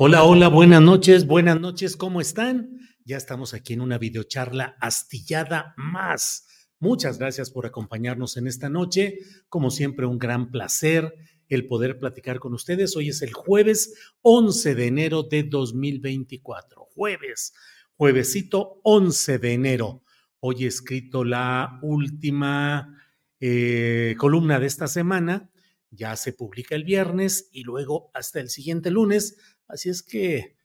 Hola, 0.00 0.22
hola, 0.22 0.46
buenas 0.46 0.80
noches, 0.80 1.26
buenas 1.26 1.60
noches, 1.60 1.96
¿cómo 1.96 2.20
están? 2.20 2.78
Ya 3.04 3.16
estamos 3.16 3.52
aquí 3.52 3.72
en 3.72 3.80
una 3.80 3.98
videocharla 3.98 4.76
astillada 4.80 5.74
más. 5.76 6.46
Muchas 6.78 7.18
gracias 7.18 7.50
por 7.50 7.66
acompañarnos 7.66 8.36
en 8.36 8.46
esta 8.46 8.68
noche. 8.68 9.18
Como 9.48 9.72
siempre, 9.72 10.06
un 10.06 10.20
gran 10.20 10.52
placer 10.52 11.12
el 11.48 11.66
poder 11.66 11.98
platicar 11.98 12.38
con 12.38 12.54
ustedes. 12.54 12.94
Hoy 12.94 13.08
es 13.08 13.22
el 13.22 13.32
jueves 13.32 13.92
11 14.22 14.76
de 14.76 14.86
enero 14.86 15.24
de 15.24 15.42
2024. 15.42 16.84
Jueves, 16.94 17.52
juevesito 17.96 18.78
11 18.84 19.40
de 19.40 19.52
enero. 19.52 20.04
Hoy 20.38 20.62
he 20.62 20.68
escrito 20.68 21.24
la 21.24 21.80
última 21.82 23.02
eh, 23.40 24.14
columna 24.16 24.60
de 24.60 24.66
esta 24.66 24.86
semana. 24.86 25.50
Ya 25.90 26.16
se 26.16 26.32
publica 26.32 26.74
el 26.74 26.84
viernes 26.84 27.48
y 27.52 27.62
luego 27.62 28.10
hasta 28.14 28.40
el 28.40 28.50
siguiente 28.50 28.90
lunes. 28.90 29.36
Así 29.66 29.88
es 29.88 30.02
que 30.02 30.36
eh, 30.36 30.56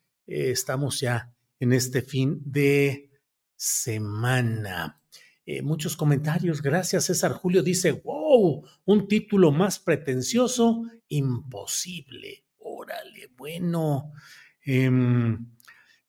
estamos 0.52 1.00
ya 1.00 1.34
en 1.60 1.74
este 1.74 2.02
fin 2.02 2.42
de 2.46 3.10
semana. 3.56 5.02
Eh, 5.46 5.62
muchos 5.62 5.98
comentarios. 5.98 6.62
Gracias, 6.62 7.06
César 7.06 7.34
Julio. 7.34 7.64
Dice, 7.64 7.92
wow, 7.92 8.66
un 8.86 9.08
título 9.08 9.52
más 9.52 9.80
pretencioso, 9.80 10.84
imposible. 11.08 12.46
Órale, 12.58 13.30
bueno. 13.36 14.14
Em, 14.62 15.52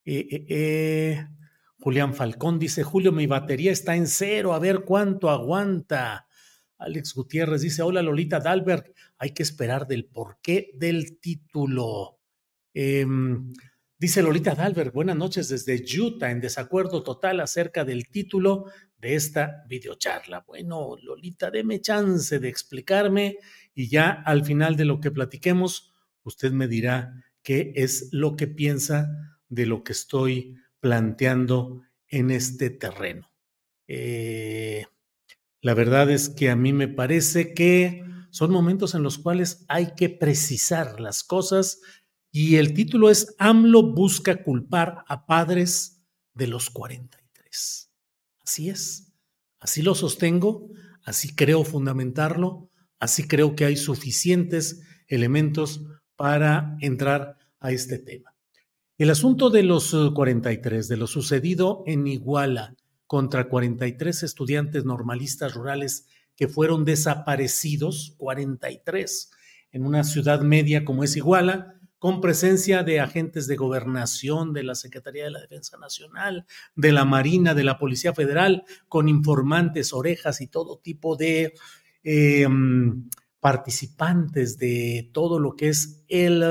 eh, 0.05 1.25
Julián 1.79 2.13
Falcón 2.13 2.59
dice, 2.59 2.83
Julio, 2.83 3.11
mi 3.11 3.27
batería 3.27 3.71
está 3.71 3.95
en 3.95 4.07
cero, 4.07 4.53
a 4.53 4.59
ver 4.59 4.85
cuánto 4.85 5.29
aguanta. 5.29 6.27
Alex 6.77 7.13
Gutiérrez 7.13 7.61
dice, 7.61 7.81
hola 7.81 8.01
Lolita 8.01 8.39
Dalberg, 8.39 8.93
hay 9.17 9.31
que 9.31 9.43
esperar 9.43 9.87
del 9.87 10.05
porqué 10.05 10.71
del 10.75 11.19
título. 11.19 12.19
Em, 12.73 13.53
dice 13.97 14.21
Lolita 14.21 14.55
Dalberg, 14.55 14.91
buenas 14.91 15.15
noches 15.15 15.49
desde 15.49 15.83
Utah, 15.99 16.31
en 16.31 16.41
desacuerdo 16.41 17.03
total 17.03 17.39
acerca 17.39 17.85
del 17.85 18.09
título 18.09 18.65
de 18.97 19.15
esta 19.15 19.63
videocharla. 19.67 20.43
Bueno, 20.47 20.95
Lolita, 21.01 21.51
deme 21.51 21.79
chance 21.79 22.39
de 22.39 22.49
explicarme 22.49 23.37
y 23.73 23.89
ya 23.89 24.09
al 24.09 24.43
final 24.43 24.75
de 24.75 24.85
lo 24.85 24.99
que 24.99 25.11
platiquemos, 25.11 25.93
usted 26.23 26.51
me 26.51 26.67
dirá 26.67 27.13
qué 27.41 27.73
es 27.75 28.09
lo 28.11 28.35
que 28.35 28.47
piensa 28.47 29.39
de 29.47 29.65
lo 29.65 29.83
que 29.83 29.93
estoy 29.93 30.57
planteando 30.79 31.83
en 32.07 32.31
este 32.31 32.69
terreno. 32.69 33.31
Eh, 33.87 34.85
la 35.65 35.73
verdad 35.73 36.11
es 36.11 36.29
que 36.29 36.51
a 36.51 36.55
mí 36.55 36.73
me 36.73 36.87
parece 36.87 37.55
que 37.55 38.03
son 38.29 38.51
momentos 38.51 38.93
en 38.93 39.01
los 39.01 39.17
cuales 39.17 39.65
hay 39.67 39.95
que 39.95 40.09
precisar 40.09 40.99
las 40.99 41.23
cosas 41.23 41.81
y 42.31 42.57
el 42.57 42.75
título 42.75 43.09
es 43.09 43.33
AMLO 43.39 43.81
busca 43.81 44.43
culpar 44.43 45.03
a 45.07 45.25
padres 45.25 46.03
de 46.35 46.45
los 46.45 46.69
43. 46.69 47.91
Así 48.43 48.69
es, 48.69 49.11
así 49.59 49.81
lo 49.81 49.95
sostengo, 49.95 50.69
así 51.03 51.33
creo 51.33 51.63
fundamentarlo, 51.63 52.69
así 52.99 53.27
creo 53.27 53.55
que 53.55 53.65
hay 53.65 53.75
suficientes 53.75 54.83
elementos 55.07 55.83
para 56.15 56.77
entrar 56.79 57.39
a 57.59 57.71
este 57.71 57.97
tema. 57.97 58.35
El 58.99 59.09
asunto 59.09 59.49
de 59.49 59.63
los 59.63 59.95
43, 60.13 60.85
eh, 60.85 60.89
de 60.93 60.97
lo 60.97 61.07
sucedido 61.07 61.81
en 61.87 62.05
Iguala 62.05 62.75
contra 63.07 63.47
43 63.47 64.23
estudiantes 64.23 64.85
normalistas 64.85 65.53
rurales 65.53 66.07
que 66.35 66.47
fueron 66.47 66.85
desaparecidos, 66.85 68.15
43, 68.17 69.31
en 69.71 69.85
una 69.85 70.03
ciudad 70.03 70.41
media 70.41 70.85
como 70.85 71.03
es 71.03 71.15
Iguala, 71.15 71.75
con 71.97 72.21
presencia 72.21 72.83
de 72.83 72.99
agentes 72.99 73.47
de 73.47 73.55
gobernación, 73.55 74.53
de 74.53 74.63
la 74.63 74.75
Secretaría 74.75 75.23
de 75.23 75.31
la 75.31 75.41
Defensa 75.41 75.77
Nacional, 75.77 76.45
de 76.75 76.91
la 76.91 77.05
Marina, 77.05 77.53
de 77.53 77.63
la 77.63 77.79
Policía 77.79 78.13
Federal, 78.13 78.63
con 78.87 79.09
informantes, 79.09 79.93
orejas 79.93 80.41
y 80.41 80.47
todo 80.47 80.77
tipo 80.77 81.15
de 81.15 81.53
em, 82.03 83.09
participantes 83.39 84.57
de 84.57 85.09
todo 85.13 85.39
lo 85.39 85.55
que 85.55 85.69
es 85.69 86.03
el 86.07 86.43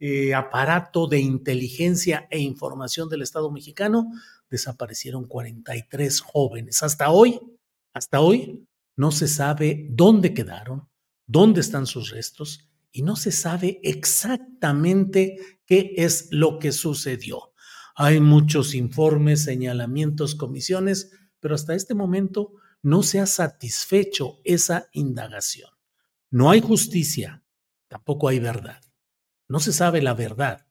eh, 0.00 0.34
aparato 0.34 1.08
de 1.08 1.18
inteligencia 1.18 2.28
e 2.30 2.38
información 2.38 3.08
del 3.08 3.22
Estado 3.22 3.50
mexicano, 3.50 4.12
desaparecieron 4.50 5.26
43 5.26 6.20
jóvenes. 6.20 6.82
Hasta 6.82 7.10
hoy, 7.10 7.40
hasta 7.92 8.20
hoy, 8.20 8.66
no 8.96 9.12
se 9.12 9.28
sabe 9.28 9.86
dónde 9.90 10.34
quedaron, 10.34 10.88
dónde 11.26 11.60
están 11.60 11.86
sus 11.86 12.10
restos 12.10 12.68
y 12.90 13.02
no 13.02 13.16
se 13.16 13.30
sabe 13.30 13.80
exactamente 13.82 15.60
qué 15.66 15.92
es 15.96 16.28
lo 16.32 16.58
que 16.58 16.72
sucedió. 16.72 17.52
Hay 17.94 18.20
muchos 18.20 18.74
informes, 18.74 19.44
señalamientos, 19.44 20.34
comisiones, 20.34 21.12
pero 21.40 21.54
hasta 21.54 21.74
este 21.74 21.94
momento 21.94 22.54
no 22.82 23.02
se 23.02 23.20
ha 23.20 23.26
satisfecho 23.26 24.38
esa 24.44 24.88
indagación. 24.92 25.70
No 26.30 26.50
hay 26.50 26.60
justicia, 26.60 27.44
tampoco 27.88 28.28
hay 28.28 28.38
verdad. 28.38 28.80
No 29.48 29.60
se 29.60 29.72
sabe 29.72 30.02
la 30.02 30.14
verdad, 30.14 30.66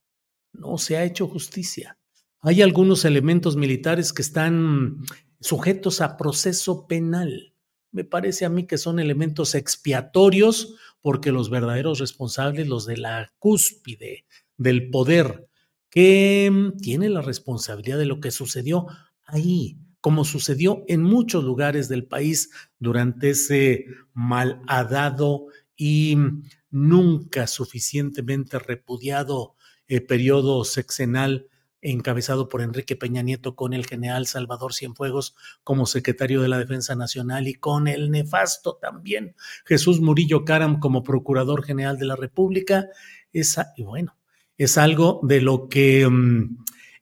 no 0.54 0.78
se 0.78 0.98
ha 0.98 1.04
hecho 1.04 1.28
justicia. 1.28 1.98
Hay 2.42 2.62
algunos 2.62 3.04
elementos 3.06 3.56
militares 3.56 4.14
que 4.14 4.22
están 4.22 4.98
sujetos 5.40 6.02
a 6.02 6.18
proceso 6.18 6.88
penal. 6.88 7.54
Me 7.92 8.04
parece 8.04 8.46
a 8.46 8.50
mí 8.50 8.68
que 8.68 8.78
son 8.78 9.00
elementos 9.00 9.56
expiatorios 9.56 10.76
porque 11.02 11.32
los 11.32 11.50
verdaderos 11.50 12.00
responsables, 12.00 12.68
los 12.68 12.86
de 12.86 12.98
la 12.98 13.34
cúspide 13.40 14.26
del 14.58 14.90
poder, 14.90 15.48
que 15.90 16.50
mm, 16.52 16.78
tiene 16.78 17.10
la 17.10 17.22
responsabilidad 17.22 17.98
de 17.98 18.06
lo 18.06 18.20
que 18.20 18.32
sucedió 18.32 18.88
ahí, 19.26 19.80
como 20.00 20.24
sucedió 20.24 20.84
en 20.88 21.02
muchos 21.02 21.44
lugares 21.44 21.90
del 21.90 22.06
país 22.06 22.52
durante 22.78 23.32
ese 23.32 23.86
malhadado 24.14 25.48
y 25.76 26.16
mm, 26.16 26.44
nunca 26.70 27.48
suficientemente 27.48 28.60
repudiado 28.60 29.56
eh, 29.88 30.02
periodo 30.02 30.66
sexenal 30.66 31.48
encabezado 31.92 32.50
por 32.50 32.62
Enrique 32.62 32.96
Peña 32.96 33.22
Nieto 33.22 33.56
con 33.56 33.74
el 33.74 33.86
general 33.86 34.28
Salvador 34.28 34.74
Cienfuegos 34.74 35.36
como 35.64 35.86
secretario 35.86 36.42
de 36.42 36.50
la 36.50 36.58
Defensa 36.58 36.96
Nacional 36.96 37.48
y 37.48 37.56
con 37.56 37.88
el 37.88 38.12
nefasto 38.12 38.76
también 38.76 39.36
Jesús 39.66 40.02
Murillo 40.02 40.44
Caram 40.46 40.80
como 40.80 41.04
procurador 41.04 41.64
general 41.64 41.98
de 41.98 42.06
la 42.06 42.16
República. 42.16 42.88
Esa, 43.32 43.74
y 43.78 43.84
bueno, 43.84 44.18
es 44.58 44.78
algo 44.78 45.22
de 45.24 45.42
lo 45.42 45.70
que 45.70 46.08
mm, 46.08 46.58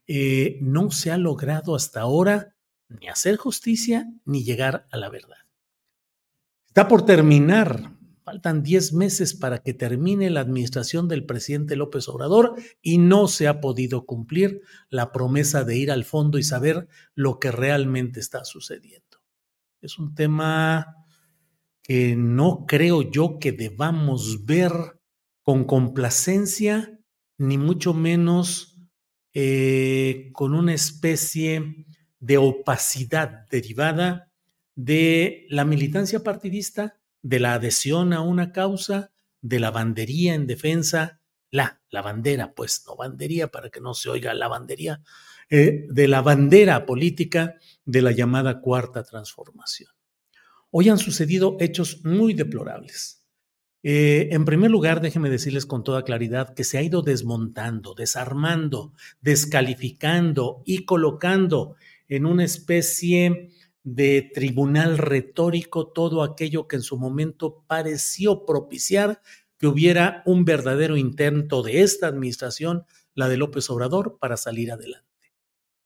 eh, 0.06 0.58
no 0.60 0.90
se 0.90 1.10
ha 1.10 1.18
logrado 1.18 1.74
hasta 1.74 2.00
ahora 2.00 2.54
ni 2.88 3.08
hacer 3.08 3.36
justicia 3.36 4.06
ni 4.24 4.44
llegar 4.44 4.86
a 4.90 4.96
la 4.96 5.08
verdad. 5.08 5.38
Está 6.68 6.86
por 6.86 7.04
terminar, 7.04 7.95
Faltan 8.26 8.64
10 8.64 8.94
meses 8.94 9.34
para 9.34 9.62
que 9.62 9.72
termine 9.72 10.30
la 10.30 10.40
administración 10.40 11.06
del 11.06 11.24
presidente 11.26 11.76
López 11.76 12.08
Obrador 12.08 12.56
y 12.82 12.98
no 12.98 13.28
se 13.28 13.46
ha 13.46 13.60
podido 13.60 14.04
cumplir 14.04 14.62
la 14.90 15.12
promesa 15.12 15.62
de 15.62 15.76
ir 15.76 15.92
al 15.92 16.04
fondo 16.04 16.36
y 16.36 16.42
saber 16.42 16.88
lo 17.14 17.38
que 17.38 17.52
realmente 17.52 18.18
está 18.18 18.44
sucediendo. 18.44 19.22
Es 19.80 20.00
un 20.00 20.16
tema 20.16 21.06
que 21.84 22.16
no 22.16 22.64
creo 22.66 23.08
yo 23.08 23.38
que 23.38 23.52
debamos 23.52 24.44
ver 24.44 24.72
con 25.42 25.62
complacencia, 25.62 26.98
ni 27.38 27.58
mucho 27.58 27.94
menos 27.94 28.76
eh, 29.34 30.30
con 30.32 30.52
una 30.52 30.74
especie 30.74 31.86
de 32.18 32.38
opacidad 32.38 33.46
derivada 33.48 34.32
de 34.74 35.46
la 35.48 35.64
militancia 35.64 36.24
partidista 36.24 36.98
de 37.26 37.40
la 37.40 37.54
adhesión 37.54 38.12
a 38.12 38.20
una 38.20 38.52
causa, 38.52 39.10
de 39.40 39.58
la 39.58 39.72
bandería 39.72 40.34
en 40.34 40.46
defensa, 40.46 41.20
la, 41.50 41.82
la 41.90 42.00
bandera, 42.00 42.54
pues 42.54 42.84
no 42.86 42.94
bandería 42.94 43.50
para 43.50 43.68
que 43.68 43.80
no 43.80 43.94
se 43.94 44.08
oiga 44.08 44.32
la 44.32 44.46
bandería, 44.46 45.02
eh, 45.50 45.86
de 45.88 46.06
la 46.06 46.22
bandera 46.22 46.86
política 46.86 47.56
de 47.84 48.02
la 48.02 48.12
llamada 48.12 48.60
cuarta 48.60 49.02
transformación. 49.02 49.90
Hoy 50.70 50.88
han 50.88 50.98
sucedido 50.98 51.56
hechos 51.58 52.04
muy 52.04 52.32
deplorables. 52.32 53.24
Eh, 53.82 54.28
en 54.30 54.44
primer 54.44 54.70
lugar, 54.70 55.00
déjenme 55.00 55.28
decirles 55.28 55.66
con 55.66 55.82
toda 55.82 56.04
claridad 56.04 56.54
que 56.54 56.62
se 56.62 56.78
ha 56.78 56.82
ido 56.82 57.02
desmontando, 57.02 57.94
desarmando, 57.94 58.92
descalificando 59.20 60.62
y 60.64 60.84
colocando 60.84 61.74
en 62.08 62.24
una 62.24 62.44
especie 62.44 63.50
de 63.86 64.28
tribunal 64.34 64.98
retórico 64.98 65.86
todo 65.86 66.24
aquello 66.24 66.66
que 66.66 66.74
en 66.74 66.82
su 66.82 66.98
momento 66.98 67.62
pareció 67.68 68.44
propiciar 68.44 69.22
que 69.58 69.68
hubiera 69.68 70.24
un 70.26 70.44
verdadero 70.44 70.96
intento 70.96 71.62
de 71.62 71.82
esta 71.82 72.08
administración, 72.08 72.84
la 73.14 73.28
de 73.28 73.36
López 73.36 73.70
Obrador, 73.70 74.18
para 74.18 74.36
salir 74.36 74.72
adelante. 74.72 75.06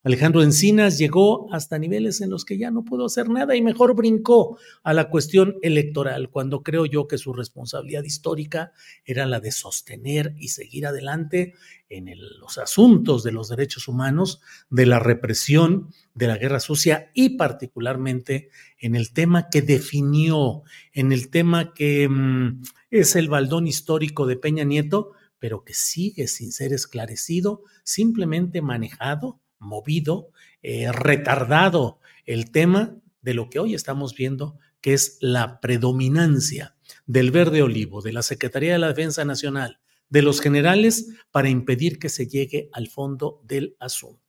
Alejandro 0.02 0.42
Encinas 0.42 0.96
llegó 0.96 1.52
hasta 1.52 1.78
niveles 1.78 2.22
en 2.22 2.30
los 2.30 2.46
que 2.46 2.56
ya 2.56 2.70
no 2.70 2.86
pudo 2.86 3.04
hacer 3.04 3.28
nada 3.28 3.54
y 3.54 3.60
mejor 3.60 3.94
brincó 3.94 4.56
a 4.82 4.94
la 4.94 5.10
cuestión 5.10 5.56
electoral, 5.60 6.30
cuando 6.30 6.62
creo 6.62 6.86
yo 6.86 7.06
que 7.06 7.18
su 7.18 7.34
responsabilidad 7.34 8.02
histórica 8.04 8.72
era 9.04 9.26
la 9.26 9.40
de 9.40 9.52
sostener 9.52 10.34
y 10.38 10.48
seguir 10.48 10.86
adelante 10.86 11.52
en 11.90 12.08
los 12.40 12.56
asuntos 12.56 13.22
de 13.24 13.32
los 13.32 13.50
derechos 13.50 13.88
humanos, 13.88 14.40
de 14.70 14.86
la 14.86 15.00
represión, 15.00 15.90
de 16.14 16.28
la 16.28 16.38
guerra 16.38 16.60
sucia 16.60 17.10
y 17.12 17.36
particularmente 17.36 18.48
en 18.78 18.94
el 18.94 19.12
tema 19.12 19.50
que 19.50 19.60
definió, 19.60 20.62
en 20.94 21.12
el 21.12 21.28
tema 21.28 21.74
que 21.74 22.08
mm, 22.08 22.62
es 22.90 23.16
el 23.16 23.28
baldón 23.28 23.66
histórico 23.66 24.26
de 24.26 24.36
Peña 24.36 24.64
Nieto, 24.64 25.12
pero 25.38 25.62
que 25.62 25.74
sigue 25.74 26.26
sin 26.26 26.52
ser 26.52 26.72
esclarecido, 26.72 27.64
simplemente 27.84 28.62
manejado 28.62 29.40
movido, 29.60 30.30
eh, 30.62 30.90
retardado 30.90 32.00
el 32.26 32.50
tema 32.50 32.96
de 33.22 33.34
lo 33.34 33.48
que 33.50 33.58
hoy 33.58 33.74
estamos 33.74 34.14
viendo, 34.14 34.58
que 34.80 34.94
es 34.94 35.18
la 35.20 35.60
predominancia 35.60 36.74
del 37.06 37.30
verde 37.30 37.62
olivo, 37.62 38.02
de 38.02 38.12
la 38.12 38.22
Secretaría 38.22 38.72
de 38.72 38.78
la 38.78 38.88
Defensa 38.88 39.24
Nacional, 39.24 39.80
de 40.08 40.22
los 40.22 40.40
generales, 40.40 41.08
para 41.30 41.48
impedir 41.48 41.98
que 41.98 42.08
se 42.08 42.26
llegue 42.26 42.68
al 42.72 42.88
fondo 42.88 43.40
del 43.44 43.76
asunto. 43.78 44.20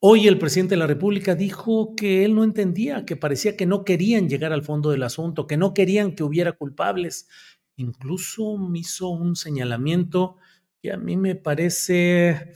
Hoy 0.00 0.28
el 0.28 0.38
presidente 0.38 0.74
de 0.74 0.80
la 0.80 0.86
República 0.86 1.34
dijo 1.34 1.94
que 1.96 2.24
él 2.24 2.34
no 2.34 2.44
entendía, 2.44 3.06
que 3.06 3.16
parecía 3.16 3.56
que 3.56 3.64
no 3.64 3.84
querían 3.84 4.28
llegar 4.28 4.52
al 4.52 4.62
fondo 4.62 4.90
del 4.90 5.02
asunto, 5.02 5.46
que 5.46 5.56
no 5.56 5.72
querían 5.72 6.14
que 6.14 6.22
hubiera 6.22 6.52
culpables. 6.52 7.26
Incluso 7.76 8.58
hizo 8.74 9.08
un 9.08 9.34
señalamiento 9.34 10.36
que 10.82 10.92
a 10.92 10.98
mí 10.98 11.16
me 11.16 11.36
parece 11.36 12.52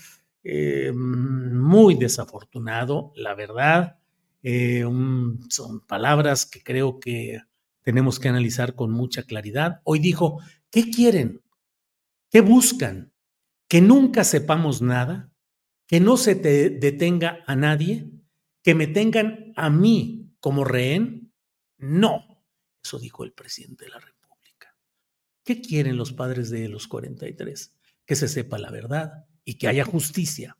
eh, 0.50 0.92
muy 0.94 1.94
desafortunado, 1.96 3.12
la 3.14 3.34
verdad. 3.34 3.98
Eh, 4.42 4.82
son 5.50 5.80
palabras 5.80 6.46
que 6.46 6.62
creo 6.62 7.00
que 7.00 7.42
tenemos 7.82 8.18
que 8.18 8.30
analizar 8.30 8.74
con 8.74 8.90
mucha 8.90 9.24
claridad. 9.24 9.82
Hoy 9.84 9.98
dijo, 9.98 10.40
¿qué 10.70 10.90
quieren? 10.90 11.42
¿Qué 12.30 12.40
buscan? 12.40 13.12
¿Que 13.68 13.82
nunca 13.82 14.24
sepamos 14.24 14.80
nada? 14.80 15.30
¿Que 15.86 16.00
no 16.00 16.16
se 16.16 16.34
te 16.34 16.70
detenga 16.70 17.40
a 17.46 17.54
nadie? 17.54 18.10
¿Que 18.62 18.74
me 18.74 18.86
tengan 18.86 19.52
a 19.54 19.68
mí 19.68 20.32
como 20.40 20.64
rehén? 20.64 21.30
No, 21.76 22.42
eso 22.82 22.98
dijo 22.98 23.22
el 23.22 23.34
presidente 23.34 23.84
de 23.84 23.90
la 23.90 23.98
República. 23.98 24.74
¿Qué 25.44 25.60
quieren 25.60 25.98
los 25.98 26.14
padres 26.14 26.48
de 26.48 26.68
los 26.68 26.88
43? 26.88 27.74
Que 28.06 28.16
se 28.16 28.28
sepa 28.28 28.56
la 28.58 28.70
verdad, 28.70 29.26
y 29.48 29.54
que 29.54 29.66
haya 29.66 29.82
justicia. 29.82 30.58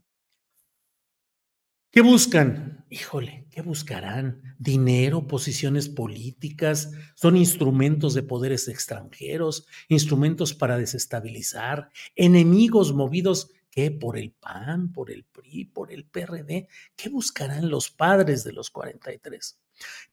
¿Qué 1.90 2.00
buscan? 2.00 2.86
Híjole, 2.88 3.46
¿qué 3.50 3.60
buscarán? 3.60 4.40
Dinero, 4.58 5.26
posiciones 5.26 5.90
políticas, 5.90 6.92
son 7.14 7.36
instrumentos 7.36 8.14
de 8.14 8.22
poderes 8.22 8.66
extranjeros, 8.66 9.66
instrumentos 9.88 10.54
para 10.54 10.78
desestabilizar, 10.78 11.90
enemigos 12.16 12.94
movidos 12.94 13.50
¿qué? 13.70 13.90
Por 13.90 14.16
el 14.16 14.32
PAN, 14.32 14.90
por 14.90 15.10
el 15.10 15.24
PRI, 15.24 15.66
por 15.66 15.92
el 15.92 16.06
PRD. 16.06 16.66
¿Qué 16.96 17.10
buscarán 17.10 17.68
los 17.68 17.90
padres 17.90 18.42
de 18.42 18.54
los 18.54 18.70
43? 18.70 19.60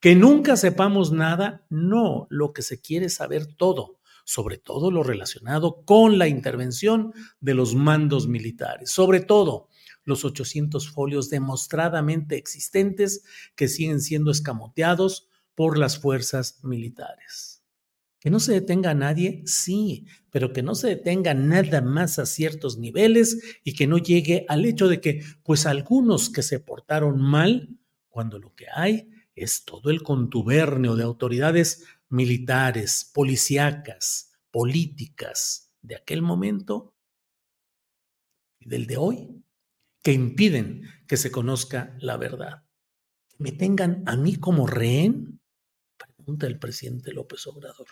Que 0.02 0.16
nunca 0.16 0.58
sepamos 0.58 1.14
nada, 1.14 1.66
no, 1.70 2.28
lo 2.30 2.52
que 2.52 2.62
se 2.62 2.82
quiere 2.82 3.06
es 3.06 3.14
saber 3.14 3.46
todo 3.46 4.00
sobre 4.26 4.58
todo 4.58 4.92
lo 4.92 5.04
relacionado 5.04 5.86
con 5.86 6.18
la 6.18 6.28
intervención 6.28 7.14
de 7.40 7.54
los 7.54 7.76
mandos 7.76 8.28
militares, 8.28 8.90
sobre 8.92 9.22
todo 9.22 9.70
los 10.04 10.26
800 10.26 10.90
folios 10.90 11.30
demostradamente 11.30 12.36
existentes 12.36 13.24
que 13.56 13.68
siguen 13.68 14.02
siendo 14.02 14.32
escamoteados 14.32 15.30
por 15.56 15.78
las 15.78 16.00
fuerzas 16.00 16.60
militares. 16.64 17.64
Que 18.20 18.30
no 18.32 18.40
se 18.40 18.54
detenga 18.54 18.92
a 18.92 18.96
nadie, 18.96 19.44
sí, 19.46 20.08
pero 20.32 20.52
que 20.52 20.64
no 20.64 20.74
se 20.74 20.88
detenga 20.88 21.34
nada 21.34 21.82
más 21.82 22.18
a 22.18 22.26
ciertos 22.26 22.78
niveles 22.78 23.60
y 23.64 23.74
que 23.74 23.88
no 23.88 24.00
llegue 24.00 24.46
al 24.50 24.66
hecho 24.66 24.88
de 24.88 25.00
que, 25.00 25.24
pues 25.44 25.66
algunos 25.66 26.30
que 26.30 26.42
se 26.42 26.60
portaron 26.60 27.22
mal, 27.22 27.78
cuando 28.10 28.40
lo 28.40 28.56
que 28.56 28.66
hay 28.74 29.10
es 29.36 29.66
todo 29.66 29.90
el 29.90 30.02
contubernio 30.02 30.96
de 30.96 31.04
autoridades 31.04 31.84
militares, 32.10 33.10
policíacas, 33.14 34.32
políticas 34.52 35.74
de 35.82 35.96
aquel 35.96 36.22
momento 36.22 36.96
y 38.60 38.70
del 38.70 38.88
de 38.88 38.98
hoy, 38.98 39.44
que 40.02 40.14
impiden 40.14 40.84
que 41.08 41.18
se 41.18 41.32
conozca 41.32 41.96
la 42.00 42.18
verdad. 42.18 42.64
¿Me 43.38 43.52
tengan 43.52 44.04
a 44.06 44.16
mí 44.16 44.38
como 44.38 44.66
rehén? 44.68 45.42
Pregunta 45.98 46.48
el 46.48 46.58
presidente 46.58 47.12
López 47.12 47.46
Obrador. 47.48 47.88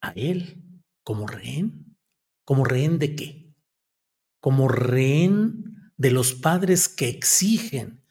¿A 0.00 0.10
él 0.10 0.62
como 1.02 1.26
rehén? 1.26 1.96
¿Como 2.44 2.64
rehén 2.64 2.98
de 2.98 3.16
qué? 3.16 3.54
Como 4.40 4.68
rehén 4.68 5.92
de 5.96 6.10
los 6.10 6.34
padres 6.34 6.88
que 6.88 7.08
exigen 7.08 8.05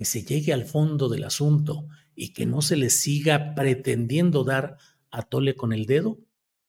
que 0.00 0.06
se 0.06 0.24
llegue 0.24 0.54
al 0.54 0.64
fondo 0.64 1.10
del 1.10 1.24
asunto 1.24 1.86
y 2.14 2.32
que 2.32 2.46
no 2.46 2.62
se 2.62 2.74
les 2.74 3.02
siga 3.02 3.54
pretendiendo 3.54 4.44
dar 4.44 4.78
a 5.10 5.20
tole 5.24 5.54
con 5.54 5.74
el 5.74 5.84
dedo? 5.84 6.18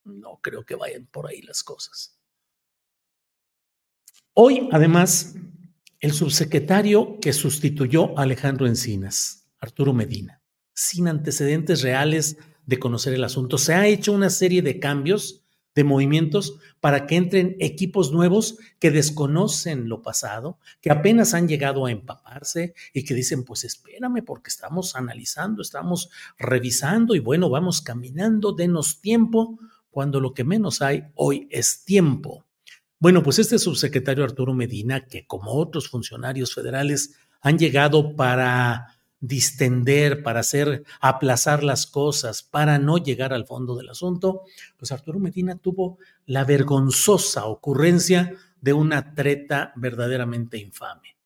No 0.04 0.42
creo 0.42 0.66
que 0.66 0.76
vayan 0.76 1.06
por 1.06 1.28
ahí 1.28 1.42
las 1.42 1.64
cosas. 1.64 2.20
Hoy, 4.34 4.68
además, 4.74 5.36
el 6.02 6.12
subsecretario 6.12 7.22
que 7.22 7.32
sustituyó 7.32 8.20
a 8.20 8.24
Alejandro 8.24 8.68
Encinas, 8.68 9.48
Arturo 9.60 9.94
Medina, 9.94 10.42
sin 10.74 11.08
antecedentes 11.08 11.84
reales 11.84 12.36
de 12.66 12.80
conocer 12.80 13.14
el 13.14 13.24
asunto, 13.24 13.58
se 13.58 13.74
ha 13.74 13.88
hecho 13.88 14.12
una 14.12 14.30
serie 14.30 14.62
de 14.62 14.78
cambios 14.78 15.41
de 15.74 15.84
movimientos 15.84 16.58
para 16.80 17.08
que 17.08 17.16
entren 17.16 17.56
equipos 17.60 18.12
nuevos 18.12 18.58
que 18.80 18.92
desconocen 18.92 19.88
lo 19.88 20.02
pasado, 20.02 20.60
que 20.82 20.92
apenas 20.92 21.34
han 21.34 21.48
llegado 21.48 21.86
a 21.86 21.92
empaparse 21.92 22.74
y 22.94 23.04
que 23.04 23.14
dicen, 23.14 23.44
pues 23.44 23.64
espérame 23.64 24.24
porque 24.26 24.50
estamos 24.50 24.96
analizando, 24.96 25.62
estamos 25.62 26.10
revisando 26.38 27.16
y 27.16 27.20
bueno, 27.20 27.50
vamos 27.50 27.82
caminando, 27.82 28.54
denos 28.54 29.02
tiempo, 29.02 29.58
cuando 29.90 30.20
lo 30.20 30.34
que 30.34 30.44
menos 30.44 30.82
hay 30.82 31.04
hoy 31.16 31.48
es 31.52 31.84
tiempo. 31.84 32.46
Bueno, 33.00 33.24
pues 33.24 33.40
este 33.40 33.60
subsecretario 33.60 34.24
Arturo 34.24 34.54
Medina, 34.54 35.06
que 35.06 35.26
como 35.26 35.54
otros 35.54 35.90
funcionarios 35.90 36.54
federales 36.54 37.16
han 37.42 37.58
llegado 37.58 38.16
para 38.16 39.01
distender, 39.22 40.24
para 40.24 40.42
hacer 40.42 40.84
aplazar 41.00 41.64
las 41.64 41.88
cosas, 41.88 42.44
para 42.44 42.80
no 42.80 42.98
llegar 42.98 43.34
al 43.34 43.46
fondo 43.46 43.78
del 43.78 43.90
asunto, 43.90 44.42
pues 44.78 44.92
Arturo 44.92 45.20
Medina 45.20 45.56
tuvo 45.58 46.00
la 46.26 46.44
vergonzosa 46.44 47.46
ocurrencia 47.46 48.36
de 48.60 48.74
una 48.74 49.14
treta 49.14 49.72
verdaderamente 49.76 50.58
infame, 50.58 51.18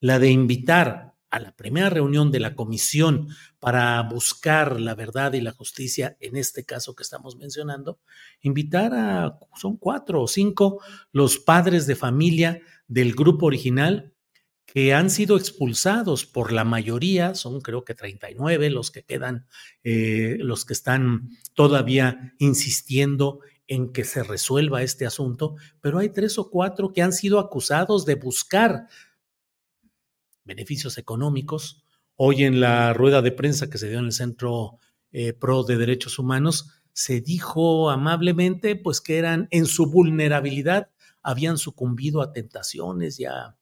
la 0.00 0.18
de 0.18 0.30
invitar 0.30 1.14
a 1.30 1.40
la 1.40 1.54
primera 1.54 1.90
reunión 1.90 2.30
de 2.30 2.40
la 2.40 2.54
comisión 2.54 3.28
para 3.58 4.00
buscar 4.02 4.80
la 4.80 4.94
verdad 4.94 5.32
y 5.32 5.40
la 5.40 5.52
justicia 5.52 6.16
en 6.20 6.36
este 6.36 6.64
caso 6.64 6.94
que 6.94 7.02
estamos 7.02 7.36
mencionando, 7.36 7.98
invitar 8.40 8.94
a, 8.94 9.38
son 9.56 9.76
cuatro 9.76 10.22
o 10.22 10.28
cinco, 10.28 10.80
los 11.12 11.38
padres 11.38 11.86
de 11.86 11.96
familia 11.96 12.62
del 12.86 13.14
grupo 13.14 13.46
original 13.46 14.13
que 14.66 14.94
han 14.94 15.10
sido 15.10 15.36
expulsados 15.36 16.26
por 16.26 16.52
la 16.52 16.64
mayoría, 16.64 17.34
son 17.34 17.60
creo 17.60 17.84
que 17.84 17.94
39 17.94 18.70
los 18.70 18.90
que 18.90 19.04
quedan, 19.04 19.46
eh, 19.82 20.36
los 20.40 20.64
que 20.64 20.72
están 20.72 21.30
todavía 21.54 22.34
insistiendo 22.38 23.40
en 23.66 23.92
que 23.92 24.04
se 24.04 24.22
resuelva 24.22 24.82
este 24.82 25.06
asunto, 25.06 25.56
pero 25.80 25.98
hay 25.98 26.10
tres 26.10 26.38
o 26.38 26.50
cuatro 26.50 26.92
que 26.92 27.02
han 27.02 27.12
sido 27.12 27.38
acusados 27.38 28.04
de 28.04 28.16
buscar 28.16 28.88
beneficios 30.44 30.98
económicos. 30.98 31.84
Hoy 32.16 32.44
en 32.44 32.60
la 32.60 32.92
rueda 32.92 33.22
de 33.22 33.32
prensa 33.32 33.70
que 33.70 33.78
se 33.78 33.88
dio 33.88 33.98
en 33.98 34.06
el 34.06 34.12
Centro 34.12 34.78
eh, 35.12 35.32
Pro 35.32 35.64
de 35.64 35.76
Derechos 35.76 36.18
Humanos, 36.18 36.70
se 36.92 37.20
dijo 37.20 37.90
amablemente 37.90 38.76
pues 38.76 39.00
que 39.00 39.18
eran 39.18 39.48
en 39.50 39.66
su 39.66 39.90
vulnerabilidad, 39.90 40.90
habían 41.22 41.58
sucumbido 41.58 42.22
a 42.22 42.32
tentaciones 42.32 43.18
y 43.18 43.24
a 43.24 43.56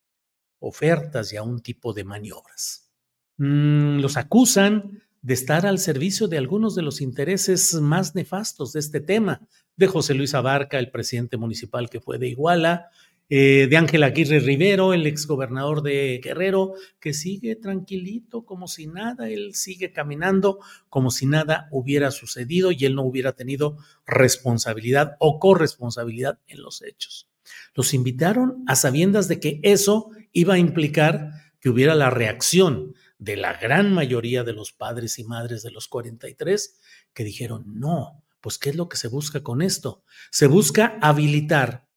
ofertas 0.63 1.33
y 1.33 1.37
a 1.37 1.43
un 1.43 1.61
tipo 1.61 1.93
de 1.93 2.05
maniobras. 2.05 2.91
Mm, 3.37 3.99
los 4.01 4.17
acusan 4.17 5.03
de 5.21 5.35
estar 5.35 5.67
al 5.67 5.79
servicio 5.79 6.29
de 6.29 6.39
algunos 6.39 6.75
de 6.75 6.83
los 6.83 7.01
intereses 7.01 7.75
más 7.75 8.15
nefastos 8.15 8.73
de 8.73 8.81
este 8.81 9.01
tema, 9.01 9.41
de 9.77 9.87
José 9.87 10.15
Luis 10.15 10.35
Abarca, 10.35 10.79
el 10.79 10.91
presidente 10.91 11.37
municipal 11.37 11.89
que 11.91 12.01
fue 12.01 12.19
de 12.19 12.29
Iguala, 12.29 12.91
eh, 13.29 13.67
de 13.71 13.77
Ángel 13.77 14.03
Aguirre 14.03 14.41
Rivero, 14.41 14.93
el 14.93 15.07
exgobernador 15.07 15.83
de 15.83 16.21
Guerrero, 16.23 16.75
que 17.01 17.15
sigue 17.15 17.57
tranquilito, 17.57 18.45
como 18.45 18.69
si 18.69 18.87
nada, 18.87 19.31
él 19.31 19.55
sigue 19.55 19.91
caminando 19.91 20.59
como 20.91 21.11
si 21.11 21.27
nada 21.27 21.67
hubiera 21.71 22.11
sucedido 22.11 22.73
y 22.73 22.85
él 22.85 22.95
no 22.95 23.05
hubiera 23.05 23.33
tenido 23.33 23.79
responsabilidad 24.07 25.17
o 25.19 25.39
corresponsabilidad 25.39 26.41
en 26.47 26.63
los 26.63 26.83
hechos. 26.83 27.32
Los 27.75 27.95
invitaron 27.95 28.65
a 28.67 28.77
sabiendas 28.77 29.29
de 29.29 29.41
que 29.41 29.61
eso 29.63 30.11
iba 30.33 30.55
a 30.55 30.59
implicar 30.59 31.31
que 31.61 31.71
hubiera 31.71 31.95
la 31.95 32.11
reacción 32.11 32.95
de 33.19 33.37
la 33.37 33.55
gran 33.55 33.93
mayoría 33.93 34.43
de 34.43 34.53
los 34.53 34.73
padres 34.73 35.19
y 35.19 35.25
madres 35.25 35.63
de 35.63 35.71
los 35.71 35.89
43 35.89 36.81
que 37.15 37.25
dijeron, 37.25 37.65
no, 37.67 38.25
pues 38.41 38.59
¿qué 38.59 38.71
es 38.71 38.77
lo 38.77 38.89
que 38.89 38.97
se 38.97 39.09
busca 39.09 39.43
con 39.43 39.63
esto? 39.63 40.05
Se 40.31 40.47
busca 40.49 40.99
habilitar 41.01 41.89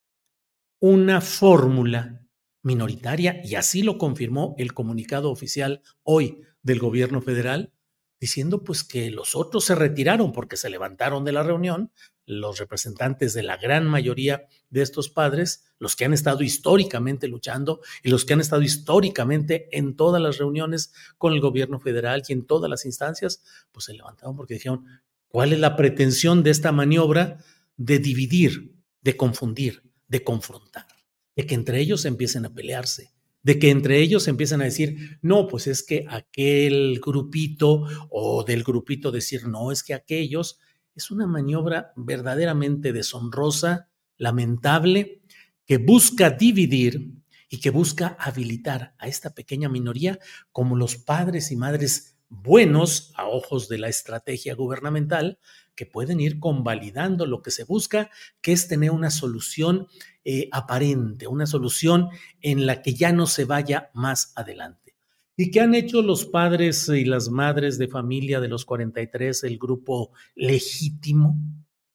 una 0.79 1.21
fórmula 1.21 2.21
minoritaria, 2.61 3.41
y 3.43 3.55
así 3.55 3.83
lo 3.83 3.97
confirmó 3.97 4.55
el 4.57 4.73
comunicado 4.73 5.31
oficial 5.31 5.81
hoy 6.03 6.41
del 6.63 6.79
gobierno 6.79 7.21
federal, 7.21 7.71
diciendo 8.19 8.63
pues 8.63 8.83
que 8.83 9.11
los 9.11 9.35
otros 9.35 9.65
se 9.65 9.75
retiraron 9.75 10.31
porque 10.31 10.57
se 10.57 10.69
levantaron 10.69 11.25
de 11.25 11.31
la 11.31 11.43
reunión, 11.43 11.91
los 12.25 12.57
representantes 12.57 13.33
de 13.33 13.43
la 13.43 13.57
gran 13.57 13.85
mayoría 13.85 14.47
de 14.69 14.81
estos 14.81 15.09
padres, 15.09 15.65
los 15.77 15.95
que 15.95 16.05
han 16.05 16.13
estado 16.13 16.41
históricamente 16.41 17.27
luchando 17.27 17.81
y 18.03 18.09
los 18.09 18.25
que 18.25 18.33
han 18.33 18.41
estado 18.41 18.61
históricamente 18.61 19.69
en 19.71 19.95
todas 19.95 20.21
las 20.21 20.37
reuniones 20.37 20.93
con 21.17 21.33
el 21.33 21.41
gobierno 21.41 21.79
federal 21.79 22.23
y 22.27 22.33
en 22.33 22.45
todas 22.45 22.69
las 22.69 22.85
instancias, 22.85 23.43
pues 23.71 23.85
se 23.85 23.93
levantaron 23.93 24.35
porque 24.35 24.55
dijeron, 24.55 24.85
¿cuál 25.27 25.53
es 25.53 25.59
la 25.59 25.75
pretensión 25.75 26.43
de 26.43 26.51
esta 26.51 26.71
maniobra 26.71 27.37
de 27.77 27.99
dividir, 27.99 28.75
de 29.01 29.17
confundir, 29.17 29.83
de 30.07 30.23
confrontar, 30.23 30.87
de 31.35 31.45
que 31.45 31.55
entre 31.55 31.79
ellos 31.79 32.05
empiecen 32.05 32.45
a 32.45 32.53
pelearse, 32.53 33.14
de 33.45 33.59
que 33.59 33.69
entre 33.69 33.99
ellos 33.99 34.27
empiezan 34.27 34.61
a 34.61 34.65
decir, 34.65 35.19
no, 35.21 35.47
pues 35.47 35.67
es 35.67 35.83
que 35.83 36.03
aquel 36.09 36.99
grupito 36.99 37.83
o 38.09 38.43
del 38.43 38.63
grupito 38.63 39.11
decir, 39.11 39.47
no, 39.47 39.71
es 39.71 39.83
que 39.83 39.93
aquellos, 39.93 40.59
es 40.95 41.11
una 41.11 41.27
maniobra 41.27 41.93
verdaderamente 41.95 42.91
deshonrosa, 42.91 43.87
lamentable, 44.17 45.21
que 45.67 45.77
busca 45.77 46.31
dividir 46.31 47.11
y 47.47 47.59
que 47.59 47.69
busca 47.69 48.17
habilitar 48.19 48.95
a 48.97 49.07
esta 49.07 49.35
pequeña 49.35 49.69
minoría 49.69 50.17
como 50.51 50.75
los 50.75 50.95
padres 50.95 51.51
y 51.51 51.55
madres 51.55 52.17
buenos 52.29 53.13
a 53.15 53.27
ojos 53.27 53.69
de 53.69 53.77
la 53.77 53.89
estrategia 53.89 54.55
gubernamental 54.55 55.37
que 55.75 55.85
pueden 55.85 56.19
ir 56.19 56.39
convalidando 56.39 57.27
lo 57.27 57.43
que 57.43 57.51
se 57.51 57.63
busca, 57.63 58.09
que 58.41 58.53
es 58.53 58.67
tener 58.67 58.89
una 58.89 59.11
solución 59.11 59.87
eh, 60.27 60.49
aparente, 60.51 61.27
una 61.27 61.45
solución 61.45 62.09
en 62.41 62.65
la 62.65 62.81
que 62.81 62.95
ya 62.95 63.11
no 63.11 63.27
se 63.27 63.45
vaya 63.45 63.91
más 63.93 64.33
adelante. 64.35 64.95
¿Y 65.37 65.51
qué 65.51 65.61
han 65.61 65.75
hecho 65.75 66.01
los 66.01 66.25
padres 66.25 66.89
y 66.89 67.05
las 67.05 67.29
madres 67.29 67.77
de 67.77 67.87
familia 67.87 68.39
de 68.39 68.47
los 68.47 68.65
43, 68.65 69.43
el 69.43 69.59
grupo 69.59 70.13
legítimo, 70.33 71.37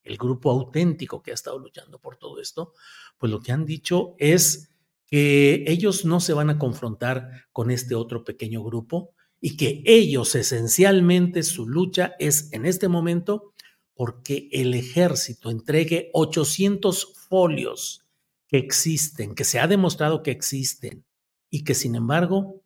el 0.05 0.17
grupo 0.17 0.53
auténtico 0.53 1.23
que 1.23 1.33
ha 1.33 1.35
estado 1.35 1.59
luchando 1.59 1.99
por 1.99 2.19
todo 2.19 2.41
esto? 2.41 2.73
Pues 3.19 3.33
lo 3.33 3.41
que 3.41 3.51
han 3.51 3.67
dicho 3.67 4.15
es 4.19 4.71
que 5.07 5.65
ellos 5.67 6.05
no 6.05 6.21
se 6.21 6.33
van 6.33 6.51
a 6.51 6.59
confrontar 6.59 7.47
con 7.51 7.73
este 7.73 7.97
otro 7.97 8.23
pequeño 8.23 8.63
grupo 8.63 9.13
y 9.41 9.57
que 9.57 9.83
ellos 9.87 10.37
esencialmente 10.37 11.43
su 11.43 11.67
lucha 11.67 12.15
es 12.21 12.53
en 12.53 12.65
este 12.65 12.87
momento 12.87 13.55
porque 13.95 14.49
el 14.53 14.75
ejército 14.75 15.51
entregue 15.51 16.11
800 16.13 17.15
folios 17.29 18.07
que 18.51 18.59
existen, 18.59 19.35
que 19.35 19.45
se 19.45 19.61
ha 19.61 19.69
demostrado 19.69 20.23
que 20.23 20.33
existen 20.33 21.07
y 21.51 21.63
que 21.63 21.75
sin 21.75 21.95
embargo 21.95 22.63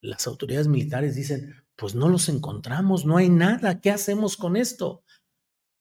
las 0.00 0.26
autoridades 0.26 0.66
militares 0.66 1.14
dicen, 1.14 1.54
pues 1.76 1.94
no 1.94 2.08
los 2.08 2.28
encontramos, 2.28 3.04
no 3.06 3.16
hay 3.16 3.28
nada, 3.28 3.80
¿qué 3.80 3.90
hacemos 3.90 4.36
con 4.36 4.56
esto? 4.56 5.04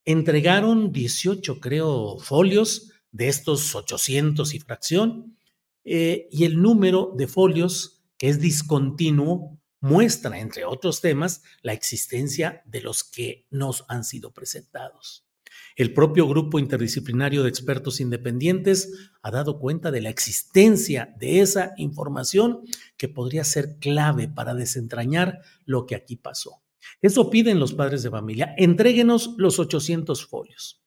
Entregaron 0.06 0.92
18, 0.92 1.60
creo, 1.60 2.20
folios 2.20 2.92
de 3.12 3.28
estos 3.28 3.74
800 3.76 4.54
y 4.54 4.60
fracción, 4.60 5.38
eh, 5.84 6.28
y 6.32 6.44
el 6.44 6.62
número 6.62 7.14
de 7.18 7.28
folios, 7.28 8.04
que 8.18 8.30
es 8.30 8.40
discontinuo, 8.40 9.58
muestra, 9.82 10.40
entre 10.40 10.66
otros 10.66 11.02
temas, 11.02 11.42
la 11.62 11.74
existencia 11.74 12.62
de 12.66 12.82
los 12.82 13.04
que 13.04 13.48
nos 13.50 13.86
han 13.88 14.04
sido 14.04 14.32
presentados. 14.32 15.29
El 15.76 15.94
propio 15.94 16.28
grupo 16.28 16.60
interdisciplinario 16.60 17.44
de 17.44 17.50
expertos 17.50 18.02
independientes 18.02 19.12
ha 19.22 19.32
dado 19.32 19.60
cuenta 19.60 19.92
de 19.92 20.02
la 20.02 20.10
existencia 20.10 21.16
de 21.20 21.40
esa 21.40 21.74
información 21.78 22.62
que 22.98 23.08
podría 23.08 23.44
ser 23.44 23.78
clave 23.80 24.28
para 24.28 24.56
desentrañar 24.56 25.40
lo 25.66 25.86
que 25.86 25.96
aquí 25.96 26.16
pasó. 26.16 26.62
Eso 27.02 27.30
piden 27.30 27.60
los 27.60 27.74
padres 27.74 28.04
de 28.04 28.10
familia. 28.10 28.54
Entréguenos 28.58 29.36
los 29.38 29.60
800 29.60 30.26
folios. 30.26 30.82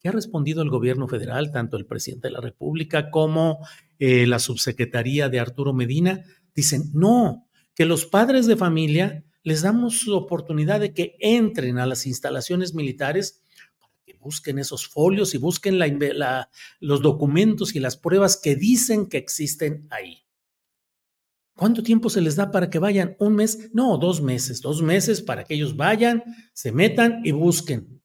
¿Qué 0.00 0.08
ha 0.08 0.12
respondido 0.12 0.62
el 0.62 0.70
gobierno 0.70 1.08
federal, 1.08 1.50
tanto 1.50 1.76
el 1.76 1.86
presidente 1.86 2.28
de 2.28 2.32
la 2.32 2.40
República 2.40 3.10
como 3.10 3.58
eh, 3.98 4.26
la 4.26 4.38
subsecretaría 4.38 5.28
de 5.28 5.40
Arturo 5.40 5.72
Medina? 5.72 6.22
Dicen, 6.54 6.90
no, 6.94 7.48
que 7.74 7.84
los 7.84 8.06
padres 8.06 8.46
de 8.46 8.56
familia 8.56 9.24
les 9.42 9.62
damos 9.62 10.06
la 10.06 10.16
oportunidad 10.16 10.80
de 10.80 10.92
que 10.92 11.16
entren 11.20 11.78
a 11.78 11.86
las 11.86 12.06
instalaciones 12.06 12.74
militares 12.74 13.42
que 14.08 14.16
busquen 14.16 14.58
esos 14.58 14.88
folios 14.88 15.34
y 15.34 15.38
busquen 15.38 15.78
los 16.80 17.02
documentos 17.02 17.74
y 17.74 17.78
las 17.78 17.98
pruebas 17.98 18.38
que 18.38 18.56
dicen 18.56 19.06
que 19.06 19.18
existen 19.18 19.86
ahí. 19.90 20.24
¿Cuánto 21.54 21.82
tiempo 21.82 22.08
se 22.08 22.22
les 22.22 22.34
da 22.34 22.50
para 22.50 22.70
que 22.70 22.78
vayan? 22.78 23.16
¿Un 23.18 23.34
mes? 23.34 23.70
No, 23.74 23.98
dos 23.98 24.22
meses. 24.22 24.62
Dos 24.62 24.80
meses 24.80 25.20
para 25.20 25.44
que 25.44 25.54
ellos 25.54 25.76
vayan, 25.76 26.24
se 26.54 26.72
metan 26.72 27.20
y 27.22 27.32
busquen. 27.32 28.00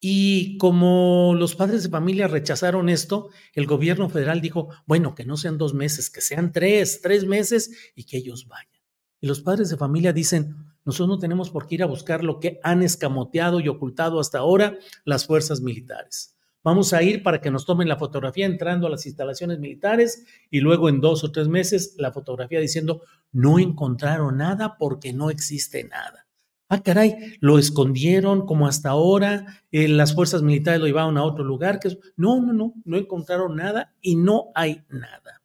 Y 0.00 0.58
como 0.58 1.36
los 1.36 1.54
padres 1.54 1.84
de 1.84 1.90
familia 1.90 2.26
rechazaron 2.26 2.88
esto, 2.88 3.28
el 3.52 3.66
gobierno 3.66 4.08
federal 4.08 4.40
dijo, 4.40 4.68
bueno, 4.84 5.14
que 5.14 5.24
no 5.24 5.36
sean 5.36 5.58
dos 5.58 5.74
meses, 5.74 6.10
que 6.10 6.22
sean 6.22 6.50
tres, 6.50 7.00
tres 7.02 7.24
meses 7.24 7.70
y 7.94 8.02
que 8.02 8.16
ellos 8.16 8.48
vayan. 8.48 8.82
Y 9.20 9.28
los 9.28 9.42
padres 9.42 9.70
de 9.70 9.76
familia 9.76 10.12
dicen, 10.12 10.56
nosotros 10.88 11.08
no 11.08 11.18
tenemos 11.18 11.50
por 11.50 11.66
qué 11.66 11.74
ir 11.74 11.82
a 11.82 11.86
buscar 11.86 12.24
lo 12.24 12.40
que 12.40 12.60
han 12.62 12.82
escamoteado 12.82 13.60
y 13.60 13.68
ocultado 13.68 14.20
hasta 14.20 14.38
ahora 14.38 14.78
las 15.04 15.26
fuerzas 15.26 15.60
militares. 15.60 16.34
Vamos 16.64 16.94
a 16.94 17.02
ir 17.02 17.22
para 17.22 17.42
que 17.42 17.50
nos 17.50 17.66
tomen 17.66 17.88
la 17.88 17.98
fotografía 17.98 18.46
entrando 18.46 18.86
a 18.86 18.90
las 18.90 19.04
instalaciones 19.04 19.58
militares 19.58 20.24
y 20.50 20.60
luego 20.60 20.88
en 20.88 21.02
dos 21.02 21.24
o 21.24 21.30
tres 21.30 21.46
meses 21.46 21.94
la 21.98 22.10
fotografía 22.10 22.58
diciendo, 22.58 23.02
no 23.32 23.58
encontraron 23.58 24.38
nada 24.38 24.78
porque 24.78 25.12
no 25.12 25.28
existe 25.28 25.84
nada. 25.84 26.26
Ah, 26.70 26.82
caray, 26.82 27.36
lo 27.40 27.58
escondieron 27.58 28.46
como 28.46 28.66
hasta 28.66 28.88
ahora, 28.88 29.62
eh, 29.70 29.88
las 29.88 30.14
fuerzas 30.14 30.40
militares 30.40 30.80
lo 30.80 30.86
llevaron 30.86 31.18
a 31.18 31.22
otro 31.22 31.44
lugar. 31.44 31.80
Que... 31.80 31.98
No, 32.16 32.40
no, 32.40 32.54
no, 32.54 32.72
no 32.86 32.96
encontraron 32.96 33.56
nada 33.56 33.94
y 34.00 34.16
no 34.16 34.52
hay 34.54 34.86
nada. 34.88 35.42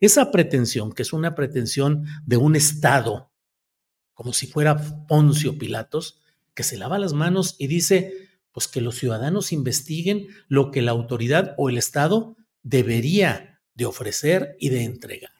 Esa 0.00 0.30
pretensión, 0.30 0.92
que 0.92 1.02
es 1.02 1.12
una 1.12 1.34
pretensión 1.34 2.06
de 2.24 2.38
un 2.38 2.56
Estado, 2.56 3.27
como 4.18 4.32
si 4.32 4.48
fuera 4.48 5.06
Poncio 5.06 5.56
Pilatos, 5.58 6.20
que 6.52 6.64
se 6.64 6.76
lava 6.76 6.98
las 6.98 7.12
manos 7.12 7.54
y 7.56 7.68
dice, 7.68 8.14
pues 8.50 8.66
que 8.66 8.80
los 8.80 8.96
ciudadanos 8.96 9.52
investiguen 9.52 10.26
lo 10.48 10.72
que 10.72 10.82
la 10.82 10.90
autoridad 10.90 11.54
o 11.56 11.68
el 11.68 11.78
Estado 11.78 12.36
debería 12.64 13.60
de 13.74 13.86
ofrecer 13.86 14.56
y 14.58 14.70
de 14.70 14.82
entregar. 14.82 15.30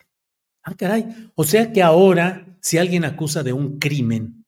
Ah, 0.62 0.76
caray. 0.76 1.06
O 1.34 1.42
sea 1.42 1.72
que 1.72 1.82
ahora, 1.82 2.56
si 2.60 2.78
alguien 2.78 3.04
acusa 3.04 3.42
de 3.42 3.52
un 3.52 3.80
crimen, 3.80 4.46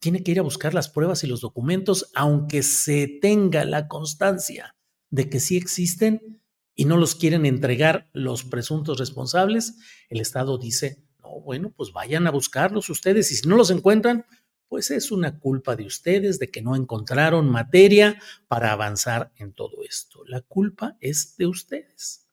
tiene 0.00 0.22
que 0.22 0.32
ir 0.32 0.38
a 0.38 0.42
buscar 0.42 0.74
las 0.74 0.90
pruebas 0.90 1.24
y 1.24 1.26
los 1.26 1.40
documentos, 1.40 2.10
aunque 2.14 2.62
se 2.62 3.06
tenga 3.22 3.64
la 3.64 3.88
constancia 3.88 4.76
de 5.08 5.30
que 5.30 5.40
sí 5.40 5.56
existen 5.56 6.42
y 6.74 6.84
no 6.84 6.98
los 6.98 7.14
quieren 7.14 7.46
entregar 7.46 8.10
los 8.12 8.44
presuntos 8.44 8.98
responsables, 8.98 9.78
el 10.10 10.20
Estado 10.20 10.58
dice, 10.58 11.02
no, 11.32 11.40
bueno, 11.40 11.72
pues 11.74 11.92
vayan 11.92 12.26
a 12.26 12.30
buscarlos 12.30 12.90
ustedes 12.90 13.32
y 13.32 13.36
si 13.36 13.48
no 13.48 13.56
los 13.56 13.70
encuentran, 13.70 14.26
pues 14.68 14.90
es 14.90 15.10
una 15.10 15.38
culpa 15.38 15.76
de 15.76 15.84
ustedes 15.84 16.38
de 16.38 16.50
que 16.50 16.62
no 16.62 16.76
encontraron 16.76 17.48
materia 17.48 18.20
para 18.48 18.72
avanzar 18.72 19.32
en 19.36 19.52
todo 19.52 19.82
esto. 19.82 20.22
La 20.26 20.40
culpa 20.42 20.96
es 21.00 21.36
de 21.36 21.46
ustedes. 21.46 22.26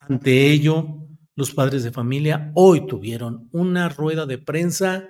Ante 0.00 0.50
ello, 0.50 1.08
los 1.34 1.52
padres 1.52 1.82
de 1.82 1.90
familia 1.90 2.52
hoy 2.54 2.86
tuvieron 2.86 3.48
una 3.52 3.88
rueda 3.88 4.26
de 4.26 4.38
prensa 4.38 5.08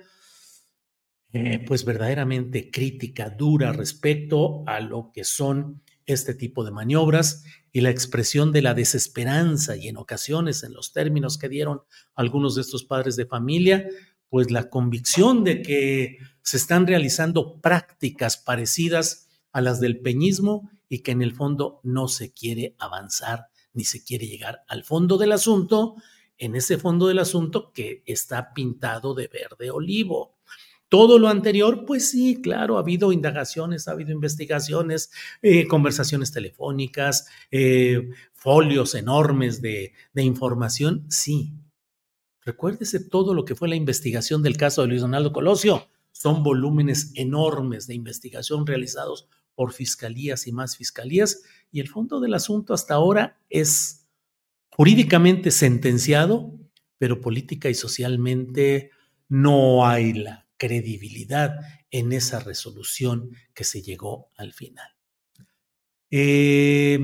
eh, 1.33 1.63
pues 1.67 1.83
verdaderamente 1.83 2.71
crítica, 2.71 3.29
dura 3.29 3.73
respecto 3.73 4.63
a 4.65 4.79
lo 4.79 5.11
que 5.13 5.25
son 5.25 5.81
este 6.05 6.33
tipo 6.33 6.63
de 6.63 6.71
maniobras 6.71 7.43
y 7.71 7.81
la 7.81 7.89
expresión 7.89 8.51
de 8.51 8.61
la 8.61 8.73
desesperanza 8.73 9.75
y 9.75 9.87
en 9.87 9.97
ocasiones 9.97 10.63
en 10.63 10.73
los 10.73 10.93
términos 10.93 11.37
que 11.37 11.49
dieron 11.49 11.81
algunos 12.13 12.55
de 12.55 12.61
estos 12.61 12.83
padres 12.83 13.15
de 13.15 13.25
familia, 13.25 13.87
pues 14.29 14.51
la 14.51 14.69
convicción 14.69 15.43
de 15.43 15.61
que 15.61 16.17
se 16.41 16.57
están 16.57 16.87
realizando 16.87 17.59
prácticas 17.61 18.37
parecidas 18.37 19.27
a 19.51 19.61
las 19.61 19.79
del 19.79 19.99
peñismo 19.99 20.69
y 20.89 20.99
que 20.99 21.11
en 21.11 21.21
el 21.21 21.33
fondo 21.33 21.79
no 21.83 22.07
se 22.07 22.31
quiere 22.33 22.75
avanzar 22.77 23.47
ni 23.73 23.83
se 23.83 24.03
quiere 24.03 24.27
llegar 24.27 24.63
al 24.67 24.83
fondo 24.83 25.17
del 25.17 25.33
asunto, 25.33 25.95
en 26.37 26.55
ese 26.55 26.77
fondo 26.77 27.07
del 27.07 27.19
asunto 27.19 27.71
que 27.73 28.03
está 28.05 28.53
pintado 28.53 29.13
de 29.13 29.27
verde 29.27 29.69
olivo. 29.69 30.34
Todo 30.89 31.19
lo 31.19 31.27
anterior, 31.27 31.85
pues 31.85 32.09
sí, 32.09 32.41
claro, 32.41 32.77
ha 32.77 32.81
habido 32.81 33.11
indagaciones, 33.11 33.87
ha 33.87 33.91
habido 33.91 34.11
investigaciones, 34.11 35.11
eh, 35.41 35.67
conversaciones 35.67 36.31
telefónicas, 36.31 37.27
eh, 37.51 38.09
folios 38.33 38.93
enormes 38.95 39.61
de, 39.61 39.93
de 40.13 40.23
información, 40.23 41.05
sí, 41.09 41.53
Recuérdese 42.45 42.99
todo 42.99 43.33
lo 43.33 43.43
que 43.43 43.55
fue 43.55 43.67
la 43.67 43.75
investigación 43.75 44.43
del 44.43 44.55
caso 44.55 44.83
de 44.83 44.87
Luis 44.89 45.01
Donaldo 45.01 45.33
Colosio. 45.33 45.87
Son 46.11 46.43
volúmenes 46.43 47.11
enormes 47.15 47.87
de 47.87 47.95
investigación 47.95 48.67
realizados 48.67 49.27
por 49.55 49.73
fiscalías 49.73 50.45
y 50.45 50.51
más 50.51 50.77
fiscalías 50.77 51.41
y 51.71 51.79
el 51.79 51.89
fondo 51.89 52.19
del 52.19 52.35
asunto 52.35 52.73
hasta 52.75 52.93
ahora 52.93 53.41
es 53.49 54.07
jurídicamente 54.69 55.49
sentenciado, 55.49 56.53
pero 56.99 57.19
política 57.19 57.69
y 57.69 57.73
socialmente 57.73 58.91
no 59.27 59.87
hay 59.87 60.13
la 60.13 60.44
credibilidad 60.57 61.59
en 61.91 62.13
esa 62.13 62.39
resolución 62.39 63.31
que 63.53 63.63
se 63.63 63.81
llegó 63.81 64.29
al 64.37 64.53
final. 64.53 64.87
Eh, 66.11 66.99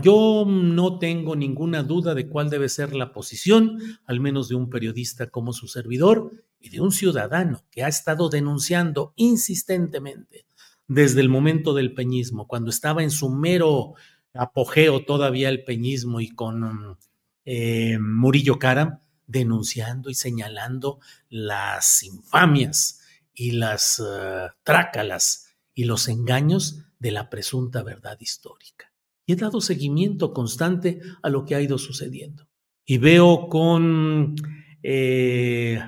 yo 0.00 0.44
no 0.46 0.98
tengo 0.98 1.36
ninguna 1.36 1.82
duda 1.82 2.14
de 2.14 2.28
cuál 2.28 2.50
debe 2.50 2.68
ser 2.68 2.94
la 2.94 3.12
posición, 3.12 3.78
al 4.06 4.20
menos 4.20 4.48
de 4.48 4.54
un 4.54 4.70
periodista 4.70 5.28
como 5.28 5.52
su 5.52 5.68
servidor 5.68 6.32
y 6.60 6.70
de 6.70 6.80
un 6.80 6.92
ciudadano 6.92 7.64
que 7.70 7.84
ha 7.84 7.88
estado 7.88 8.30
denunciando 8.30 9.12
insistentemente 9.16 10.46
desde 10.86 11.20
el 11.20 11.28
momento 11.28 11.74
del 11.74 11.94
peñismo, 11.94 12.46
cuando 12.46 12.70
estaba 12.70 13.02
en 13.02 13.10
su 13.10 13.28
mero 13.30 13.94
apogeo 14.34 15.04
todavía 15.04 15.48
el 15.48 15.64
peñismo 15.64 16.20
y 16.20 16.28
con 16.28 16.98
eh, 17.44 17.98
Murillo 17.98 18.58
Karam, 18.58 19.00
denunciando 19.26 20.10
y 20.10 20.14
señalando 20.14 21.00
las 21.28 22.02
infamias 22.02 23.00
y 23.32 23.52
las 23.52 23.98
uh, 23.98 24.50
trácalas 24.62 25.54
y 25.74 25.84
los 25.84 26.08
engaños 26.08 26.84
de 26.98 27.10
la 27.10 27.28
presunta 27.30 27.82
verdad 27.82 28.16
histórica. 28.20 28.92
Y 29.26 29.32
he 29.32 29.36
dado 29.36 29.60
seguimiento 29.60 30.32
constante 30.32 31.00
a 31.22 31.28
lo 31.30 31.44
que 31.44 31.54
ha 31.54 31.60
ido 31.60 31.78
sucediendo. 31.78 32.48
Y 32.86 32.98
veo 32.98 33.48
con, 33.48 34.36
eh, 34.82 35.80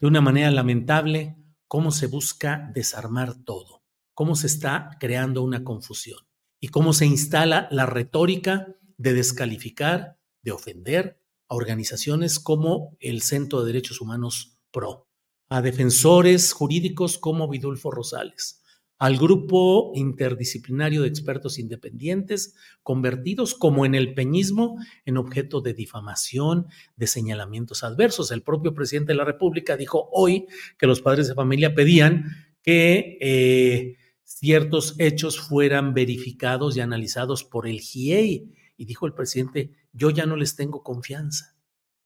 de 0.00 0.06
una 0.06 0.20
manera 0.20 0.50
lamentable, 0.50 1.36
cómo 1.68 1.90
se 1.90 2.06
busca 2.06 2.70
desarmar 2.74 3.34
todo, 3.44 3.82
cómo 4.14 4.34
se 4.34 4.46
está 4.46 4.90
creando 5.00 5.42
una 5.42 5.64
confusión 5.64 6.20
y 6.60 6.68
cómo 6.68 6.92
se 6.92 7.06
instala 7.06 7.68
la 7.70 7.86
retórica 7.86 8.76
de 8.96 9.14
descalificar, 9.14 10.18
de 10.42 10.52
ofender 10.52 11.21
a 11.52 11.54
organizaciones 11.54 12.40
como 12.40 12.96
el 12.98 13.20
Centro 13.20 13.60
de 13.60 13.66
Derechos 13.66 14.00
Humanos 14.00 14.58
PRO, 14.70 15.06
a 15.50 15.60
defensores 15.60 16.54
jurídicos 16.54 17.18
como 17.18 17.46
Vidulfo 17.46 17.90
Rosales, 17.90 18.62
al 18.98 19.18
grupo 19.18 19.92
interdisciplinario 19.94 21.02
de 21.02 21.08
expertos 21.08 21.58
independientes, 21.58 22.54
convertidos 22.82 23.54
como 23.54 23.84
en 23.84 23.94
el 23.94 24.14
peñismo 24.14 24.78
en 25.04 25.18
objeto 25.18 25.60
de 25.60 25.74
difamación, 25.74 26.68
de 26.96 27.06
señalamientos 27.06 27.84
adversos. 27.84 28.30
El 28.30 28.42
propio 28.42 28.72
presidente 28.74 29.12
de 29.12 29.18
la 29.18 29.24
República 29.26 29.76
dijo 29.76 30.08
hoy 30.10 30.46
que 30.78 30.86
los 30.86 31.02
padres 31.02 31.28
de 31.28 31.34
familia 31.34 31.74
pedían 31.74 32.24
que 32.62 33.18
eh, 33.20 33.96
ciertos 34.22 34.94
hechos 34.98 35.38
fueran 35.38 35.92
verificados 35.92 36.76
y 36.76 36.80
analizados 36.80 37.44
por 37.44 37.68
el 37.68 37.80
GIEI. 37.80 38.61
Y 38.76 38.84
dijo 38.84 39.06
el 39.06 39.14
presidente, 39.14 39.72
yo 39.92 40.10
ya 40.10 40.26
no 40.26 40.36
les 40.36 40.56
tengo 40.56 40.82
confianza. 40.82 41.56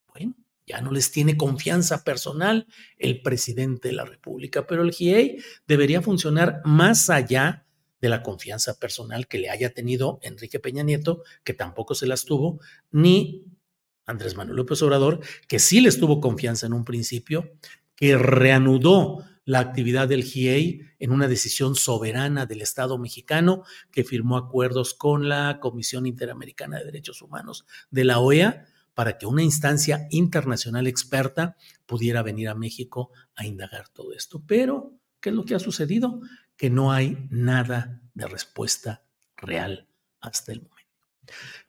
Bueno, 0.08 0.34
ya 0.66 0.80
no 0.80 0.90
les 0.90 1.12
tiene 1.12 1.36
confianza 1.36 2.02
personal 2.04 2.66
el 2.98 3.22
presidente 3.22 3.88
de 3.88 3.94
la 3.94 4.04
República, 4.04 4.66
pero 4.66 4.82
el 4.82 4.92
GIEI 4.92 5.42
debería 5.66 6.02
funcionar 6.02 6.60
más 6.64 7.08
allá 7.08 7.66
de 8.00 8.08
la 8.08 8.22
confianza 8.22 8.78
personal 8.78 9.26
que 9.26 9.38
le 9.38 9.50
haya 9.50 9.72
tenido 9.72 10.18
Enrique 10.22 10.58
Peña 10.58 10.82
Nieto, 10.82 11.22
que 11.44 11.54
tampoco 11.54 11.94
se 11.94 12.06
las 12.06 12.24
tuvo, 12.24 12.60
ni 12.90 13.44
Andrés 14.06 14.36
Manuel 14.36 14.56
López 14.56 14.82
Obrador, 14.82 15.20
que 15.48 15.58
sí 15.58 15.80
les 15.80 15.98
tuvo 15.98 16.20
confianza 16.20 16.66
en 16.66 16.72
un 16.72 16.84
principio, 16.84 17.52
que 17.94 18.18
reanudó 18.18 19.24
la 19.46 19.60
actividad 19.60 20.08
del 20.08 20.24
GIEI 20.24 20.82
en 20.98 21.12
una 21.12 21.28
decisión 21.28 21.76
soberana 21.76 22.44
del 22.44 22.60
Estado 22.60 22.98
mexicano, 22.98 23.62
que 23.90 24.04
firmó 24.04 24.36
acuerdos 24.36 24.92
con 24.92 25.28
la 25.28 25.60
Comisión 25.60 26.04
Interamericana 26.04 26.78
de 26.78 26.84
Derechos 26.84 27.22
Humanos 27.22 27.64
de 27.90 28.04
la 28.04 28.18
OEA 28.18 28.66
para 28.92 29.18
que 29.18 29.26
una 29.26 29.42
instancia 29.42 30.08
internacional 30.10 30.86
experta 30.86 31.56
pudiera 31.86 32.22
venir 32.22 32.48
a 32.48 32.54
México 32.54 33.12
a 33.36 33.46
indagar 33.46 33.88
todo 33.88 34.12
esto. 34.12 34.42
Pero, 34.46 34.98
¿qué 35.20 35.30
es 35.30 35.34
lo 35.34 35.44
que 35.44 35.54
ha 35.54 35.60
sucedido? 35.60 36.20
Que 36.56 36.68
no 36.68 36.92
hay 36.92 37.28
nada 37.30 38.02
de 38.14 38.26
respuesta 38.26 39.04
real 39.36 39.86
hasta 40.20 40.52
el 40.52 40.62
momento. 40.62 40.76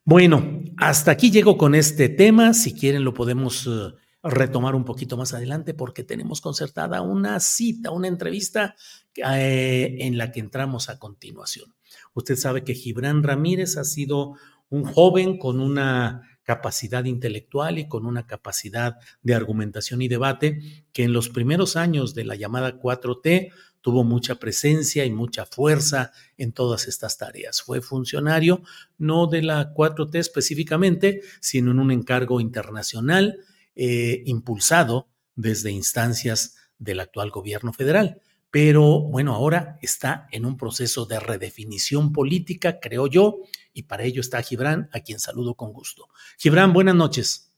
Bueno, 0.03 0.63
hasta 0.77 1.11
aquí 1.11 1.29
llego 1.29 1.57
con 1.57 1.75
este 1.75 2.09
tema. 2.09 2.53
Si 2.53 2.73
quieren 2.73 3.03
lo 3.03 3.13
podemos 3.13 3.67
uh, 3.67 3.93
retomar 4.29 4.75
un 4.75 4.85
poquito 4.85 5.17
más 5.17 5.33
adelante 5.33 5.73
porque 5.73 6.03
tenemos 6.03 6.41
concertada 6.41 7.01
una 7.01 7.39
cita, 7.39 7.91
una 7.91 8.07
entrevista 8.07 8.75
eh, 9.15 9.97
en 9.99 10.17
la 10.17 10.31
que 10.31 10.39
entramos 10.39 10.89
a 10.89 10.99
continuación. 10.99 11.73
Usted 12.13 12.35
sabe 12.35 12.63
que 12.63 12.73
Gibran 12.73 13.23
Ramírez 13.23 13.77
ha 13.77 13.83
sido 13.83 14.35
un 14.69 14.83
joven 14.83 15.37
con 15.37 15.59
una 15.59 16.21
capacidad 16.43 17.03
intelectual 17.05 17.77
y 17.77 17.87
con 17.87 18.05
una 18.05 18.25
capacidad 18.25 18.95
de 19.21 19.35
argumentación 19.35 20.01
y 20.01 20.07
debate 20.07 20.85
que 20.93 21.03
en 21.03 21.13
los 21.13 21.29
primeros 21.29 21.75
años 21.75 22.15
de 22.15 22.23
la 22.23 22.35
llamada 22.35 22.79
4T 22.79 23.51
tuvo 23.81 24.03
mucha 24.03 24.35
presencia 24.35 25.05
y 25.05 25.11
mucha 25.11 25.45
fuerza 25.45 26.11
en 26.37 26.51
todas 26.51 26.87
estas 26.87 27.17
tareas. 27.17 27.61
Fue 27.61 27.81
funcionario 27.81 28.61
no 28.97 29.27
de 29.27 29.41
la 29.41 29.73
4T 29.73 30.15
específicamente, 30.15 31.21
sino 31.39 31.71
en 31.71 31.79
un 31.79 31.91
encargo 31.91 32.39
internacional 32.41 33.39
eh, 33.77 34.23
impulsado 34.25 35.07
desde 35.35 35.71
instancias 35.71 36.57
del 36.77 36.99
actual 36.99 37.29
gobierno 37.29 37.71
federal 37.71 38.21
pero 38.49 39.01
bueno, 39.01 39.33
ahora 39.33 39.77
está 39.81 40.27
en 40.31 40.45
un 40.45 40.57
proceso 40.57 41.05
de 41.05 41.19
redefinición 41.19 42.13
política, 42.13 42.79
creo 42.79 43.07
yo, 43.07 43.39
y 43.73 43.83
para 43.83 44.03
ello 44.03 44.21
está 44.21 44.41
Gibran, 44.41 44.89
a 44.93 45.01
quien 45.01 45.19
saludo 45.19 45.55
con 45.55 45.73
gusto. 45.73 46.07
Gibran, 46.37 46.73
buenas 46.73 46.95
noches. 46.95 47.53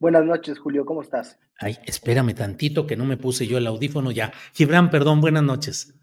Buenas 0.00 0.24
noches, 0.24 0.58
Julio, 0.58 0.86
¿cómo 0.86 1.02
estás? 1.02 1.38
Ay, 1.58 1.76
espérame 1.84 2.34
tantito 2.34 2.86
que 2.86 2.96
no 2.96 3.04
me 3.04 3.16
puse 3.16 3.46
yo 3.46 3.58
el 3.58 3.66
audífono 3.66 4.10
ya. 4.10 4.32
Gibran, 4.54 4.90
perdón, 4.90 5.20
buenas 5.20 5.42
noches. 5.42 5.94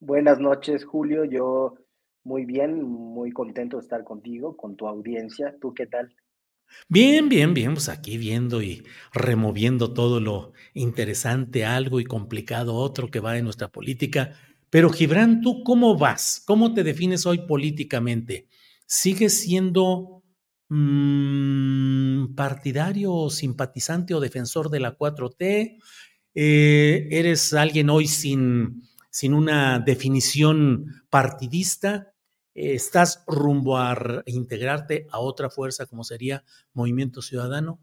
Buenas 0.00 0.40
noches, 0.40 0.84
Julio. 0.84 1.24
Yo 1.24 1.76
muy 2.24 2.44
bien, 2.44 2.82
muy 2.82 3.30
contento 3.30 3.76
de 3.76 3.82
estar 3.82 4.04
contigo, 4.04 4.56
con 4.56 4.76
tu 4.76 4.88
audiencia. 4.88 5.54
¿Tú 5.60 5.74
qué 5.74 5.86
tal? 5.86 6.14
Bien, 6.88 7.28
bien, 7.28 7.54
bien, 7.54 7.74
pues 7.74 7.88
aquí 7.88 8.18
viendo 8.18 8.62
y 8.62 8.82
removiendo 9.12 9.92
todo 9.92 10.20
lo 10.20 10.52
interesante 10.74 11.64
algo 11.64 12.00
y 12.00 12.04
complicado 12.04 12.74
otro 12.74 13.10
que 13.10 13.20
va 13.20 13.36
en 13.38 13.44
nuestra 13.44 13.68
política. 13.68 14.32
Pero 14.70 14.90
Gibran, 14.90 15.40
¿tú 15.40 15.62
cómo 15.64 15.96
vas? 15.98 16.42
¿Cómo 16.46 16.74
te 16.74 16.82
defines 16.84 17.26
hoy 17.26 17.46
políticamente? 17.46 18.48
¿Sigues 18.86 19.40
siendo 19.40 20.22
mm, 20.68 22.34
partidario 22.34 23.12
o 23.14 23.30
simpatizante 23.30 24.14
o 24.14 24.20
defensor 24.20 24.70
de 24.70 24.80
la 24.80 24.92
4T? 24.92 25.78
Eh, 26.34 27.08
¿Eres 27.10 27.52
alguien 27.54 27.90
hoy 27.90 28.06
sin, 28.06 28.82
sin 29.10 29.34
una 29.34 29.80
definición 29.80 30.86
partidista? 31.10 32.09
¿Estás 32.54 33.24
rumbo 33.26 33.78
a 33.78 33.96
integrarte 34.26 35.06
a 35.10 35.20
otra 35.20 35.50
fuerza 35.50 35.86
como 35.86 36.02
sería 36.04 36.42
Movimiento 36.72 37.22
Ciudadano? 37.22 37.78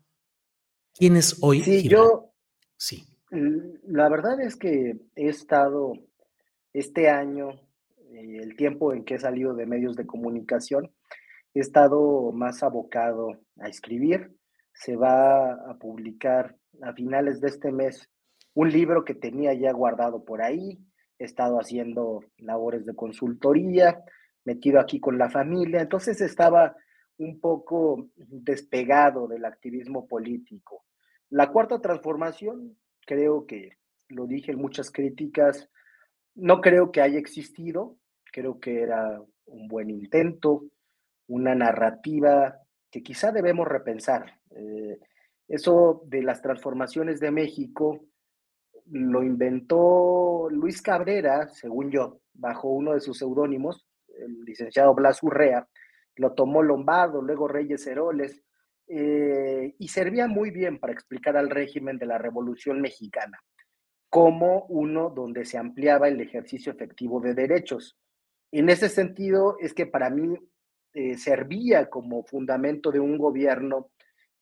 ¿Quién 0.94 1.16
es 1.16 1.38
hoy? 1.42 1.62
Sí, 1.62 1.88
yo. 1.88 2.34
Sí. 2.76 3.08
La 3.30 4.10
verdad 4.10 4.40
es 4.42 4.56
que 4.56 4.96
he 5.16 5.28
estado 5.28 5.94
este 6.74 7.10
año, 7.10 7.52
eh, 8.12 8.40
el 8.42 8.56
tiempo 8.56 8.94
en 8.94 9.04
que 9.04 9.16
he 9.16 9.20
salido 9.20 9.54
de 9.54 9.66
medios 9.66 9.96
de 9.96 10.06
comunicación, 10.06 10.92
he 11.54 11.60
estado 11.60 12.32
más 12.32 12.64
abocado 12.64 13.40
a 13.60 13.68
escribir. 13.68 14.36
Se 14.74 14.96
va 14.96 15.54
a 15.54 15.78
publicar 15.80 16.56
a 16.82 16.94
finales 16.94 17.42
de 17.42 17.48
este 17.48 17.72
mes 17.72 18.10
un 18.54 18.72
libro 18.72 19.06
que 19.06 19.14
tenía 19.14 19.54
ya 19.54 19.72
guardado 19.72 20.24
por 20.24 20.42
ahí. 20.42 20.80
He 21.20 21.26
estado 21.26 21.60
haciendo 21.60 22.22
labores 22.38 22.86
de 22.86 22.96
consultoría, 22.96 24.04
metido 24.48 24.80
aquí 24.80 25.02
con 25.02 25.18
la 25.18 25.30
familia. 25.30 25.82
Entonces 25.82 26.22
estaba 26.22 26.74
un 27.18 27.42
poco 27.42 28.08
despegado 28.16 29.28
del 29.28 29.44
activismo 29.44 30.08
político. 30.08 30.86
La 31.30 31.52
cuarta 31.52 31.82
transformación, 31.82 32.78
creo 33.06 33.46
que 33.46 33.74
lo 34.08 34.26
dije 34.26 34.54
en 34.54 34.60
muchas 34.60 34.90
críticas, 34.90 35.70
no 36.36 36.62
creo 36.62 36.94
que 36.94 37.02
haya 37.02 37.20
existido, 37.20 37.98
creo 38.32 38.58
que 38.62 38.82
era 38.82 39.22
un 39.48 39.68
buen 39.68 39.90
intento, 39.90 40.64
una 41.28 41.54
narrativa 41.54 42.58
que 42.90 43.04
quizá 43.04 43.34
debemos 43.34 43.68
repensar. 43.68 44.40
Eh, 44.52 44.98
eso 45.50 46.04
de 46.06 46.24
las 46.24 46.42
transformaciones 46.42 47.20
de 47.20 47.32
México 47.32 48.00
lo 48.86 49.24
inventó 49.24 50.48
Luis 50.50 50.82
Cabrera, 50.82 51.50
según 51.50 51.92
yo, 51.92 52.22
bajo 52.34 52.70
uno 52.70 52.94
de 52.94 53.02
sus 53.02 53.18
seudónimos, 53.18 53.87
el 54.20 54.44
licenciado 54.46 54.94
Blas 54.94 55.22
Urrea, 55.24 55.68
lo 56.16 56.34
tomó 56.34 56.64
Lombardo, 56.64 57.22
luego 57.22 57.48
Reyes 57.48 57.86
Heroles, 57.88 58.42
eh, 58.88 59.76
y 59.78 59.88
servía 59.90 60.28
muy 60.28 60.52
bien 60.52 60.80
para 60.80 60.94
explicar 60.94 61.36
al 61.38 61.50
régimen 61.50 61.98
de 61.98 62.06
la 62.06 62.18
Revolución 62.18 62.82
Mexicana 62.82 63.40
como 64.10 64.66
uno 64.70 65.10
donde 65.10 65.46
se 65.46 65.58
ampliaba 65.58 66.08
el 66.08 66.22
ejercicio 66.22 66.72
efectivo 66.72 67.20
de 67.20 67.34
derechos. 67.34 67.98
En 68.52 68.70
ese 68.70 68.90
sentido, 68.90 69.58
es 69.60 69.74
que 69.74 69.86
para 69.86 70.10
mí 70.10 70.38
eh, 70.94 71.18
servía 71.18 71.90
como 71.90 72.24
fundamento 72.24 72.92
de 72.92 73.00
un 73.00 73.18
gobierno 73.18 73.92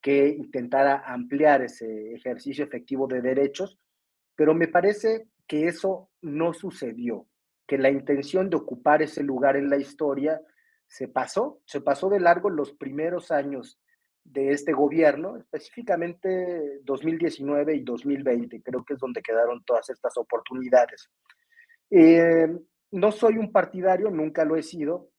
que 0.02 0.28
intentara 0.28 1.04
ampliar 1.06 1.64
ese 1.64 2.14
ejercicio 2.14 2.64
efectivo 2.64 3.08
de 3.08 3.22
derechos, 3.22 3.80
pero 4.36 4.54
me 4.54 4.68
parece 4.68 5.28
que 5.48 5.66
eso 5.66 6.10
no 6.22 6.54
sucedió, 6.54 7.26
que 7.68 7.78
la 7.78 7.90
intención 7.90 8.50
de 8.50 8.58
ocupar 8.58 9.02
ese 9.02 9.24
lugar 9.24 9.58
en 9.58 9.70
la 9.70 9.78
historia 9.78 10.42
se 10.88 11.08
pasó, 11.08 11.62
se 11.66 11.82
pasó 11.82 12.10
de 12.10 12.20
largo 12.20 12.50
los 12.50 12.74
primeros 12.74 13.32
años 13.32 13.80
de 14.24 14.52
este 14.52 14.74
gobierno, 14.74 15.38
específicamente 15.38 16.82
2019 16.84 17.76
y 17.76 17.84
2020, 17.84 18.62
creo 18.62 18.84
que 18.84 18.96
es 18.96 19.00
donde 19.00 19.22
quedaron 19.22 19.64
todas 19.64 19.90
estas 19.90 20.18
oportunidades. 20.18 21.10
Eh, 21.92 22.48
no 22.92 23.12
soy 23.12 23.38
un 23.38 23.52
partidario, 23.52 24.10
nunca 24.10 24.44
lo 24.46 24.56
he 24.56 24.64
sido, 24.64 25.10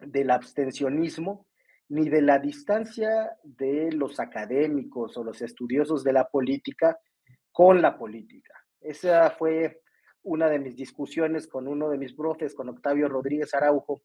del 0.00 0.30
abstencionismo 0.30 1.46
ni 1.90 2.08
de 2.08 2.22
la 2.22 2.38
distancia 2.38 3.36
de 3.42 3.90
los 3.92 4.20
académicos 4.20 5.16
o 5.16 5.24
los 5.24 5.42
estudiosos 5.42 6.04
de 6.04 6.12
la 6.12 6.28
política 6.28 6.98
con 7.52 7.82
la 7.82 7.98
política. 7.98 8.54
Esa 8.80 9.30
fue 9.30 9.82
una 10.22 10.48
de 10.48 10.58
mis 10.58 10.76
discusiones 10.76 11.46
con 11.46 11.66
uno 11.68 11.88
de 11.88 11.98
mis 11.98 12.14
profes, 12.14 12.54
con 12.54 12.68
Octavio 12.68 13.08
Rodríguez 13.08 13.54
Araujo, 13.54 14.02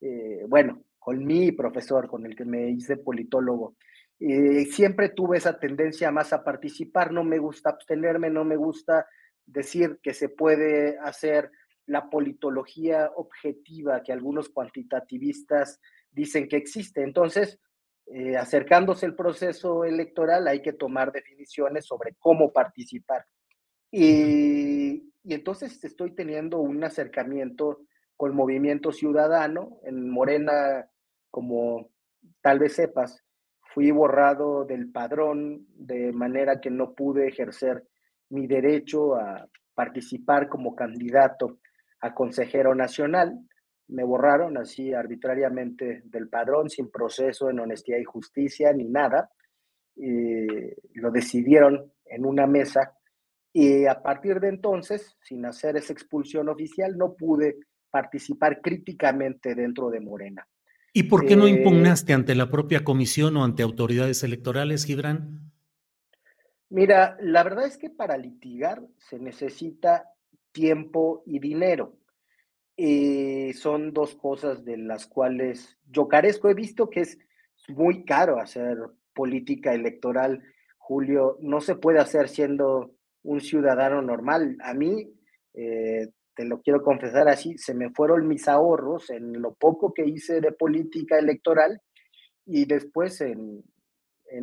eh, 0.00 0.44
bueno, 0.48 0.82
con 0.98 1.24
mi 1.24 1.52
profesor, 1.52 2.08
con 2.08 2.26
el 2.26 2.36
que 2.36 2.44
me 2.44 2.70
hice 2.70 2.96
politólogo. 2.96 3.76
Eh, 4.20 4.66
siempre 4.66 5.10
tuve 5.10 5.38
esa 5.38 5.58
tendencia 5.58 6.10
más 6.10 6.32
a 6.32 6.42
participar, 6.42 7.12
no 7.12 7.24
me 7.24 7.38
gusta 7.38 7.70
abstenerme, 7.70 8.30
no 8.30 8.44
me 8.44 8.56
gusta 8.56 9.06
decir 9.46 10.00
que 10.02 10.12
se 10.12 10.28
puede 10.28 10.98
hacer 10.98 11.50
la 11.86 12.10
politología 12.10 13.10
objetiva 13.16 14.02
que 14.02 14.12
algunos 14.12 14.50
cuantitativistas 14.50 15.80
dicen 16.10 16.48
que 16.48 16.56
existe. 16.56 17.02
Entonces, 17.02 17.58
eh, 18.06 18.36
acercándose 18.36 19.06
el 19.06 19.14
proceso 19.14 19.84
electoral, 19.84 20.48
hay 20.48 20.62
que 20.62 20.72
tomar 20.72 21.12
definiciones 21.12 21.86
sobre 21.86 22.14
cómo 22.18 22.52
participar. 22.52 23.24
Y, 23.90 25.07
y 25.24 25.34
entonces 25.34 25.82
estoy 25.84 26.14
teniendo 26.14 26.58
un 26.58 26.82
acercamiento 26.84 27.80
con 28.16 28.34
Movimiento 28.34 28.92
Ciudadano. 28.92 29.78
En 29.84 30.10
Morena 30.10 30.88
como 31.30 31.90
tal 32.40 32.58
vez 32.58 32.74
sepas, 32.74 33.24
fui 33.74 33.90
borrado 33.90 34.64
del 34.64 34.90
padrón 34.90 35.66
de 35.74 36.12
manera 36.12 36.60
que 36.60 36.70
no 36.70 36.94
pude 36.94 37.28
ejercer 37.28 37.84
mi 38.30 38.46
derecho 38.46 39.14
a 39.14 39.48
participar 39.74 40.48
como 40.48 40.74
candidato 40.74 41.58
a 42.00 42.14
consejero 42.14 42.74
nacional. 42.74 43.38
Me 43.88 44.04
borraron 44.04 44.58
así 44.58 44.92
arbitrariamente 44.92 46.02
del 46.04 46.28
padrón, 46.28 46.68
sin 46.68 46.90
proceso 46.90 47.50
en 47.50 47.60
honestidad 47.60 47.98
y 47.98 48.04
justicia 48.04 48.72
ni 48.72 48.88
nada. 48.88 49.30
Lo 49.96 51.10
decidieron 51.10 51.92
en 52.04 52.24
una 52.26 52.46
mesa 52.46 52.97
y 53.52 53.86
a 53.86 54.02
partir 54.02 54.40
de 54.40 54.48
entonces, 54.48 55.16
sin 55.22 55.44
hacer 55.46 55.76
esa 55.76 55.92
expulsión 55.92 56.48
oficial, 56.48 56.96
no 56.96 57.14
pude 57.14 57.56
participar 57.90 58.60
críticamente 58.60 59.54
dentro 59.54 59.90
de 59.90 60.00
Morena. 60.00 60.46
¿Y 60.92 61.04
por 61.04 61.26
qué 61.26 61.36
no 61.36 61.46
eh, 61.46 61.50
impugnaste 61.50 62.12
ante 62.12 62.34
la 62.34 62.50
propia 62.50 62.84
comisión 62.84 63.36
o 63.36 63.44
ante 63.44 63.62
autoridades 63.62 64.22
electorales, 64.22 64.84
Gibran? 64.84 65.52
Mira, 66.70 67.16
la 67.20 67.42
verdad 67.44 67.66
es 67.66 67.78
que 67.78 67.88
para 67.88 68.18
litigar 68.18 68.82
se 68.98 69.18
necesita 69.18 70.10
tiempo 70.52 71.22
y 71.24 71.38
dinero. 71.38 71.96
Eh, 72.76 73.52
son 73.54 73.92
dos 73.92 74.14
cosas 74.14 74.64
de 74.64 74.76
las 74.76 75.06
cuales 75.06 75.78
yo 75.90 76.08
carezco. 76.08 76.48
He 76.48 76.54
visto 76.54 76.90
que 76.90 77.00
es 77.00 77.18
muy 77.68 78.04
caro 78.04 78.38
hacer 78.38 78.78
política 79.14 79.74
electoral, 79.74 80.42
Julio. 80.76 81.38
No 81.40 81.60
se 81.60 81.74
puede 81.74 81.98
hacer 81.98 82.28
siendo 82.28 82.94
un 83.28 83.40
ciudadano 83.40 84.00
normal. 84.00 84.56
A 84.62 84.72
mí, 84.72 85.12
eh, 85.54 86.08
te 86.34 86.44
lo 86.44 86.62
quiero 86.62 86.82
confesar 86.82 87.28
así, 87.28 87.58
se 87.58 87.74
me 87.74 87.90
fueron 87.90 88.26
mis 88.26 88.48
ahorros 88.48 89.10
en 89.10 89.40
lo 89.42 89.54
poco 89.54 89.92
que 89.92 90.06
hice 90.06 90.40
de 90.40 90.52
política 90.52 91.18
electoral 91.18 91.80
y 92.46 92.64
después 92.64 93.20
en, 93.20 93.64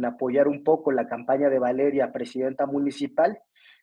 apoyar 0.06 0.48
un 0.48 0.64
poco 0.64 0.92
la 0.92 1.08
campaña 1.08 1.50
de 1.50 1.58
Valeria, 1.58 2.12
presidenta 2.12 2.66
municipal. 2.66 3.40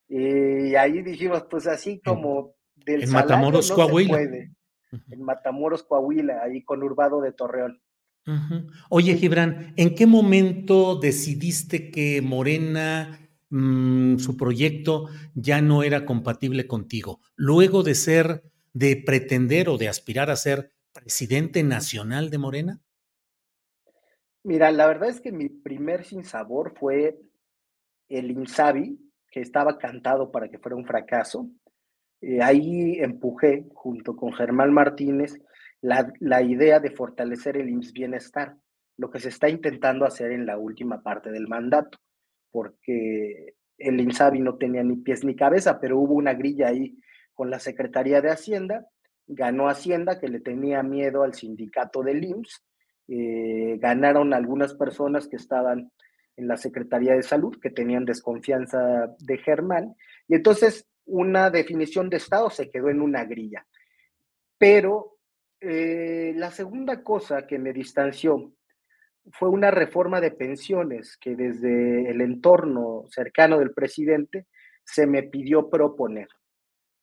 Y 0.09 0.75
ahí 0.77 1.03
dijimos, 1.03 1.47
pues 1.51 1.67
así 1.67 2.01
como 2.05 2.55
del 2.77 3.05
en 3.05 3.13
Matamoros, 3.13 3.73
Coahuila. 3.73 4.21
En 4.21 5.23
Matamoros, 5.23 5.83
Coahuila, 5.85 6.43
ahí 6.43 6.63
con 6.63 6.83
Urbado 6.83 7.21
de 7.21 7.33
Torreón. 7.33 7.81
Oye, 8.89 9.17
Gibran, 9.17 9.73
¿en 9.77 9.95
qué 9.97 10.07
momento 10.07 10.97
decidiste 10.97 11.91
que 11.91 12.21
Morena 12.23 13.22
Mm, 13.55 14.17
su 14.17 14.39
proyecto 14.39 15.11
ya 15.35 15.61
no 15.61 15.83
era 15.83 16.07
compatible 16.07 16.67
contigo. 16.67 17.21
Luego 17.37 17.83
de 17.83 17.95
ser, 17.95 18.45
de 18.73 18.97
pretender 18.97 19.69
o 19.69 19.77
de 19.77 19.91
aspirar 19.91 20.31
a 20.31 20.37
ser 20.37 20.73
presidente 20.95 21.63
nacional 21.63 22.31
de 22.31 22.39
Morena? 22.39 22.81
Mira, 24.43 24.71
la 24.71 24.87
verdad 24.87 25.11
es 25.11 25.21
que 25.21 25.33
mi 25.33 25.51
primer 25.51 26.05
sinsabor 26.05 26.73
fue 26.79 27.21
el 28.09 28.31
Insabi, 28.31 28.99
que 29.31 29.41
estaba 29.41 29.77
cantado 29.77 30.33
para 30.33 30.49
que 30.49 30.59
fuera 30.59 30.77
un 30.77 30.87
fracaso. 30.87 31.51
Eh, 32.23 32.41
ahí 32.41 33.01
empujé, 33.01 33.67
junto 33.75 34.17
con 34.17 34.33
Germán 34.33 34.73
Martínez, 34.73 35.39
la, 35.83 36.11
la 36.21 36.41
idea 36.41 36.81
de 36.81 36.91
fortalecer 36.91 37.59
el 37.59 37.69
IMSS 37.69 37.93
Bienestar, 37.93 38.57
lo 38.97 39.11
que 39.11 39.21
se 39.21 39.29
está 39.29 39.51
intentando 39.51 40.07
hacer 40.07 40.33
en 40.33 40.47
la 40.47 40.57
última 40.57 41.03
parte 41.03 41.31
del 41.31 41.49
mandato 41.49 42.02
porque 42.53 43.55
el 43.79 44.01
INSABI 44.01 44.39
no 44.41 44.57
tenía 44.57 44.85
ni 44.85 44.97
pies 44.97 45.25
ni 45.25 45.35
cabeza, 45.35 45.81
pero 45.81 45.99
hubo 45.99 46.15
una 46.15 46.35
grilla 46.35 46.69
ahí 46.69 46.99
con 47.35 47.51
la 47.51 47.59
Secretaría 47.59 48.21
de 48.21 48.31
Hacienda, 48.31 48.87
ganó 49.27 49.69
Hacienda 49.69 50.21
que 50.21 50.29
le 50.29 50.41
tenía 50.41 50.83
miedo 50.83 51.23
al 51.23 51.35
sindicato 51.35 52.03
del 52.03 52.23
IMSS, 52.25 52.63
eh, 53.09 53.79
ganaron 53.81 54.33
algunas 54.35 54.75
personas 54.75 55.27
que 55.27 55.37
estaban 55.37 55.91
en 56.37 56.49
la 56.49 56.57
Secretaría 56.57 57.15
de 57.15 57.23
Salud, 57.23 57.59
que 57.61 57.71
tenían 57.71 58.05
desconfianza 58.05 59.15
de 59.19 59.39
Germán, 59.39 59.95
y 60.29 60.35
entonces 60.35 60.87
una 61.05 61.51
definición 61.51 62.09
de 62.09 62.19
Estado 62.19 62.51
se 62.51 62.71
quedó 62.71 62.89
en 62.91 63.01
una 63.01 63.25
grilla. 63.25 63.67
Pero 64.59 65.19
eh, 65.61 66.33
la 66.37 66.51
segunda 66.51 67.03
cosa 67.03 67.47
que 67.47 67.59
me 67.59 67.73
distanció 67.73 68.53
fue 69.31 69.49
una 69.49 69.71
reforma 69.71 70.21
de 70.21 70.33
pensiones 70.33 71.17
que 71.17 71.37
desde 71.37 72.11
el 72.11 72.21
entorno 72.21 73.05
cercano 73.09 73.59
del 73.59 73.73
presidente 73.73 74.47
se 74.85 75.07
me 75.07 75.23
pidió 75.23 75.71
proponer. 75.71 76.29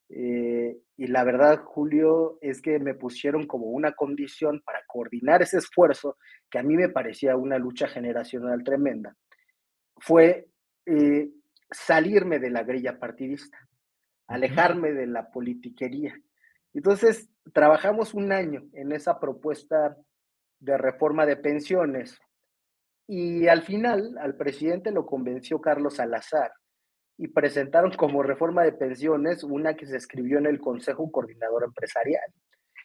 Eh, 0.09 0.77
y 0.97 1.07
la 1.07 1.23
verdad, 1.23 1.63
Julio, 1.63 2.39
es 2.41 2.61
que 2.61 2.79
me 2.79 2.95
pusieron 2.95 3.45
como 3.45 3.67
una 3.67 3.93
condición 3.93 4.61
para 4.65 4.81
coordinar 4.87 5.41
ese 5.41 5.57
esfuerzo, 5.57 6.17
que 6.49 6.59
a 6.59 6.63
mí 6.63 6.75
me 6.75 6.89
parecía 6.89 7.37
una 7.37 7.57
lucha 7.57 7.87
generacional 7.87 8.63
tremenda, 8.63 9.15
fue 9.97 10.49
eh, 10.85 11.29
salirme 11.71 12.39
de 12.39 12.49
la 12.49 12.63
grilla 12.63 12.99
partidista, 12.99 13.57
alejarme 14.27 14.91
de 14.93 15.07
la 15.07 15.29
politiquería. 15.29 16.19
Entonces, 16.73 17.29
trabajamos 17.53 18.13
un 18.13 18.31
año 18.31 18.63
en 18.73 18.91
esa 18.91 19.19
propuesta 19.19 19.95
de 20.59 20.77
reforma 20.77 21.25
de 21.25 21.37
pensiones 21.37 22.19
y 23.07 23.47
al 23.47 23.63
final 23.63 24.17
al 24.19 24.35
presidente 24.35 24.91
lo 24.91 25.05
convenció 25.05 25.59
Carlos 25.59 25.95
Salazar 25.95 26.51
y 27.17 27.27
presentaron 27.27 27.91
como 27.91 28.23
reforma 28.23 28.63
de 28.63 28.73
pensiones 28.73 29.43
una 29.43 29.75
que 29.75 29.87
se 29.87 29.97
escribió 29.97 30.37
en 30.37 30.45
el 30.45 30.59
Consejo 30.59 31.11
Coordinador 31.11 31.63
Empresarial. 31.63 32.31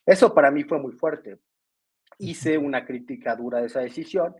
Eso 0.06 0.34
para 0.34 0.50
mí 0.50 0.64
fue 0.64 0.80
muy 0.80 0.92
fuerte. 0.92 1.38
Hice 2.18 2.58
una 2.58 2.84
crítica 2.84 3.36
dura 3.36 3.60
de 3.60 3.66
esa 3.66 3.80
decisión 3.80 4.34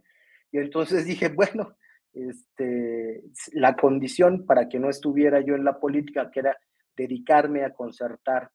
y 0.51 0.59
entonces 0.59 1.05
dije, 1.05 1.29
bueno, 1.29 1.77
este, 2.15 3.23
la 3.53 3.77
condición 3.77 4.47
para 4.47 4.69
que 4.69 4.79
no 4.79 4.89
estuviera 4.89 5.41
yo 5.41 5.55
en 5.55 5.65
la 5.65 5.79
política, 5.79 6.31
que 6.31 6.41
era 6.41 6.57
dedicarme 6.97 7.65
a 7.65 7.75
concertar 7.75 8.51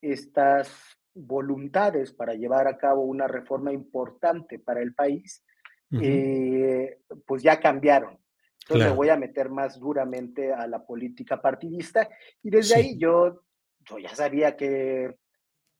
estas 0.00 0.96
voluntades 1.14 2.12
para 2.12 2.34
llevar 2.34 2.66
a 2.66 2.76
cabo 2.76 3.02
una 3.02 3.28
reforma 3.28 3.72
importante 3.72 4.58
para 4.58 4.82
el 4.82 4.94
país, 4.94 5.44
eh, 6.02 6.98
pues 7.26 7.42
ya 7.42 7.60
cambiaron. 7.60 8.18
Entonces 8.62 8.88
me 8.88 8.96
voy 8.96 9.08
a 9.10 9.16
meter 9.16 9.50
más 9.50 9.78
duramente 9.78 10.52
a 10.52 10.66
la 10.66 10.84
política 10.84 11.40
partidista 11.40 12.08
y 12.42 12.50
desde 12.50 12.76
ahí 12.76 12.98
yo, 12.98 13.42
yo 13.80 13.98
ya 13.98 14.14
sabía 14.14 14.56
que, 14.56 15.16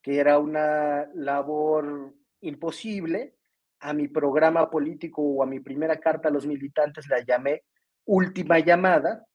que 0.02 0.18
era 0.18 0.38
una 0.38 1.08
labor 1.14 2.14
imposible, 2.42 3.34
a 3.80 3.92
mi 3.92 4.08
programa 4.08 4.70
político 4.70 5.20
o 5.22 5.42
a 5.42 5.46
mi 5.46 5.60
primera 5.60 5.98
carta 5.98 6.28
a 6.28 6.32
los 6.32 6.46
militantes 6.46 7.06
la 7.08 7.22
llamé 7.22 7.64
última 8.06 8.58
llamada, 8.58 9.26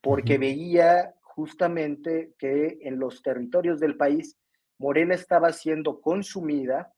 porque 0.00 0.38
veía 0.38 1.14
justamente 1.20 2.34
que 2.38 2.78
en 2.82 2.98
los 2.98 3.22
territorios 3.22 3.80
del 3.80 3.96
país 3.96 4.38
Morena 4.78 5.14
estaba 5.14 5.52
siendo 5.52 6.00
consumida 6.00 6.92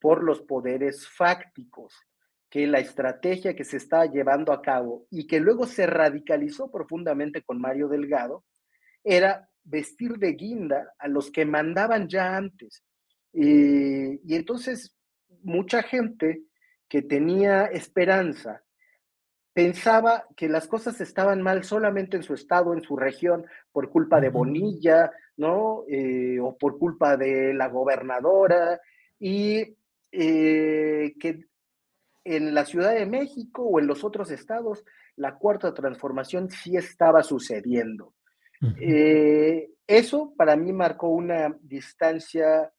por 0.00 0.24
los 0.24 0.42
poderes 0.42 1.08
fácticos, 1.08 1.94
que 2.48 2.66
la 2.66 2.80
estrategia 2.80 3.54
que 3.54 3.64
se 3.64 3.76
estaba 3.76 4.06
llevando 4.06 4.52
a 4.52 4.62
cabo 4.62 5.06
y 5.10 5.26
que 5.26 5.40
luego 5.40 5.66
se 5.66 5.86
radicalizó 5.86 6.70
profundamente 6.70 7.42
con 7.42 7.60
Mario 7.60 7.88
Delgado, 7.88 8.44
era 9.04 9.48
vestir 9.62 10.18
de 10.18 10.32
guinda 10.32 10.92
a 10.98 11.06
los 11.08 11.30
que 11.30 11.44
mandaban 11.44 12.08
ya 12.08 12.36
antes. 12.36 12.82
y 13.32 14.34
entonces 14.34 14.96
mucha 15.42 15.82
gente 15.82 16.42
que 16.88 17.02
tenía 17.02 17.66
esperanza, 17.66 18.64
pensaba 19.52 20.26
que 20.36 20.48
las 20.48 20.66
cosas 20.66 21.00
estaban 21.00 21.42
mal 21.42 21.64
solamente 21.64 22.16
en 22.16 22.22
su 22.22 22.34
estado, 22.34 22.72
en 22.72 22.82
su 22.82 22.96
región, 22.96 23.46
por 23.72 23.90
culpa 23.90 24.20
de 24.20 24.28
Bonilla, 24.28 25.10
¿no? 25.36 25.84
Eh, 25.88 26.38
o 26.40 26.56
por 26.56 26.78
culpa 26.78 27.16
de 27.16 27.54
la 27.54 27.68
gobernadora, 27.68 28.80
y 29.18 29.76
eh, 30.12 31.14
que 31.18 31.46
en 32.24 32.54
la 32.54 32.64
Ciudad 32.64 32.94
de 32.94 33.06
México 33.06 33.62
o 33.62 33.80
en 33.80 33.86
los 33.86 34.04
otros 34.04 34.30
estados, 34.30 34.84
la 35.16 35.36
cuarta 35.36 35.74
transformación 35.74 36.50
sí 36.50 36.76
estaba 36.76 37.22
sucediendo. 37.22 38.14
Eh, 38.78 39.70
eso 39.86 40.34
para 40.36 40.54
mí 40.54 40.72
marcó 40.72 41.08
una 41.08 41.56
distancia 41.62 42.70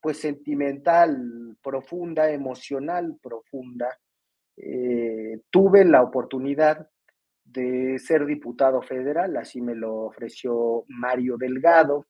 pues 0.00 0.18
sentimental 0.20 1.56
profunda, 1.62 2.30
emocional 2.30 3.16
profunda. 3.22 3.98
Eh, 4.62 5.40
tuve 5.50 5.84
la 5.84 6.02
oportunidad 6.02 6.88
de 7.44 7.98
ser 7.98 8.26
diputado 8.26 8.82
federal, 8.82 9.36
así 9.36 9.60
me 9.60 9.74
lo 9.74 10.06
ofreció 10.06 10.84
Mario 10.88 11.36
Delgado. 11.36 12.06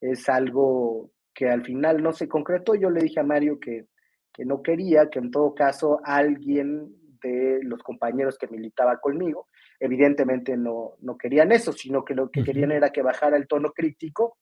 Es 0.00 0.28
algo 0.28 1.10
que 1.34 1.48
al 1.48 1.64
final 1.64 2.02
no 2.02 2.12
se 2.12 2.28
concretó. 2.28 2.74
Yo 2.74 2.90
le 2.90 3.02
dije 3.02 3.20
a 3.20 3.24
Mario 3.24 3.60
que, 3.60 3.86
que 4.32 4.44
no 4.44 4.62
quería, 4.62 5.08
que 5.10 5.18
en 5.18 5.30
todo 5.30 5.54
caso 5.54 6.00
alguien 6.04 6.96
de 7.22 7.60
los 7.62 7.82
compañeros 7.82 8.38
que 8.38 8.48
militaba 8.48 8.98
conmigo, 8.98 9.48
evidentemente 9.78 10.56
no, 10.56 10.94
no 11.00 11.18
querían 11.18 11.52
eso, 11.52 11.72
sino 11.72 12.04
que 12.04 12.14
lo 12.14 12.30
que 12.30 12.42
querían 12.42 12.72
era 12.72 12.90
que 12.90 13.02
bajara 13.02 13.36
el 13.36 13.46
tono 13.46 13.72
crítico 13.72 14.38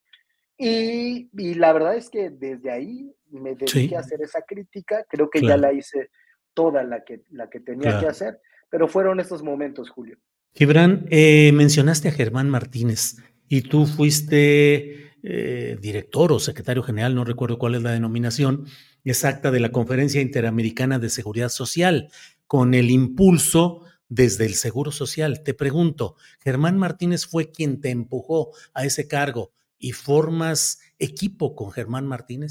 y, 0.60 1.54
la 1.54 1.72
verdad 1.72 1.96
es 1.96 2.10
que 2.10 2.30
desde 2.30 2.72
ahí 2.72 3.14
me 3.30 3.54
dediqué 3.54 3.96
a 3.96 4.00
hacer 4.00 4.20
esa 4.22 4.42
crítica. 4.42 5.06
Creo 5.08 5.30
que 5.30 5.40
ya 5.40 5.56
la 5.56 5.72
hice 5.72 6.10
toda 6.58 6.82
la 6.82 7.04
que, 7.04 7.22
la 7.30 7.48
que 7.48 7.60
tenía 7.60 8.00
que 8.00 8.08
hacer, 8.08 8.40
pero 8.68 8.88
fueron 8.88 9.20
esos 9.20 9.44
momentos, 9.44 9.90
Julio. 9.90 10.18
Gibran, 10.56 11.06
eh, 11.08 11.52
mencionaste 11.54 12.08
a 12.08 12.10
Germán 12.10 12.50
Martínez 12.50 13.18
y 13.46 13.62
tú 13.62 13.86
fuiste 13.86 15.12
eh, 15.22 15.78
director 15.80 16.32
o 16.32 16.40
secretario 16.40 16.82
general, 16.82 17.14
no 17.14 17.22
recuerdo 17.22 17.60
cuál 17.60 17.76
es 17.76 17.82
la 17.82 17.92
denominación 17.92 18.66
exacta 19.04 19.52
de 19.52 19.60
la 19.60 19.70
Conferencia 19.70 20.20
Interamericana 20.20 20.98
de 20.98 21.10
Seguridad 21.10 21.48
Social, 21.48 22.08
con 22.48 22.74
el 22.74 22.90
impulso 22.90 23.84
desde 24.08 24.44
el 24.44 24.54
Seguro 24.54 24.90
Social. 24.90 25.44
Te 25.44 25.54
pregunto, 25.54 26.16
¿Germán 26.40 26.76
Martínez 26.76 27.24
fue 27.24 27.52
quien 27.52 27.80
te 27.80 27.90
empujó 27.90 28.50
a 28.74 28.84
ese 28.84 29.06
cargo? 29.06 29.52
y 29.78 29.92
formas 29.92 30.80
equipo 30.98 31.54
con 31.54 31.70
Germán 31.70 32.06
Martínez? 32.06 32.50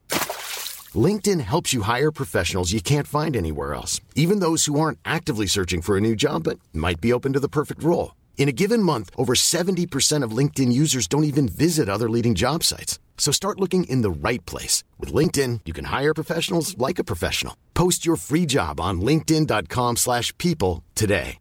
LinkedIn 0.95 1.41
helps 1.41 1.73
you 1.73 1.83
hire 1.83 2.11
professionals 2.11 2.73
you 2.73 2.81
can't 2.81 3.07
find 3.07 3.35
anywhere 3.35 3.73
else, 3.73 4.01
even 4.15 4.39
those 4.39 4.65
who 4.65 4.79
aren't 4.79 4.99
actively 5.05 5.45
searching 5.47 5.81
for 5.81 5.95
a 5.95 6.01
new 6.01 6.15
job 6.15 6.43
but 6.43 6.59
might 6.73 6.99
be 6.99 7.13
open 7.13 7.33
to 7.33 7.39
the 7.39 7.47
perfect 7.47 7.83
role. 7.83 8.15
In 8.37 8.49
a 8.49 8.51
given 8.51 8.81
month, 8.83 9.11
over 9.15 9.33
70% 9.33 10.23
of 10.23 10.35
LinkedIn 10.35 10.73
users 10.73 11.07
don't 11.07 11.23
even 11.23 11.47
visit 11.47 11.87
other 11.87 12.09
leading 12.09 12.35
job 12.35 12.63
sites. 12.63 12.99
So 13.17 13.31
start 13.31 13.59
looking 13.59 13.83
in 13.83 14.01
the 14.01 14.09
right 14.09 14.43
place. 14.47 14.83
With 14.99 15.13
LinkedIn, 15.13 15.61
you 15.65 15.73
can 15.73 15.85
hire 15.85 16.13
professionals 16.13 16.75
like 16.77 16.97
a 16.99 17.03
professional. 17.03 17.55
Post 17.75 18.03
your 18.03 18.17
free 18.17 18.47
job 18.47 18.79
on 18.81 18.99
linkedin.com 18.99 19.97
slash 19.97 20.35
people 20.39 20.83
today. 20.95 21.37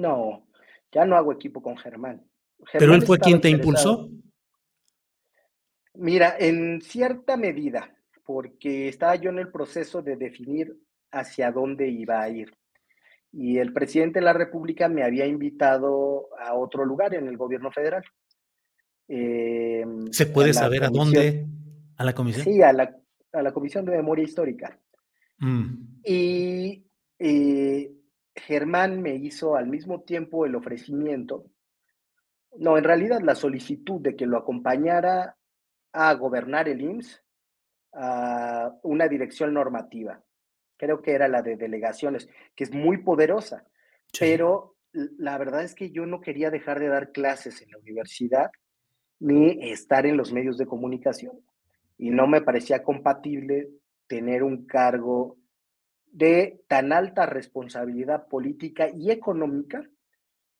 No, 0.00 0.44
ya 0.94 1.04
no 1.04 1.16
hago 1.16 1.32
equipo 1.32 1.60
con 1.60 1.76
Germán. 1.76 2.20
Germán 2.66 2.78
¿Pero 2.78 2.94
él 2.94 3.02
fue 3.04 3.18
quien 3.18 3.40
te 3.40 3.50
impulsó? 3.50 4.08
Mira, 5.98 6.36
en 6.38 6.80
cierta 6.80 7.36
medida, 7.36 7.92
porque 8.24 8.88
estaba 8.88 9.16
yo 9.16 9.30
en 9.30 9.40
el 9.40 9.50
proceso 9.50 10.00
de 10.00 10.16
definir 10.16 10.76
hacia 11.10 11.50
dónde 11.50 11.88
iba 11.88 12.22
a 12.22 12.28
ir. 12.28 12.52
Y 13.32 13.58
el 13.58 13.72
presidente 13.72 14.20
de 14.20 14.24
la 14.24 14.32
República 14.32 14.88
me 14.88 15.02
había 15.02 15.26
invitado 15.26 16.28
a 16.38 16.54
otro 16.54 16.84
lugar 16.84 17.14
en 17.14 17.26
el 17.26 17.36
gobierno 17.36 17.72
federal. 17.72 18.04
Em, 19.08 20.06
¿Se 20.12 20.26
puede 20.26 20.54
saber 20.54 20.84
a 20.84 20.88
dónde? 20.88 21.46
¿A 21.96 22.04
la 22.04 22.14
comisión? 22.14 22.44
Sí, 22.44 22.62
a 22.62 22.72
la, 22.72 23.52
Comisión 23.52 23.84
de 23.84 23.96
Memoria 23.96 24.24
Histórica. 24.24 24.78
Mm. 25.38 26.00
Y 26.04 26.86
eh, 27.18 27.92
Germán 28.36 29.02
me 29.02 29.16
hizo 29.16 29.56
al 29.56 29.66
mismo 29.66 30.02
tiempo 30.02 30.46
el 30.46 30.54
ofrecimiento, 30.54 31.46
no, 32.56 32.78
en 32.78 32.84
realidad 32.84 33.20
la 33.20 33.34
solicitud 33.34 34.00
de 34.00 34.16
que 34.16 34.26
lo 34.26 34.38
acompañara 34.38 35.37
a 35.92 36.14
gobernar 36.14 36.68
el 36.68 36.80
IMSS 36.80 37.22
a 37.92 38.72
una 38.82 39.08
dirección 39.08 39.54
normativa. 39.54 40.22
Creo 40.76 41.02
que 41.02 41.12
era 41.12 41.28
la 41.28 41.42
de 41.42 41.56
delegaciones, 41.56 42.28
que 42.54 42.64
es 42.64 42.72
muy 42.72 42.98
poderosa, 42.98 43.64
pero 44.18 44.76
la 44.92 45.36
verdad 45.38 45.64
es 45.64 45.74
que 45.74 45.90
yo 45.90 46.06
no 46.06 46.20
quería 46.20 46.50
dejar 46.50 46.80
de 46.80 46.88
dar 46.88 47.12
clases 47.12 47.60
en 47.62 47.70
la 47.70 47.78
universidad 47.78 48.50
ni 49.20 49.70
estar 49.70 50.06
en 50.06 50.16
los 50.16 50.32
medios 50.32 50.58
de 50.58 50.66
comunicación. 50.66 51.40
Y 51.96 52.10
no 52.10 52.26
me 52.26 52.40
parecía 52.40 52.82
compatible 52.82 53.68
tener 54.06 54.42
un 54.42 54.66
cargo 54.66 55.36
de 56.06 56.62
tan 56.68 56.92
alta 56.92 57.26
responsabilidad 57.26 58.28
política 58.28 58.88
y 58.88 59.10
económica 59.10 59.84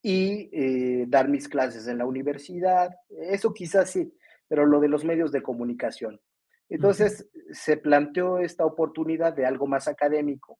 y 0.01 0.49
eh, 0.51 1.05
dar 1.07 1.27
mis 1.29 1.47
clases 1.47 1.87
en 1.87 1.97
la 1.97 2.05
universidad. 2.05 2.95
Eso 3.09 3.53
quizás 3.53 3.89
sí, 3.89 4.13
pero 4.49 4.65
lo 4.65 4.81
de 4.81 4.89
los 4.89 5.05
medios 5.05 5.31
de 5.31 5.41
comunicación. 5.41 6.19
Entonces 6.67 7.29
se 7.51 7.77
planteó 7.77 8.39
esta 8.39 8.65
oportunidad 8.65 9.33
de 9.33 9.45
algo 9.45 9.65
más 9.65 9.87
académico. 9.87 10.59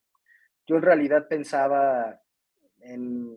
Yo 0.66 0.76
en 0.76 0.82
realidad 0.82 1.26
pensaba 1.28 2.18
en, 2.78 3.36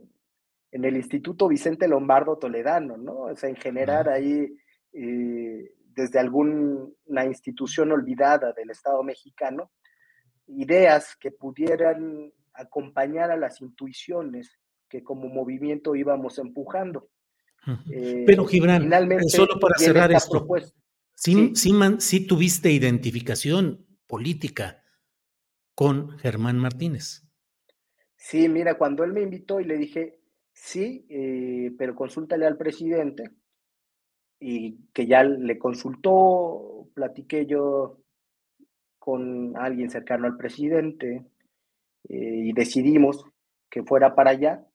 el 0.71 0.95
Instituto 0.95 1.47
Vicente 1.47 1.87
Lombardo 1.87 2.37
Toledano, 2.37 2.97
¿no? 2.97 3.13
O 3.25 3.35
sea, 3.35 3.49
en 3.49 3.55
generar 3.55 4.09
ahí 4.09 4.57
eh, 4.93 5.71
desde 5.95 6.19
alguna 6.19 7.25
institución 7.25 7.91
olvidada 7.91 8.53
del 8.53 8.71
Estado 8.71 9.03
mexicano, 9.03 9.71
ideas 10.47 11.15
que 11.19 11.31
pudieran 11.31 12.31
acompañar 12.53 13.31
a 13.31 13.37
las 13.37 13.61
intuiciones 13.61 14.57
que 14.89 15.03
como 15.03 15.27
movimiento 15.27 15.95
íbamos 15.95 16.37
empujando. 16.39 17.09
Eh, 17.91 18.23
Pero 18.25 18.45
Gibran, 18.45 18.89
solo 19.27 19.59
para 19.59 19.77
cerrar 19.77 20.11
esto, 20.11 20.47
sí, 21.15 21.53
sí, 21.55 22.27
tuviste 22.27 22.71
identificación 22.71 23.85
política 24.07 24.83
con 25.75 26.17
Germán 26.19 26.59
Martínez. 26.59 27.23
Sí, 28.15 28.49
mira, 28.49 28.77
cuando 28.77 29.03
él 29.03 29.13
me 29.13 29.21
invitó 29.21 29.59
y 29.59 29.65
le 29.65 29.77
dije, 29.77 30.19
sí, 30.51 31.05
eh, 31.09 31.71
pero 31.77 31.95
consúltale 31.95 32.45
al 32.45 32.57
presidente, 32.57 33.31
y 34.45 34.89
que 34.93 35.07
ya 35.07 35.23
le 35.23 35.57
consultó, 35.57 36.89
platiqué 36.93 37.45
yo 37.45 37.99
con 38.99 39.55
alguien 39.55 39.89
cercano 39.89 40.27
al 40.27 40.35
presidente 40.35 41.25
eh, 42.09 42.41
y 42.45 42.51
decidimos 42.51 43.25
que 43.69 43.83
fuera 43.83 44.15
para 44.15 44.31
allá. 44.31 44.65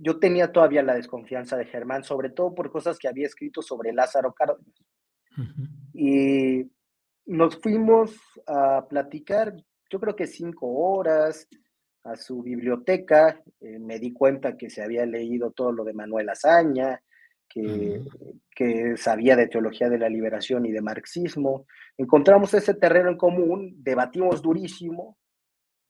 Yo 0.00 0.18
tenía 0.18 0.52
todavía 0.52 0.82
la 0.82 0.94
desconfianza 0.94 1.56
de 1.56 1.66
Germán, 1.66 2.04
sobre 2.04 2.30
todo 2.30 2.54
por 2.54 2.70
cosas 2.70 2.98
que 2.98 3.08
había 3.08 3.26
escrito 3.26 3.62
sobre 3.62 3.92
Lázaro 3.92 4.32
Cárdenas. 4.32 4.74
Y 5.92 6.70
nos 7.26 7.56
fuimos 7.60 8.16
a 8.46 8.86
platicar, 8.88 9.54
yo 9.90 10.00
creo 10.00 10.16
que 10.16 10.26
cinco 10.26 10.66
horas, 10.68 11.48
a 12.04 12.16
su 12.16 12.42
biblioteca. 12.42 13.42
Eh, 13.60 13.78
me 13.78 13.98
di 13.98 14.12
cuenta 14.12 14.56
que 14.56 14.70
se 14.70 14.82
había 14.82 15.04
leído 15.06 15.50
todo 15.50 15.72
lo 15.72 15.84
de 15.84 15.94
Manuel 15.94 16.28
Azaña, 16.28 17.00
que, 17.48 18.02
sabía 18.96 19.36
de 19.36 19.48
teología 19.48 19.88
de 19.88 19.98
la 19.98 20.08
liberación 20.08 20.66
y 20.66 20.72
de 20.72 20.82
marxismo. 20.82 21.66
Encontramos 21.96 22.52
ese 22.54 22.74
terreno 22.74 23.10
en 23.10 23.16
común, 23.16 23.74
debatimos 23.78 24.42
durísimo 24.42 25.16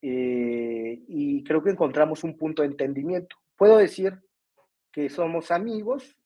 eh, 0.03 1.03
y 1.09 1.43
creo 1.45 1.63
que 1.63 1.71
encontramos 1.71 2.25
un 2.25 2.37
punto 2.37 2.63
de 2.63 2.69
entendimiento. 2.69 3.37
Puedo 3.57 3.79
decir 3.79 4.21
que 4.93 5.09
somos 5.09 5.51
amigos, 5.51 6.17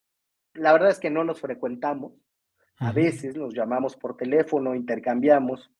la 0.53 0.73
verdad 0.73 0.89
es 0.89 0.99
que 0.99 1.09
no 1.09 1.23
nos 1.23 1.41
frecuentamos, 1.41 2.13
a 2.77 2.91
veces 2.91 3.35
nos 3.35 3.53
llamamos 3.53 3.95
por 3.95 4.15
teléfono, 4.15 4.73
intercambiamos, 4.73 5.71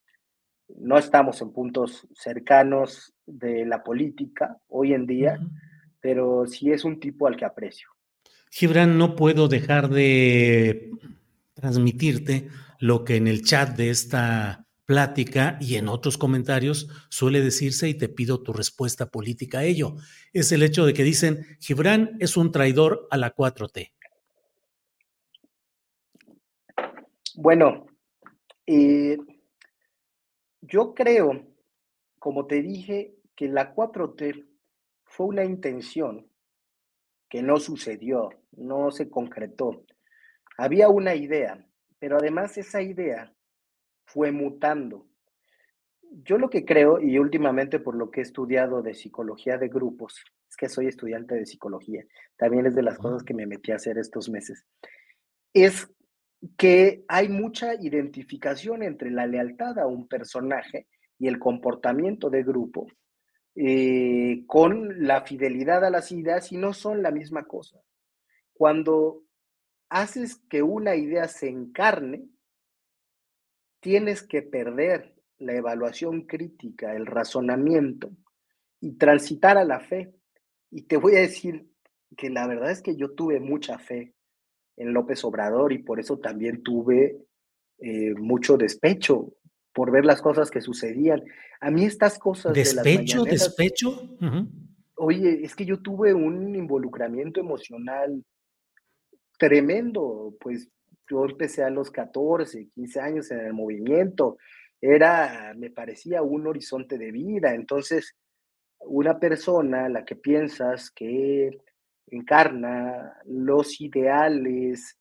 no 0.67 0.97
estamos 0.97 1.41
en 1.41 1.51
puntos 1.51 2.07
cercanos 2.13 3.13
de 3.25 3.65
la 3.65 3.83
política 3.83 4.57
hoy 4.67 4.93
en 4.93 5.05
día, 5.05 5.39
pero 6.01 6.45
sí 6.45 6.71
es 6.71 6.85
un 6.85 6.99
tipo 6.99 7.27
al 7.27 7.37
que 7.37 7.45
aprecio. 7.45 7.89
Gibran, 8.51 8.97
no 8.97 9.15
puedo 9.15 9.47
dejar 9.47 9.89
de 9.89 10.91
transmitirte 11.53 12.49
lo 12.79 13.03
que 13.03 13.17
en 13.17 13.27
el 13.27 13.43
chat 13.43 13.75
de 13.75 13.89
esta 13.89 14.65
plática 14.89 15.59
y 15.61 15.75
en 15.75 15.87
otros 15.87 16.17
comentarios 16.17 16.89
suele 17.09 17.41
decirse 17.41 17.87
y 17.87 17.93
te 17.93 18.09
pido 18.09 18.41
tu 18.41 18.53
respuesta 18.53 19.11
política 19.11 19.59
a 19.59 19.63
ello. 19.63 19.97
Es 20.33 20.51
el 20.51 20.63
hecho 20.63 20.83
de 20.83 20.95
que 20.95 21.03
dicen, 21.03 21.45
Gibran 21.59 22.17
es 22.19 22.35
un 22.37 22.51
traidor 22.51 23.07
a 23.11 23.17
la 23.17 23.35
4T. 23.35 23.93
Bueno, 27.35 27.85
eh, 28.65 29.19
yo 30.61 30.95
creo, 30.95 31.45
como 32.17 32.47
te 32.47 32.63
dije, 32.63 33.13
que 33.35 33.47
la 33.47 33.75
4T 33.75 34.43
fue 35.03 35.27
una 35.27 35.45
intención 35.45 36.27
que 37.29 37.43
no 37.43 37.59
sucedió, 37.59 38.31
no 38.53 38.89
se 38.89 39.07
concretó. 39.07 39.85
Había 40.57 40.89
una 40.89 41.13
idea, 41.13 41.63
pero 41.99 42.17
además 42.17 42.57
esa 42.57 42.81
idea 42.81 43.31
fue 44.09 44.31
mutando. 44.31 45.07
Yo 46.23 46.37
lo 46.37 46.49
que 46.49 46.65
creo, 46.65 46.99
y 46.99 47.19
últimamente 47.19 47.79
por 47.79 47.95
lo 47.95 48.09
que 48.09 48.21
he 48.21 48.23
estudiado 48.23 48.81
de 48.81 48.95
psicología 48.95 49.57
de 49.57 49.67
grupos, 49.67 50.23
es 50.49 50.57
que 50.57 50.67
soy 50.67 50.87
estudiante 50.87 51.35
de 51.35 51.45
psicología, 51.45 52.03
también 52.35 52.65
es 52.65 52.75
de 52.75 52.81
las 52.81 52.97
cosas 52.97 53.23
que 53.23 53.35
me 53.35 53.45
metí 53.45 53.71
a 53.71 53.75
hacer 53.75 53.99
estos 53.99 54.29
meses, 54.29 54.65
es 55.53 55.87
que 56.57 57.03
hay 57.07 57.29
mucha 57.29 57.75
identificación 57.75 58.81
entre 58.81 59.11
la 59.11 59.27
lealtad 59.27 59.77
a 59.77 59.85
un 59.85 60.07
personaje 60.07 60.87
y 61.19 61.27
el 61.27 61.37
comportamiento 61.37 62.29
de 62.29 62.43
grupo 62.43 62.87
eh, 63.55 64.43
con 64.47 65.05
la 65.05 65.21
fidelidad 65.21 65.83
a 65.83 65.89
las 65.89 66.11
ideas 66.11 66.51
y 66.51 66.57
no 66.57 66.73
son 66.73 67.03
la 67.03 67.11
misma 67.11 67.43
cosa. 67.43 67.79
Cuando 68.53 69.23
haces 69.89 70.37
que 70.49 70.63
una 70.63 70.95
idea 70.95 71.27
se 71.27 71.49
encarne, 71.49 72.29
tienes 73.79 74.23
que 74.23 74.41
perder 74.41 75.15
la 75.37 75.53
evaluación 75.53 76.23
crítica, 76.23 76.95
el 76.95 77.05
razonamiento 77.05 78.11
y 78.81 78.93
transitar 78.93 79.57
a 79.57 79.63
la 79.63 79.79
fe. 79.79 80.13
Y 80.69 80.83
te 80.83 80.97
voy 80.97 81.15
a 81.15 81.21
decir 81.21 81.67
que 82.17 82.29
la 82.29 82.47
verdad 82.47 82.71
es 82.71 82.81
que 82.81 82.95
yo 82.95 83.11
tuve 83.11 83.39
mucha 83.39 83.77
fe 83.79 84.13
en 84.77 84.93
López 84.93 85.23
Obrador 85.23 85.73
y 85.73 85.79
por 85.79 85.99
eso 85.99 86.19
también 86.19 86.63
tuve 86.63 87.17
eh, 87.79 88.13
mucho 88.15 88.57
despecho 88.57 89.33
por 89.73 89.91
ver 89.91 90.05
las 90.05 90.21
cosas 90.21 90.51
que 90.51 90.61
sucedían. 90.61 91.23
A 91.61 91.71
mí 91.71 91.85
estas 91.85 92.19
cosas... 92.19 92.53
¿Despecho? 92.53 93.23
De 93.23 93.31
¿Despecho? 93.31 94.17
Oye, 94.95 95.43
es 95.43 95.55
que 95.55 95.65
yo 95.65 95.81
tuve 95.81 96.13
un 96.13 96.55
involucramiento 96.55 97.39
emocional 97.39 98.23
tremendo, 99.37 100.35
pues 100.39 100.69
yo 101.09 101.25
empecé 101.25 101.63
a 101.63 101.69
los 101.69 101.91
14, 101.91 102.69
15 102.69 102.99
años 102.99 103.31
en 103.31 103.39
el 103.39 103.53
movimiento, 103.53 104.37
era, 104.81 105.53
me 105.57 105.69
parecía 105.69 106.21
un 106.21 106.47
horizonte 106.47 106.97
de 106.97 107.11
vida, 107.11 107.53
entonces 107.53 108.15
una 108.81 109.19
persona, 109.19 109.89
la 109.89 110.05
que 110.05 110.15
piensas 110.15 110.89
que 110.91 111.57
encarna 112.07 113.17
los 113.25 113.81
ideales 113.81 114.97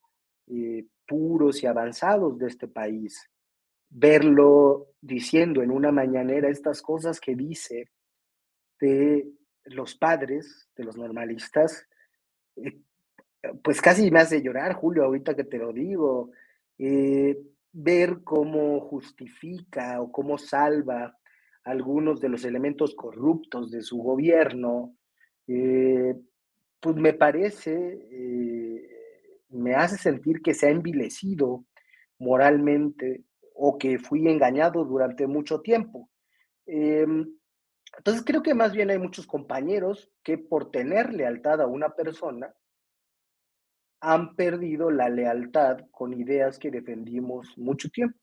eh, 0.48 0.84
puros 1.06 1.62
y 1.62 1.66
avanzados 1.66 2.38
de 2.38 2.48
este 2.48 2.68
país, 2.68 3.30
verlo 3.88 4.88
diciendo 5.00 5.62
en 5.62 5.70
una 5.70 5.92
mañanera 5.92 6.48
estas 6.48 6.82
cosas 6.82 7.20
que 7.20 7.34
dice 7.34 7.90
de 8.80 9.30
los 9.64 9.94
padres, 9.94 10.68
de 10.76 10.84
los 10.84 10.96
normalistas, 10.96 11.86
eh, 12.56 12.80
pues 13.62 13.81
casi 13.81 14.11
me 14.11 14.20
hace 14.20 14.42
llorar, 14.42 14.74
Julio, 14.74 15.05
ahorita 15.05 15.35
que 15.35 15.44
te 15.44 15.59
lo 15.59 15.72
digo, 15.72 16.31
eh, 16.79 17.38
ver 17.72 18.20
cómo 18.24 18.81
justifica 18.81 20.01
o 20.01 20.11
cómo 20.11 20.38
salva 20.38 21.16
algunos 21.64 22.20
de 22.20 22.29
los 22.29 22.44
elementos 22.44 22.94
corruptos 22.94 23.70
de 23.70 23.83
su 23.83 23.98
gobierno, 23.98 24.96
eh, 25.46 26.14
pues 26.81 26.96
me 26.96 27.12
parece, 27.12 27.98
me 29.51 29.74
hace 29.74 29.98
sentir 29.98 30.40
que 30.40 30.55
se 30.55 30.66
ha 30.66 30.70
envilecido 30.70 31.64
moralmente 32.18 33.24
o 33.55 33.77
que 33.77 33.98
fui 33.98 34.29
engañado 34.29 34.85
durante 34.85 35.27
mucho 35.27 35.61
tiempo. 35.61 36.09
Em, 36.66 37.27
entonces 37.96 38.22
creo 38.24 38.42
que 38.42 38.55
más 38.55 38.72
bien 38.72 38.90
hay 38.90 38.98
muchos 38.98 39.27
compañeros 39.27 40.11
que 40.22 40.38
por 40.38 40.70
tener 40.70 41.12
lealtad 41.12 41.61
a 41.61 41.66
una 41.66 41.90
persona 41.94 42.55
han 44.00 44.37
perdido 44.37 44.90
la 44.90 45.08
lealtad 45.08 45.78
con 45.90 46.12
ideas 46.14 46.59
que 46.59 46.70
defendimos 46.70 47.57
mucho 47.57 47.88
tiempo, 47.90 48.18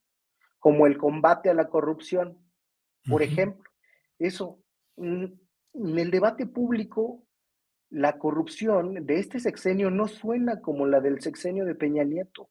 como 0.59 0.87
el 0.87 0.97
combate 0.97 1.49
a 1.49 1.53
la 1.53 1.67
corrupción, 1.67 2.37
por 3.09 3.21
ejemplo. 3.21 3.69
Eso, 4.17 4.59
en 4.97 5.39
el 5.73 6.11
debate 6.11 6.45
público, 6.45 7.25
la 7.89 8.17
corrupción 8.17 9.05
de 9.05 9.19
este 9.19 9.39
sexenio 9.39 9.91
no 9.91 10.07
suena 10.07 10.61
como 10.61 10.85
la 10.85 11.01
del 11.01 11.21
sexenio 11.21 11.65
de 11.65 11.75
Peña 11.75 12.03
Nieto 12.03 12.49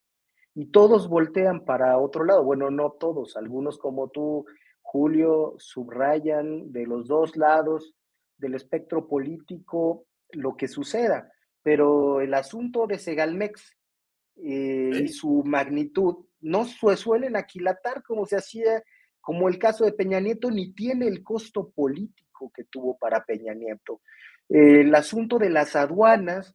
y 0.55 0.67
todos 0.67 1.09
voltean 1.09 1.65
para 1.65 1.99
otro 1.99 2.25
lado. 2.25 2.45
Bueno, 2.45 2.71
no 2.71 2.93
todos, 2.93 3.37
algunos 3.37 3.79
como 3.79 4.09
tú, 4.09 4.47
Julio, 4.81 5.55
subrayan 5.59 6.71
de 6.71 6.87
los 6.87 7.09
dos 7.09 7.37
lados 7.37 7.95
del 8.39 8.55
espectro 8.55 9.09
político 9.09 10.07
lo 10.31 10.57
que 10.57 10.69
suceda, 10.69 11.33
pero 11.65 12.21
el 12.21 12.35
asunto 12.35 12.87
de 12.87 12.99
Segalmex 12.99 13.75
eh, 14.37 14.91
y 15.03 15.09
su 15.09 15.43
magnitud 15.45 16.27
no 16.41 16.65
suelen 16.67 17.35
aquilatar 17.35 18.03
como 18.03 18.27
se 18.27 18.37
hacía 18.37 18.85
como 19.21 19.49
el 19.49 19.59
caso 19.59 19.87
de 19.87 19.93
Peña 19.93 20.21
Nieto, 20.21 20.51
ni 20.51 20.75
tiene 20.75 21.09
el 21.09 21.25
costo 21.25 21.71
político 21.71 22.53
que 22.55 22.65
tuvo 22.65 22.99
para 22.99 23.25
Peña 23.25 23.55
Nieto. 23.55 24.03
el 24.51 24.95
asunto 24.95 25.39
de 25.39 25.49
las 25.49 25.75
aduanas, 25.75 26.55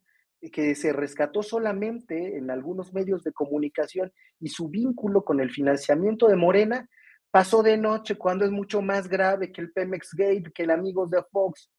que 0.52 0.74
se 0.74 0.92
rescató 0.92 1.42
solamente 1.42 2.38
en 2.38 2.50
algunos 2.50 2.94
medios 2.94 3.24
de 3.24 3.32
comunicación 3.32 4.12
y 4.38 4.48
su 4.48 4.68
vínculo 4.68 5.22
con 5.22 5.40
el 5.40 5.50
financiamiento 5.50 6.28
de 6.28 6.36
Morena 6.36 6.88
pasó 7.30 7.62
de 7.62 7.76
noche 7.76 8.16
cuando 8.16 8.44
es 8.44 8.50
mucho 8.50 8.80
más 8.80 9.08
grave 9.08 9.52
que 9.52 9.60
el 9.60 9.72
Pemex 9.72 10.14
Gate, 10.14 10.52
que 10.54 10.62
el 10.62 10.70
Amigos 10.70 11.10
de 11.10 11.22
Fox. 11.30 11.70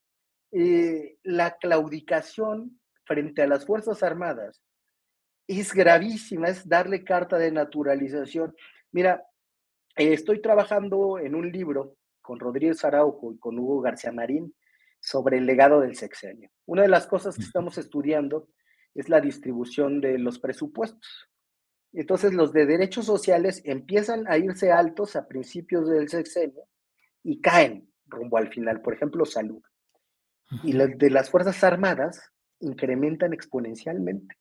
Eh, 0.52 1.18
la 1.24 1.56
claudicación 1.58 2.81
frente 3.12 3.41
a 3.41 3.47
las 3.47 3.66
Fuerzas 3.66 4.03
Armadas 4.03 4.62
es 5.45 5.74
gravísima, 5.74 6.47
es 6.47 6.66
darle 6.66 7.03
carta 7.03 7.38
de 7.38 7.51
naturalización. 7.51 8.55
Mira, 8.93 9.26
eh, 9.97 10.14
estoy 10.14 10.41
trabajando 10.41 11.20
en 11.20 11.36
un 11.36 11.51
libro 11.51 11.97
con 12.22 12.39
Rodríguez 12.39 12.86
Araujo 12.86 13.34
y 13.34 13.38
con 13.38 13.59
Hugo 13.59 13.82
García 13.82 14.14
Marín 14.14 14.55
sobre 15.01 15.39
el 15.39 15.45
legado 15.45 15.82
del 15.82 15.97
sexenio. 15.97 16.49
Una 16.66 16.84
de 16.84 16.88
las 16.88 17.05
cosas 17.05 17.36
que 17.36 17.43
estamos 17.43 17.78
estudiando 17.78 18.47
es 18.95 19.09
la 19.09 19.20
distribución 19.20 19.99
de 19.99 20.18
los 20.18 20.39
presupuestos. 20.39 21.30
Entonces 21.91 22.34
los 22.34 22.53
de 22.53 22.66
derechos 22.66 23.05
sociales 23.05 23.62
empiezan 23.66 24.26
a 24.30 24.38
irse 24.38 24.72
altos 24.72 25.18
a 25.18 25.28
principios 25.28 25.89
del 25.89 26.07
sexenio 26.07 26.64
y 27.24 27.41
caen 27.41 27.91
rumbo 28.05 28.38
al 28.38 28.47
final, 28.47 28.82
por 28.82 28.93
ejemplo, 28.93 29.26
salud. 29.26 29.62
Y 30.64 30.72
los 30.72 30.97
de 30.97 31.09
las 31.09 31.30
Fuerzas 31.30 31.62
Armadas 31.66 32.31
incrementan 32.62 33.34
exponencialmente. 33.34 34.36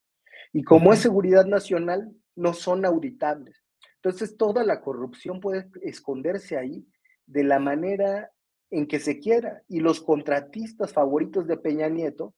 Y 0.52 0.62
como 0.62 0.92
es 0.92 1.00
seguridad 1.00 1.46
nacional, 1.46 2.12
no 2.36 2.52
son 2.54 2.84
auditables. 2.84 3.62
Entonces, 3.96 4.36
toda 4.36 4.64
la 4.64 4.80
corrupción 4.80 5.40
puede 5.40 5.68
esconderse 5.82 6.56
ahí 6.56 6.86
de 7.26 7.44
la 7.44 7.58
manera 7.58 8.30
en 8.70 8.86
que 8.86 8.98
se 8.98 9.18
quiera. 9.18 9.62
Y 9.68 9.80
los 9.80 10.00
contratistas 10.00 10.92
favoritos 10.92 11.46
de 11.46 11.56
Peña 11.56 11.88
Nieto 11.88 12.34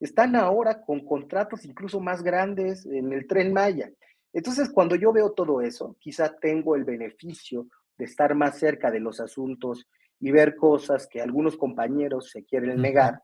están 0.00 0.36
ahora 0.36 0.82
con 0.82 1.04
contratos 1.04 1.64
incluso 1.64 2.00
más 2.00 2.22
grandes 2.22 2.84
en 2.86 3.12
el 3.12 3.26
tren 3.26 3.52
Maya. 3.52 3.90
Entonces, 4.32 4.68
cuando 4.70 4.96
yo 4.96 5.12
veo 5.12 5.32
todo 5.32 5.60
eso, 5.60 5.96
quizá 6.00 6.34
tengo 6.36 6.74
el 6.74 6.84
beneficio 6.84 7.68
de 7.96 8.04
estar 8.04 8.34
más 8.34 8.58
cerca 8.58 8.90
de 8.90 9.00
los 9.00 9.20
asuntos 9.20 9.86
y 10.18 10.32
ver 10.32 10.56
cosas 10.56 11.06
que 11.06 11.20
algunos 11.20 11.56
compañeros 11.56 12.30
se 12.30 12.44
quieren 12.44 12.80
negar, 12.80 13.22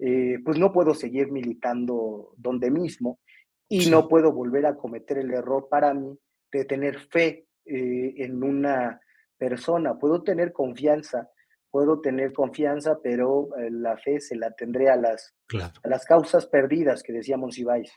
eh, 0.00 0.38
pues 0.44 0.58
no 0.58 0.72
puedo 0.72 0.94
seguir 0.94 1.30
militando 1.30 2.32
donde 2.36 2.70
mismo 2.70 3.20
y 3.68 3.86
no 3.90 4.08
puedo 4.08 4.32
volver 4.32 4.66
a 4.66 4.76
cometer 4.76 5.18
el 5.18 5.32
error 5.32 5.68
para 5.70 5.94
mí 5.94 6.18
de 6.50 6.64
tener 6.64 6.98
fe 7.08 7.46
eh, 7.64 8.14
en 8.16 8.42
una 8.42 9.00
persona. 9.38 9.98
Puedo 9.98 10.22
tener 10.22 10.52
confianza, 10.52 11.28
puedo 11.70 12.00
tener 12.00 12.32
confianza, 12.32 12.98
pero 13.02 13.48
eh, 13.58 13.70
la 13.70 13.96
fe 13.96 14.20
se 14.20 14.36
la 14.36 14.50
tendré 14.52 14.88
a 14.88 14.96
las, 14.96 15.34
a 15.54 15.88
las 15.88 16.04
causas 16.04 16.46
perdidas 16.46 17.02
que 17.02 17.12
decía 17.12 17.36
Monsiváis. 17.36 17.92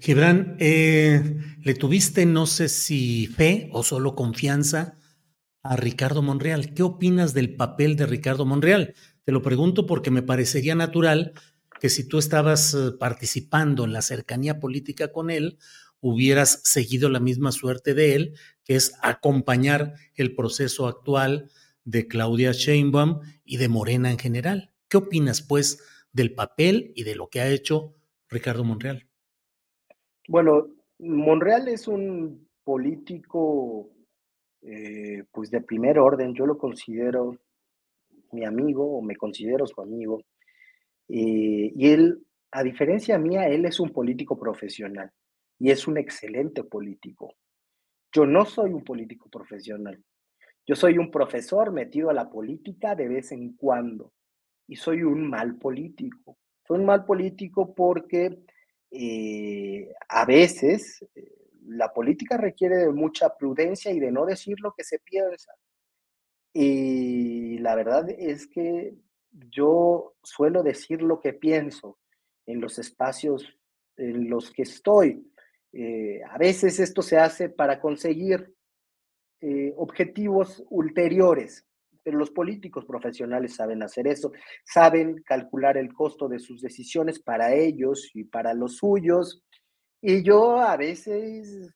Gibran, 0.00 0.56
eh, 0.58 1.22
¿le 1.62 1.74
tuviste, 1.74 2.26
no 2.26 2.46
sé 2.46 2.68
si 2.68 3.26
fe 3.26 3.68
o 3.72 3.82
solo 3.82 4.14
confianza 4.14 4.98
a 5.62 5.76
Ricardo 5.76 6.22
Monreal? 6.22 6.74
¿Qué 6.74 6.82
opinas 6.82 7.34
del 7.34 7.56
papel 7.56 7.96
de 7.96 8.06
Ricardo 8.06 8.46
Monreal? 8.46 8.94
Te 9.30 9.34
lo 9.34 9.42
pregunto 9.42 9.86
porque 9.86 10.10
me 10.10 10.24
parecería 10.24 10.74
natural 10.74 11.34
que 11.80 11.88
si 11.88 12.08
tú 12.08 12.18
estabas 12.18 12.76
participando 12.98 13.84
en 13.84 13.92
la 13.92 14.02
cercanía 14.02 14.58
política 14.58 15.12
con 15.12 15.30
él, 15.30 15.56
hubieras 16.00 16.62
seguido 16.64 17.08
la 17.08 17.20
misma 17.20 17.52
suerte 17.52 17.94
de 17.94 18.16
él, 18.16 18.34
que 18.64 18.74
es 18.74 18.92
acompañar 19.02 19.94
el 20.16 20.34
proceso 20.34 20.88
actual 20.88 21.48
de 21.84 22.08
Claudia 22.08 22.50
Sheinbaum 22.50 23.20
y 23.44 23.58
de 23.58 23.68
Morena 23.68 24.10
en 24.10 24.18
general. 24.18 24.72
¿Qué 24.88 24.96
opinas, 24.96 25.42
pues, 25.42 25.80
del 26.12 26.34
papel 26.34 26.92
y 26.96 27.04
de 27.04 27.14
lo 27.14 27.28
que 27.28 27.40
ha 27.40 27.48
hecho 27.48 27.94
Ricardo 28.28 28.64
Monreal? 28.64 29.06
Bueno, 30.26 30.66
Monreal 30.98 31.68
es 31.68 31.86
un 31.86 32.48
político, 32.64 33.92
eh, 34.62 35.22
pues, 35.30 35.52
de 35.52 35.60
primer 35.60 36.00
orden. 36.00 36.34
Yo 36.34 36.46
lo 36.46 36.58
considero 36.58 37.38
mi 38.32 38.44
amigo 38.44 38.98
o 38.98 39.02
me 39.02 39.16
considero 39.16 39.66
su 39.66 39.80
amigo. 39.80 40.22
Eh, 41.08 41.72
y 41.74 41.88
él, 41.90 42.24
a 42.52 42.62
diferencia 42.62 43.18
mía, 43.18 43.48
él 43.48 43.64
es 43.64 43.80
un 43.80 43.90
político 43.90 44.38
profesional 44.38 45.10
y 45.58 45.70
es 45.70 45.86
un 45.86 45.98
excelente 45.98 46.64
político. 46.64 47.34
Yo 48.12 48.26
no 48.26 48.44
soy 48.44 48.72
un 48.72 48.82
político 48.82 49.28
profesional. 49.28 50.02
Yo 50.66 50.74
soy 50.74 50.98
un 50.98 51.10
profesor 51.10 51.72
metido 51.72 52.10
a 52.10 52.14
la 52.14 52.30
política 52.30 52.94
de 52.94 53.08
vez 53.08 53.32
en 53.32 53.54
cuando 53.56 54.12
y 54.66 54.76
soy 54.76 55.02
un 55.02 55.28
mal 55.28 55.56
político. 55.58 56.38
Soy 56.66 56.78
un 56.78 56.86
mal 56.86 57.04
político 57.04 57.74
porque 57.74 58.38
eh, 58.90 59.92
a 60.08 60.24
veces 60.24 61.04
eh, 61.14 61.40
la 61.66 61.92
política 61.92 62.36
requiere 62.36 62.76
de 62.76 62.90
mucha 62.90 63.36
prudencia 63.36 63.92
y 63.92 64.00
de 64.00 64.12
no 64.12 64.26
decir 64.26 64.58
lo 64.60 64.72
que 64.72 64.84
se 64.84 64.98
piensa. 65.00 65.52
Y 66.52 67.58
la 67.58 67.74
verdad 67.74 68.08
es 68.10 68.46
que 68.46 68.94
yo 69.50 70.14
suelo 70.22 70.62
decir 70.62 71.02
lo 71.02 71.20
que 71.20 71.32
pienso 71.32 71.98
en 72.46 72.60
los 72.60 72.78
espacios 72.78 73.56
en 73.96 74.28
los 74.28 74.50
que 74.50 74.62
estoy. 74.62 75.26
Eh, 75.72 76.20
a 76.28 76.38
veces 76.38 76.80
esto 76.80 77.02
se 77.02 77.18
hace 77.18 77.48
para 77.48 77.80
conseguir 77.80 78.52
eh, 79.40 79.72
objetivos 79.76 80.64
ulteriores, 80.68 81.64
pero 82.02 82.18
los 82.18 82.30
políticos 82.30 82.84
profesionales 82.84 83.54
saben 83.54 83.82
hacer 83.82 84.08
eso, 84.08 84.32
saben 84.64 85.22
calcular 85.22 85.76
el 85.76 85.92
costo 85.92 86.28
de 86.28 86.38
sus 86.38 86.60
decisiones 86.60 87.20
para 87.20 87.54
ellos 87.54 88.10
y 88.14 88.24
para 88.24 88.54
los 88.54 88.76
suyos. 88.76 89.42
Y 90.02 90.22
yo 90.22 90.58
a 90.58 90.76
veces 90.76 91.72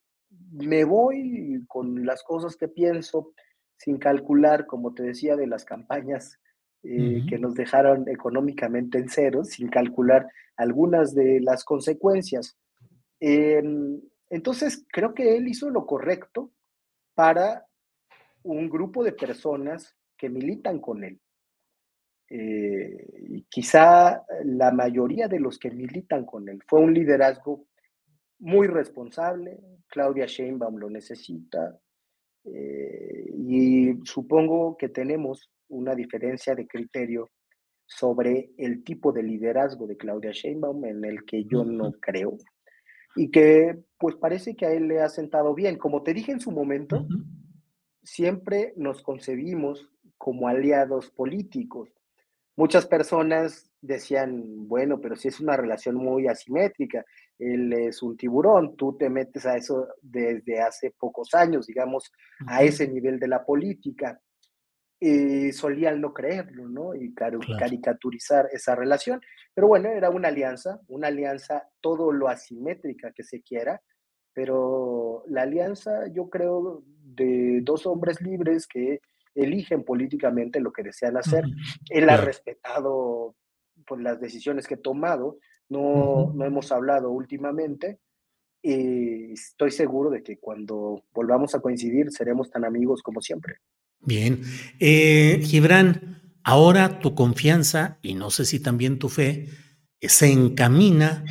me 0.50 0.84
voy 0.84 1.64
con 1.68 2.04
las 2.04 2.22
cosas 2.24 2.56
que 2.56 2.68
pienso 2.68 3.32
sin 3.84 3.98
calcular, 3.98 4.64
como 4.66 4.94
te 4.94 5.02
decía, 5.02 5.36
de 5.36 5.46
las 5.46 5.66
campañas 5.66 6.40
eh, 6.82 7.22
que 7.28 7.38
nos 7.38 7.54
dejaron 7.54 8.08
económicamente 8.08 8.98
en 8.98 9.10
cero, 9.10 9.44
sin 9.44 9.68
calcular 9.68 10.26
algunas 10.56 11.14
de 11.14 11.40
las 11.40 11.64
consecuencias. 11.64 12.56
Em, 13.20 14.00
entonces, 14.30 14.86
creo 14.90 15.12
que 15.12 15.36
él 15.36 15.48
hizo 15.48 15.68
lo 15.68 15.84
correcto 15.84 16.50
para 17.14 17.66
un 18.42 18.70
grupo 18.70 19.04
de 19.04 19.12
personas 19.12 19.94
que 20.16 20.30
militan 20.30 20.78
con 20.80 21.04
él. 21.04 21.20
Eh, 22.30 23.44
quizá 23.50 24.24
la 24.44 24.72
mayoría 24.72 25.28
de 25.28 25.40
los 25.40 25.58
que 25.58 25.70
militan 25.70 26.24
con 26.24 26.48
él 26.48 26.62
fue 26.66 26.80
un 26.80 26.94
liderazgo 26.94 27.66
muy 28.38 28.66
responsable. 28.66 29.60
Claudia 29.88 30.24
Sheinbaum 30.24 30.76
lo 30.76 30.88
necesita. 30.88 31.78
Eh, 32.44 33.30
y 33.36 33.94
supongo 34.04 34.76
que 34.76 34.88
tenemos 34.88 35.50
una 35.68 35.94
diferencia 35.94 36.54
de 36.54 36.66
criterio 36.66 37.30
sobre 37.86 38.50
el 38.58 38.84
tipo 38.84 39.12
de 39.12 39.22
liderazgo 39.22 39.86
de 39.86 39.96
Claudia 39.96 40.32
Sheinbaum 40.32 40.84
en 40.84 41.04
el 41.04 41.24
que 41.24 41.44
yo 41.44 41.64
no 41.64 41.92
creo 41.92 42.36
y 43.16 43.30
que 43.30 43.78
pues 43.98 44.16
parece 44.16 44.56
que 44.56 44.66
a 44.66 44.72
él 44.72 44.88
le 44.88 45.00
ha 45.00 45.08
sentado 45.08 45.54
bien. 45.54 45.78
Como 45.78 46.02
te 46.02 46.14
dije 46.14 46.32
en 46.32 46.40
su 46.40 46.50
momento, 46.50 47.06
siempre 48.02 48.72
nos 48.76 49.02
concebimos 49.02 49.90
como 50.18 50.48
aliados 50.48 51.10
políticos. 51.10 51.90
Muchas 52.56 52.86
personas 52.86 53.70
decían, 53.80 54.68
bueno, 54.68 55.00
pero 55.00 55.16
si 55.16 55.28
es 55.28 55.40
una 55.40 55.56
relación 55.56 55.96
muy 55.96 56.26
asimétrica, 56.26 57.04
él 57.38 57.72
es 57.72 58.02
un 58.02 58.16
tiburón, 58.16 58.76
tú 58.76 58.96
te 58.96 59.10
metes 59.10 59.44
a 59.46 59.56
eso 59.56 59.88
desde 60.00 60.60
hace 60.60 60.92
pocos 60.98 61.34
años, 61.34 61.66
digamos, 61.66 62.12
a 62.46 62.62
ese 62.62 62.88
nivel 62.88 63.18
de 63.18 63.28
la 63.28 63.44
política. 63.44 64.20
Y 65.00 65.52
solían 65.52 66.00
no 66.00 66.14
creerlo, 66.14 66.68
¿no? 66.68 66.94
Y 66.94 67.12
caricaturizar 67.12 68.48
esa 68.52 68.74
relación. 68.74 69.20
Pero 69.52 69.68
bueno, 69.68 69.88
era 69.88 70.08
una 70.08 70.28
alianza, 70.28 70.80
una 70.88 71.08
alianza 71.08 71.68
todo 71.80 72.10
lo 72.10 72.28
asimétrica 72.28 73.12
que 73.12 73.22
se 73.22 73.42
quiera, 73.42 73.82
pero 74.32 75.22
la 75.28 75.42
alianza, 75.42 76.06
yo 76.12 76.30
creo, 76.30 76.84
de 76.86 77.60
dos 77.62 77.86
hombres 77.86 78.20
libres 78.22 78.66
que 78.66 79.00
eligen 79.34 79.84
políticamente 79.84 80.60
lo 80.60 80.72
que 80.72 80.82
desean 80.82 81.16
hacer. 81.16 81.44
Él 81.90 82.08
ha 82.08 82.16
respetado 82.16 83.36
por 83.86 83.98
pues, 83.98 84.02
las 84.02 84.20
decisiones 84.20 84.66
que 84.66 84.74
he 84.74 84.78
tomado, 84.78 85.38
no, 85.68 86.32
no 86.34 86.44
hemos 86.44 86.70
hablado 86.72 87.10
últimamente. 87.10 87.98
Y 88.62 89.32
estoy 89.32 89.70
seguro 89.70 90.10
de 90.10 90.22
que 90.22 90.38
cuando 90.38 91.04
volvamos 91.12 91.54
a 91.54 91.60
coincidir 91.60 92.10
seremos 92.10 92.50
tan 92.50 92.64
amigos 92.64 93.02
como 93.02 93.20
siempre. 93.20 93.56
Bien. 94.00 94.42
Eh, 94.80 95.40
Gibran, 95.42 96.22
ahora 96.42 96.98
tu 96.98 97.14
confianza, 97.14 97.98
y 98.02 98.14
no 98.14 98.30
sé 98.30 98.44
si 98.44 98.60
también 98.60 98.98
tu 98.98 99.08
fe, 99.08 99.48
se 100.00 100.30
encamina 100.32 101.24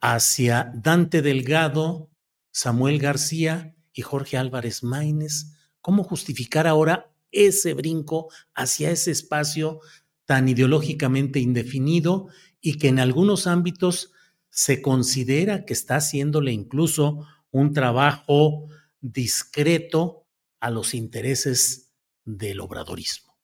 hacia 0.00 0.72
Dante 0.74 1.22
Delgado, 1.22 2.10
Samuel 2.52 2.98
García 2.98 3.74
y 3.92 4.02
Jorge 4.02 4.36
Álvarez 4.36 4.82
Maínez. 4.82 5.56
¿Cómo 5.80 6.04
justificar 6.04 6.66
ahora 6.66 7.10
ese 7.32 7.74
brinco 7.74 8.28
hacia 8.54 8.90
ese 8.90 9.12
espacio 9.12 9.80
tan 10.24 10.48
ideológicamente 10.48 11.40
indefinido 11.40 12.28
y 12.60 12.78
que 12.78 12.88
en 12.88 12.98
algunos 12.98 13.46
ámbitos 13.46 14.12
se 14.50 14.82
considera 14.82 15.64
que 15.64 15.72
está 15.72 15.96
haciéndole 15.96 16.52
incluso 16.52 17.26
un 17.50 17.72
trabajo 17.72 18.66
discreto 19.00 20.26
a 20.60 20.70
los 20.70 20.94
intereses 20.94 21.92
del 22.24 22.60
obradorismo? 22.60 23.34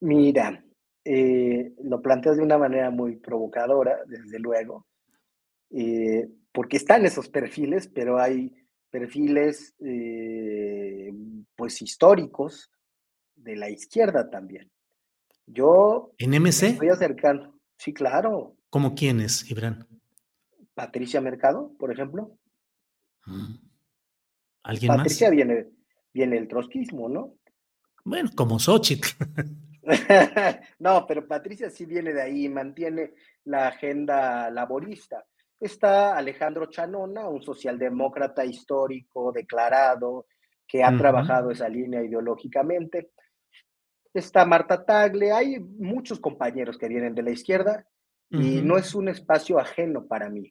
Mira, 0.00 0.64
eh, 1.04 1.72
lo 1.82 2.02
planteas 2.02 2.36
de 2.36 2.42
una 2.42 2.58
manera 2.58 2.90
muy 2.90 3.16
provocadora, 3.16 3.98
desde 4.06 4.38
luego, 4.38 4.86
eh, 5.70 6.28
porque 6.52 6.76
están 6.76 7.04
esos 7.06 7.28
perfiles, 7.28 7.88
pero 7.88 8.18
hay 8.18 8.52
perfiles 8.90 9.74
eh, 9.80 11.12
pues 11.56 11.82
históricos 11.82 12.70
de 13.34 13.56
la 13.56 13.70
izquierda 13.70 14.30
también. 14.30 14.70
Yo 15.46 16.12
¿En 16.18 16.30
MC? 16.30 16.68
estoy 16.68 16.88
acercando, 16.88 17.53
sí, 17.84 17.92
claro. 17.92 18.56
¿Cómo 18.70 18.94
quiénes, 18.94 19.42
Gibran? 19.42 19.86
Patricia 20.74 21.20
Mercado, 21.20 21.72
por 21.78 21.92
ejemplo. 21.92 22.36
Mm. 23.26 23.54
¿Alguien 24.64 24.96
Patricia 24.96 25.30
viene, 25.30 25.66
viene 26.12 26.38
el 26.38 26.48
trotskismo, 26.48 27.08
¿no? 27.08 27.34
Bueno, 28.04 28.30
como 28.34 28.58
Xochitl. 28.58 29.08
no, 30.78 31.06
pero 31.06 31.26
Patricia 31.26 31.68
sí 31.68 31.84
viene 31.84 32.12
de 32.12 32.22
ahí, 32.22 32.48
mantiene 32.48 33.12
la 33.44 33.68
agenda 33.68 34.50
laborista. 34.50 35.24
Está 35.60 36.16
Alejandro 36.16 36.66
Chanona, 36.66 37.28
un 37.28 37.42
socialdemócrata 37.42 38.44
histórico 38.44 39.30
declarado 39.32 40.26
que 40.66 40.82
ha 40.82 40.96
trabajado 40.96 41.50
esa 41.50 41.68
línea 41.68 42.02
ideológicamente. 42.02 43.10
Está 44.14 44.44
Marta 44.46 44.84
Tagle, 44.84 45.32
hay 45.32 45.58
muchos 45.58 46.20
compañeros 46.20 46.78
que 46.78 46.88
vienen 46.88 47.14
de 47.14 47.22
la 47.22 47.32
izquierda 47.32 47.86
y 48.30 48.62
no 48.62 48.78
es 48.78 48.94
un 48.94 49.08
espacio 49.08 49.60
ajeno 49.60 50.06
para 50.06 50.28
mí, 50.28 50.50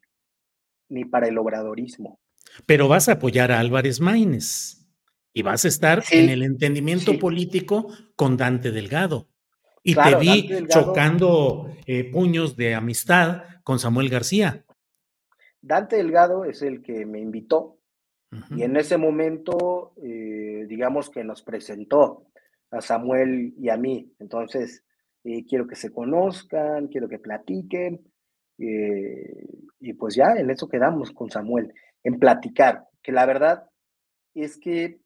ni 0.89 1.03
para 1.03 1.27
el 1.27 1.37
obradorismo. 1.37 2.19
Pero 2.65 2.87
vas 2.87 3.09
a 3.09 3.13
apoyar 3.13 3.51
a 3.51 3.59
Álvarez 3.59 3.99
Maínez 3.99 4.85
y 5.33 5.41
vas 5.41 5.65
a 5.65 5.67
estar 5.67 6.03
en 6.11 6.29
el 6.29 6.43
entendimiento 6.43 7.17
político 7.19 7.87
con 8.15 8.37
Dante 8.37 8.71
Delgado. 8.71 9.27
Y 9.81 9.95
te 9.95 10.15
vi 10.15 10.67
chocando 10.67 11.75
eh, 11.85 12.09
puños 12.09 12.55
de 12.55 12.75
amistad 12.75 13.43
con 13.63 13.79
Samuel 13.79 14.09
García. 14.09 14.63
Dante 15.61 15.97
Delgado 15.97 16.45
es 16.45 16.61
el 16.61 16.81
que 16.81 17.05
me 17.05 17.19
invitó 17.19 17.79
y 18.55 18.63
en 18.63 18.75
ese 18.77 18.97
momento, 18.97 19.93
eh, 20.01 20.65
digamos 20.67 21.09
que 21.09 21.23
nos 21.23 21.43
presentó 21.43 22.25
a 22.73 22.81
Samuel 22.81 23.53
y 23.57 23.69
a 23.69 23.77
mí. 23.77 24.11
Entonces, 24.19 24.83
eh, 25.23 25.45
quiero 25.45 25.67
que 25.67 25.75
se 25.75 25.91
conozcan, 25.91 26.87
quiero 26.87 27.07
que 27.07 27.19
platiquen. 27.19 28.01
y 28.57 29.93
pues 29.93 30.15
ya 30.15 30.33
en 30.33 30.49
eso 30.49 30.67
quedamos 30.69 31.11
con 31.11 31.29
Samuel, 31.29 31.73
en 32.03 32.19
platicar, 32.19 32.85
que 33.01 33.11
la 33.11 33.25
verdad 33.25 33.65
es 34.33 34.57
que 34.57 34.99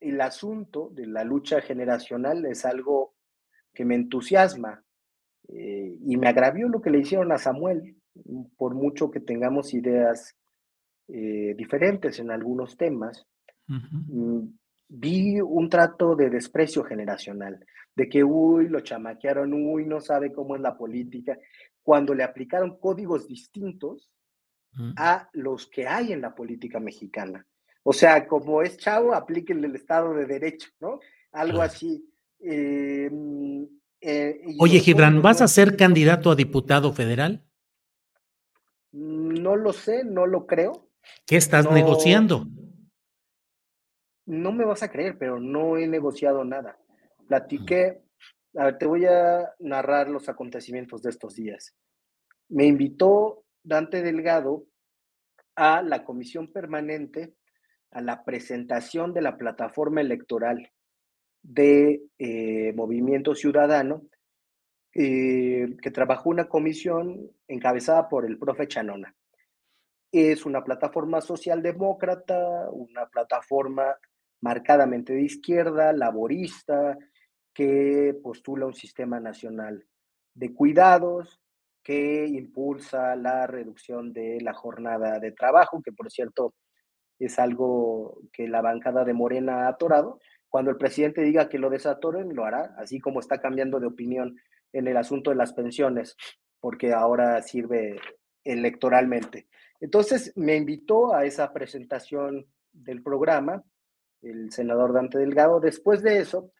el 0.00 0.20
asunto 0.20 0.90
de 0.92 1.06
la 1.06 1.24
lucha 1.24 1.60
generacional 1.60 2.44
es 2.46 2.64
algo 2.64 3.14
que 3.72 3.84
me 3.84 3.94
entusiasma 3.94 4.82
eh, 5.48 5.96
y 6.04 6.16
me 6.16 6.28
agravió 6.28 6.68
lo 6.68 6.80
que 6.80 6.90
le 6.90 6.98
hicieron 6.98 7.32
a 7.32 7.38
Samuel, 7.38 7.96
por 8.56 8.74
mucho 8.74 9.10
que 9.10 9.20
tengamos 9.20 9.72
ideas 9.74 10.36
eh, 11.08 11.54
diferentes 11.56 12.18
en 12.18 12.30
algunos 12.30 12.76
temas. 12.76 13.26
Mm, 13.68 14.48
vi 14.94 15.40
un 15.40 15.70
trato 15.70 16.14
de 16.14 16.28
desprecio 16.28 16.84
generacional, 16.84 17.64
de 17.96 18.08
que, 18.10 18.22
uy, 18.22 18.68
lo 18.68 18.80
chamaquearon, 18.80 19.52
uy, 19.54 19.86
no 19.86 20.00
sabe 20.00 20.32
cómo 20.32 20.54
es 20.54 20.60
la 20.60 20.76
política, 20.76 21.38
cuando 21.82 22.14
le 22.14 22.22
aplicaron 22.22 22.78
códigos 22.78 23.26
distintos 23.26 24.10
mm. 24.72 24.92
a 24.96 25.30
los 25.32 25.66
que 25.66 25.86
hay 25.86 26.12
en 26.12 26.20
la 26.20 26.34
política 26.34 26.78
mexicana. 26.78 27.46
O 27.82 27.94
sea, 27.94 28.28
como 28.28 28.60
es 28.60 28.76
chavo, 28.76 29.14
aplíquenle 29.14 29.66
el 29.66 29.76
Estado 29.76 30.12
de 30.12 30.26
Derecho, 30.26 30.68
¿no? 30.78 31.00
Algo 31.32 31.62
así. 31.62 32.06
Eh, 32.38 33.10
eh, 34.00 34.40
Oye, 34.58 34.78
Gibran, 34.80 35.22
¿vas 35.22 35.40
a 35.40 35.48
ser 35.48 35.76
candidato 35.76 36.30
a 36.30 36.36
diputado 36.36 36.92
federal? 36.92 37.42
No 38.92 39.56
lo 39.56 39.72
sé, 39.72 40.04
no 40.04 40.26
lo 40.26 40.46
creo. 40.46 40.86
¿Qué 41.26 41.36
estás 41.36 41.70
negociando? 41.70 42.46
No 44.26 44.52
me 44.52 44.64
vas 44.64 44.82
a 44.82 44.90
creer, 44.90 45.18
pero 45.18 45.40
no 45.40 45.76
he 45.76 45.86
negociado 45.86 46.44
nada. 46.44 46.78
Platiqué, 47.26 48.02
a 48.56 48.64
ver, 48.66 48.78
te 48.78 48.86
voy 48.86 49.06
a 49.06 49.52
narrar 49.58 50.08
los 50.08 50.28
acontecimientos 50.28 51.02
de 51.02 51.10
estos 51.10 51.34
días. 51.34 51.74
Me 52.48 52.66
invitó 52.66 53.44
Dante 53.62 54.02
Delgado 54.02 54.64
a 55.56 55.82
la 55.82 56.04
comisión 56.04 56.52
permanente 56.52 57.34
a 57.92 58.00
la 58.00 58.24
presentación 58.24 59.12
de 59.12 59.20
la 59.20 59.36
plataforma 59.36 60.00
electoral 60.00 60.72
de 61.42 62.02
eh, 62.18 62.72
Movimiento 62.74 63.34
Ciudadano, 63.34 64.06
eh, 64.94 65.76
que 65.80 65.90
trabajó 65.90 66.30
una 66.30 66.48
comisión 66.48 67.30
encabezada 67.48 68.08
por 68.08 68.24
el 68.24 68.38
profe 68.38 68.66
Chanona. 68.66 69.14
Es 70.10 70.44
una 70.44 70.62
plataforma 70.62 71.20
socialdemócrata, 71.20 72.68
una 72.70 73.06
plataforma 73.06 73.96
marcadamente 74.42 75.14
de 75.14 75.22
izquierda, 75.22 75.92
laborista, 75.92 76.98
que 77.54 78.14
postula 78.22 78.66
un 78.66 78.74
sistema 78.74 79.20
nacional 79.20 79.86
de 80.34 80.52
cuidados, 80.52 81.40
que 81.82 82.26
impulsa 82.26 83.16
la 83.16 83.46
reducción 83.46 84.12
de 84.12 84.40
la 84.40 84.52
jornada 84.52 85.18
de 85.18 85.32
trabajo, 85.32 85.80
que 85.82 85.92
por 85.92 86.10
cierto 86.10 86.54
es 87.18 87.38
algo 87.38 88.20
que 88.32 88.48
la 88.48 88.62
bancada 88.62 89.04
de 89.04 89.12
Morena 89.12 89.66
ha 89.66 89.68
atorado. 89.68 90.18
Cuando 90.48 90.70
el 90.70 90.76
presidente 90.76 91.22
diga 91.22 91.48
que 91.48 91.58
lo 91.58 91.70
desatoren, 91.70 92.34
lo 92.34 92.44
hará, 92.44 92.74
así 92.78 93.00
como 93.00 93.20
está 93.20 93.40
cambiando 93.40 93.80
de 93.80 93.86
opinión 93.86 94.36
en 94.72 94.88
el 94.88 94.96
asunto 94.96 95.30
de 95.30 95.36
las 95.36 95.52
pensiones, 95.52 96.16
porque 96.60 96.92
ahora 96.92 97.42
sirve 97.42 98.00
electoralmente. 98.44 99.46
Entonces 99.80 100.32
me 100.36 100.56
invitó 100.56 101.14
a 101.14 101.24
esa 101.24 101.52
presentación 101.52 102.46
del 102.72 103.02
programa 103.02 103.62
el 104.22 104.50
senador 104.52 104.92
Dante 104.92 105.18
Delgado. 105.18 105.60
Después 105.60 106.02
de 106.02 106.18
eso, 106.18 106.52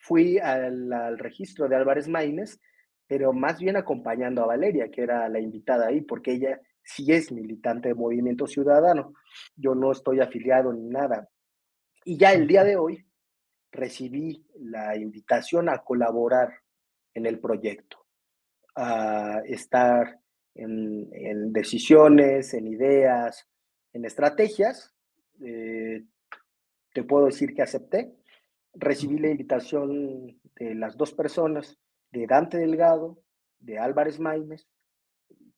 fui 0.00 0.38
al, 0.38 0.92
al 0.92 1.18
registro 1.18 1.68
de 1.68 1.76
Álvarez 1.76 2.08
Maínez, 2.08 2.60
pero 3.06 3.32
más 3.32 3.58
bien 3.58 3.76
acompañando 3.76 4.42
a 4.42 4.46
Valeria, 4.46 4.90
que 4.90 5.02
era 5.02 5.28
la 5.28 5.40
invitada 5.40 5.86
ahí, 5.86 6.00
porque 6.00 6.32
ella 6.32 6.60
si 6.88 7.12
es 7.12 7.30
militante 7.30 7.88
de 7.88 7.94
Movimiento 7.94 8.46
Ciudadano. 8.46 9.12
Yo 9.56 9.74
no 9.74 9.92
estoy 9.92 10.20
afiliado 10.20 10.72
ni 10.72 10.88
nada. 10.88 11.28
Y 12.04 12.16
ya 12.16 12.32
el 12.32 12.46
día 12.46 12.64
de 12.64 12.76
hoy 12.76 13.06
recibí 13.70 14.46
la 14.54 14.96
invitación 14.96 15.68
a 15.68 15.84
colaborar 15.84 16.50
en 17.12 17.26
el 17.26 17.40
proyecto, 17.40 18.06
a 18.74 19.42
estar 19.44 20.18
en, 20.54 21.52
decisiones, 21.52 22.54
en 22.54 22.68
ideas, 22.68 23.46
en 23.92 24.06
estrategias. 24.06 24.94
Eh, 25.42 26.04
te 26.92 27.04
puedo 27.04 27.26
decir 27.26 27.54
que 27.54 27.62
acepté. 27.62 28.14
Recibí 28.74 29.18
la 29.18 29.28
invitación 29.28 30.40
de 30.56 30.74
las 30.74 30.96
dos 30.96 31.12
personas, 31.12 31.78
de 32.12 32.26
Dante 32.26 32.58
Delgado, 32.58 33.18
de 33.58 33.78
Álvarez 33.78 34.20
Maínez. 34.20 34.66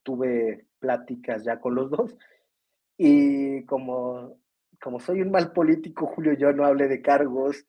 Tuve 0.03 0.67
pláticas 0.79 1.45
ya 1.45 1.61
con 1.61 1.75
los 1.75 1.91
dos. 1.91 2.17
Y 2.97 3.65
como, 3.65 4.39
como 4.81 5.01
soy 5.01 5.23
un 5.23 5.31
mal 5.31 5.53
político, 5.53 6.07
Julio, 6.07 6.35
yo 6.35 6.53
no 6.53 6.65
hablé 6.65 6.89
de 6.89 7.03
cargos, 7.03 7.67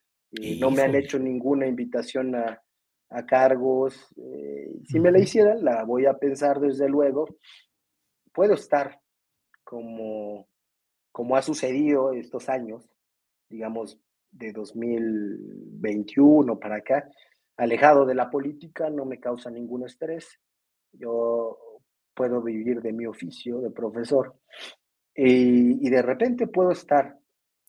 no 0.59 0.71
me 0.71 0.81
han 0.81 0.95
hecho 0.95 1.19
ninguna 1.19 1.67
invitación 1.67 2.35
a, 2.35 2.61
a 3.09 3.25
cargos. 3.25 4.13
Eh, 4.17 4.73
si 4.87 4.99
me 4.99 5.11
la 5.11 5.19
hicieran, 5.19 5.63
la 5.63 5.83
voy 5.83 6.05
a 6.05 6.17
pensar 6.17 6.59
desde 6.59 6.89
luego. 6.89 7.27
Puedo 8.33 8.53
estar 8.53 8.99
como, 9.63 10.47
como 11.11 11.35
ha 11.35 11.41
sucedido 11.41 12.13
estos 12.13 12.49
años, 12.49 12.89
digamos, 13.51 13.99
de 14.31 14.53
2021 14.53 16.57
para 16.57 16.77
acá, 16.77 17.09
alejado 17.57 18.05
de 18.05 18.15
la 18.15 18.29
política, 18.29 18.89
no 18.89 19.05
me 19.05 19.19
causa 19.19 19.51
ningún 19.51 19.85
estrés. 19.85 20.39
Yo 20.93 21.57
puedo 22.13 22.41
vivir 22.41 22.81
de 22.81 22.93
mi 22.93 23.05
oficio 23.05 23.61
de 23.61 23.69
profesor 23.69 24.35
y, 25.13 25.89
de 25.89 26.01
repente 26.01 26.47
puedo 26.47 26.71
estar 26.71 27.17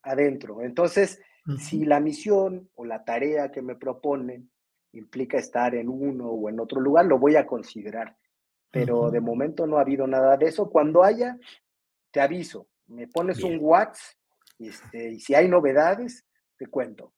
adentro. 0.02 0.62
Entonces, 0.62 1.20
si 1.58 1.84
la 1.84 2.00
misión 2.00 2.70
o 2.76 2.84
la 2.84 3.04
tarea 3.04 3.50
que 3.50 3.62
me 3.62 3.74
proponen 3.74 4.50
implica 4.92 5.38
estar 5.38 5.74
en 5.74 5.88
uno 5.88 6.28
o 6.28 6.48
en 6.48 6.60
otro 6.60 6.80
lugar, 6.80 7.06
lo 7.06 7.18
voy 7.18 7.36
a 7.36 7.46
considerar. 7.46 8.16
Pero 8.70 9.10
de 9.10 9.20
momento 9.20 9.66
no 9.66 9.78
ha 9.78 9.82
habido 9.82 10.06
nada 10.06 10.36
de 10.36 10.46
eso. 10.46 10.70
Cuando 10.70 11.02
haya, 11.02 11.36
te 12.10 12.20
aviso. 12.20 12.68
Me 12.86 13.08
pones 13.08 13.42
un 13.42 13.58
WhatsApp 13.60 14.16
este, 14.68 15.12
y 15.12 15.20
si 15.20 15.34
hay 15.34 15.48
novedades, 15.48 16.24
te 16.56 16.66
cuento. 16.66 17.12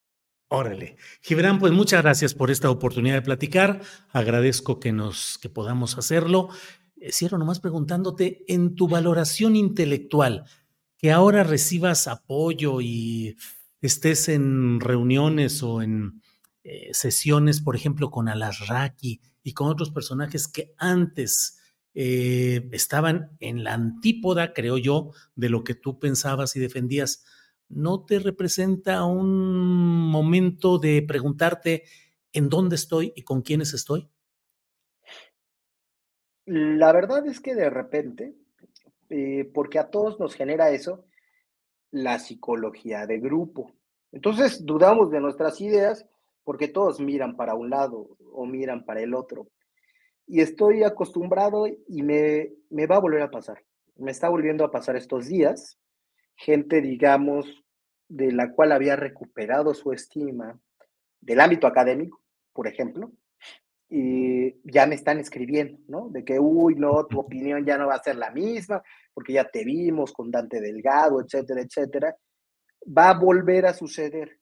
Órale. 0.49 0.97
Gibran, 1.21 1.59
pues 1.59 1.73
muchas 1.73 2.03
gracias 2.03 2.35
por 2.35 2.51
esta 2.51 2.71
oportunidad 2.71 3.17
de 3.17 3.23
platicar. 3.23 3.81
Agradezco 4.11 4.79
que 4.79 4.93
nos 4.93 5.39
que 5.39 5.49
podamos 5.49 5.99
hacerlo. 5.99 6.51
Eh, 6.97 7.13
cierro 7.13 7.39
nomás 7.39 7.61
preguntándote 7.61 8.45
en 8.47 8.75
tu 8.75 8.87
valoración 8.87 9.57
intelectual, 9.57 10.45
que 10.97 11.13
ahora 11.13 11.43
recibas 11.43 12.07
apoyo 12.07 12.81
y 12.81 13.37
estés 13.81 14.29
en 14.29 14.81
reuniones 14.81 15.63
o 15.63 15.83
en 15.83 16.23
eh, 16.63 16.91
sesiones, 16.93 17.61
por 17.61 17.75
ejemplo, 17.77 18.11
con 18.11 18.29
Alasraki 18.29 19.21
y 19.43 19.53
con 19.53 19.69
otros 19.69 19.91
personajes 19.91 20.49
que 20.49 20.73
antes 20.79 21.59
eh, 21.95 22.69
estaban 22.73 23.37
en 23.41 23.63
la 23.63 23.75
antípoda, 23.75 24.53
creo 24.53 24.79
yo, 24.79 25.13
de 25.37 25.49
lo 25.49 25.63
que 25.63 25.75
tú 25.75 25.99
pensabas 25.99 26.57
y 26.57 26.61
defendías. 26.61 27.25
¿No 27.69 28.05
te 28.05 28.19
representa 28.19 29.05
un 29.05 30.11
momento 30.11 30.79
de 30.79 31.03
preguntarte 31.07 31.85
en 32.33 32.49
dónde 32.49 32.77
estoy 32.77 33.13
y 33.15 33.23
con 33.23 33.43
quiénes 33.43 33.73
estoy? 33.75 34.09
La 36.47 36.93
verdad 36.93 37.27
es 37.27 37.41
que 37.41 37.55
de 37.55 37.71
repente, 37.71 38.35
eh, 39.09 39.51
porque 39.55 39.79
a 39.79 39.91
todos 39.91 40.21
nos 40.21 40.35
genera 40.35 40.71
eso, 40.71 41.07
la 41.91 42.19
psicología 42.19 43.07
de 43.07 43.21
grupo. 43.21 43.73
Entonces 44.13 44.67
dudamos 44.67 45.11
de 45.11 45.21
nuestras 45.21 45.61
ideas 45.61 46.07
porque 46.43 46.69
todos 46.69 47.01
miran 47.01 47.37
para 47.37 47.55
un 47.55 47.71
lado 47.71 48.17
o 48.33 48.47
miran 48.47 48.85
para 48.85 49.01
el 49.01 49.15
otro. 49.15 49.49
Y 50.27 50.41
estoy 50.41 50.83
acostumbrado 50.83 51.67
y 51.67 52.03
me, 52.03 52.53
me 52.71 52.87
va 52.87 52.97
a 52.97 53.01
volver 53.01 53.23
a 53.23 53.31
pasar. 53.31 53.63
Me 53.97 54.11
está 54.11 54.29
volviendo 54.29 54.65
a 54.65 54.71
pasar 54.71 54.97
estos 54.97 55.27
días. 55.27 55.79
Gente, 56.37 56.81
digamos, 56.81 57.65
de 58.09 58.33
la 58.33 58.53
cual 58.53 58.73
había 58.73 58.97
recuperado 58.97 59.75
su 59.75 59.93
estima 59.93 60.59
del 61.21 61.41
ámbito 61.41 61.67
académico, 61.67 62.21
por 62.53 62.67
ejemplo, 62.67 63.13
y 63.89 64.61
ya 64.65 64.87
me 64.87 64.95
están 64.95 65.19
escribiendo, 65.19 65.79
¿no? 65.89 66.09
De 66.09 66.25
que, 66.25 66.39
uy, 66.39 66.75
no, 66.75 67.07
tu 67.07 67.21
opinión 67.21 67.65
ya 67.65 67.79
no 67.79 67.87
va 67.87 67.95
a 67.95 68.03
ser 68.03 68.17
la 68.17 68.31
misma, 68.31 68.83
porque 69.13 69.35
ya 69.35 69.49
te 69.49 69.65
vimos 69.65 70.13
con 70.13 70.31
Dante 70.31 70.61
Delgado, 70.61 71.21
etcétera, 71.21 71.61
etcétera. 71.63 72.17
Va 72.87 73.11
a 73.11 73.19
volver 73.19 73.67
a 73.67 73.75
suceder. 73.75 74.39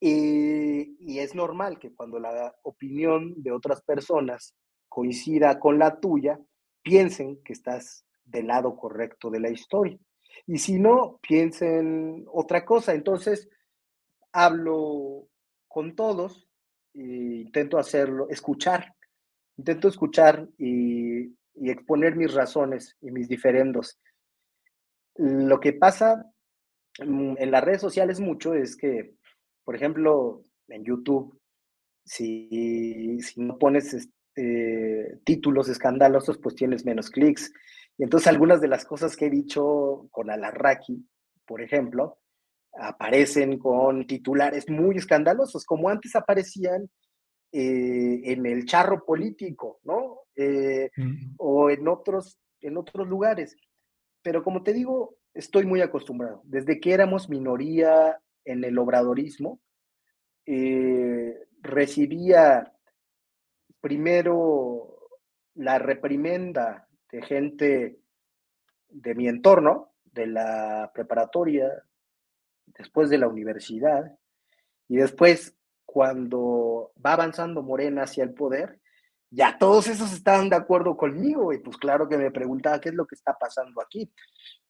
Y, 0.00 0.96
y 0.98 1.18
es 1.18 1.34
normal 1.34 1.78
que 1.78 1.94
cuando 1.94 2.18
la 2.18 2.54
opinión 2.62 3.34
de 3.42 3.52
otras 3.52 3.80
personas 3.82 4.54
coincida 4.94 5.58
con 5.58 5.76
la 5.76 5.98
tuya, 5.98 6.38
piensen 6.80 7.42
que 7.42 7.52
estás 7.52 8.06
del 8.24 8.46
lado 8.46 8.76
correcto 8.76 9.28
de 9.28 9.40
la 9.40 9.50
historia. 9.50 9.98
Y 10.46 10.58
si 10.58 10.78
no, 10.78 11.18
piensen 11.20 12.24
otra 12.30 12.64
cosa. 12.64 12.94
Entonces, 12.94 13.48
hablo 14.30 15.26
con 15.66 15.96
todos 15.96 16.48
e 16.94 17.00
intento 17.00 17.76
hacerlo, 17.76 18.28
escuchar. 18.30 18.94
Intento 19.56 19.88
escuchar 19.88 20.48
y, 20.58 21.34
exponer 21.56 22.14
mis 22.14 22.32
razones 22.32 22.96
y 23.00 23.10
mis 23.10 23.26
diferendos. 23.28 23.98
Lo 25.16 25.58
que 25.58 25.72
pasa 25.72 26.24
mm, 27.04 27.34
en 27.36 27.50
las 27.50 27.64
redes 27.64 27.80
sociales 27.80 28.20
mucho 28.20 28.54
es 28.54 28.76
que, 28.76 29.16
por 29.64 29.74
ejemplo, 29.74 30.44
en 30.68 30.84
YouTube, 30.84 31.36
si, 32.04 33.18
si 33.22 33.40
no 33.40 33.58
pones 33.58 34.08
este, 34.34 35.20
títulos 35.24 35.68
escandalosos, 35.68 36.38
pues 36.38 36.54
tienes 36.54 36.84
menos 36.84 37.10
clics. 37.10 37.52
Y 37.96 38.02
entonces 38.02 38.26
algunas 38.26 38.60
de 38.60 38.68
las 38.68 38.84
cosas 38.84 39.16
que 39.16 39.26
he 39.26 39.30
dicho 39.30 40.08
con 40.10 40.30
Alarraqui, 40.30 41.06
por 41.46 41.62
ejemplo, 41.62 42.18
aparecen 42.72 43.58
con 43.58 44.06
titulares 44.06 44.68
muy 44.68 44.96
escandalosos, 44.96 45.64
como 45.64 45.88
antes 45.88 46.16
aparecían 46.16 46.90
eh, 47.52 48.20
en 48.24 48.46
el 48.46 48.64
charro 48.64 49.04
político, 49.04 49.78
¿no? 49.84 50.22
Eh, 50.34 50.90
o 51.38 51.70
en 51.70 51.86
otros, 51.86 52.40
en 52.60 52.76
otros 52.76 53.06
lugares. 53.06 53.56
Pero 54.22 54.42
como 54.42 54.64
te 54.64 54.72
digo, 54.72 55.16
estoy 55.32 55.64
muy 55.64 55.80
acostumbrado. 55.80 56.42
Desde 56.44 56.80
que 56.80 56.92
éramos 56.92 57.28
minoría 57.28 58.18
en 58.44 58.64
el 58.64 58.76
obradorismo, 58.78 59.60
eh, 60.46 61.38
recibía 61.60 62.73
primero 63.84 64.96
la 65.56 65.78
reprimenda 65.78 66.88
de 67.12 67.20
gente 67.20 67.98
de 68.88 69.14
mi 69.14 69.28
entorno, 69.28 69.92
de 70.04 70.26
la 70.26 70.90
preparatoria, 70.94 71.70
después 72.64 73.10
de 73.10 73.18
la 73.18 73.28
universidad, 73.28 74.16
y 74.88 74.96
después 74.96 75.54
cuando 75.84 76.92
va 77.04 77.12
avanzando 77.12 77.62
Morena 77.62 78.04
hacia 78.04 78.24
el 78.24 78.32
poder, 78.32 78.80
ya 79.28 79.58
todos 79.58 79.86
esos 79.88 80.14
estaban 80.14 80.48
de 80.48 80.56
acuerdo 80.56 80.96
conmigo 80.96 81.52
y 81.52 81.58
pues 81.58 81.76
claro 81.76 82.08
que 82.08 82.16
me 82.16 82.30
preguntaba 82.30 82.80
qué 82.80 82.88
es 82.88 82.94
lo 82.94 83.06
que 83.06 83.16
está 83.16 83.36
pasando 83.38 83.82
aquí. 83.82 84.10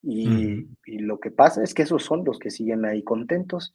Y, 0.02 0.66
y 0.86 0.98
lo 0.98 1.20
que 1.20 1.30
pasa 1.30 1.62
es 1.62 1.72
que 1.72 1.82
esos 1.82 2.02
son 2.02 2.24
los 2.24 2.40
que 2.40 2.50
siguen 2.50 2.84
ahí 2.84 3.04
contentos 3.04 3.74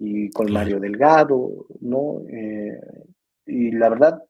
y 0.00 0.30
con 0.30 0.52
Mario 0.52 0.80
Delgado, 0.80 1.66
¿no? 1.80 2.22
Eh, 2.28 2.80
y 3.46 3.70
la 3.70 3.88
verdad, 3.88 4.24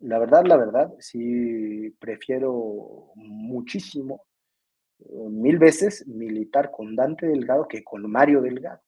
la 0.00 0.18
verdad, 0.18 0.44
la 0.44 0.56
verdad, 0.56 0.92
sí 0.98 1.94
prefiero 1.98 3.12
muchísimo, 3.14 4.24
eh, 5.00 5.28
mil 5.30 5.58
veces 5.58 6.06
militar 6.06 6.70
con 6.70 6.94
Dante 6.96 7.26
Delgado 7.26 7.66
que 7.68 7.82
con 7.82 8.10
Mario 8.10 8.40
Delgado. 8.42 8.80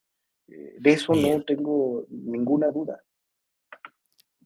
Eh, 0.49 0.77
de 0.79 0.91
eso 0.93 1.15
no 1.15 1.43
tengo 1.43 2.07
ninguna 2.09 2.69
duda. 2.69 3.03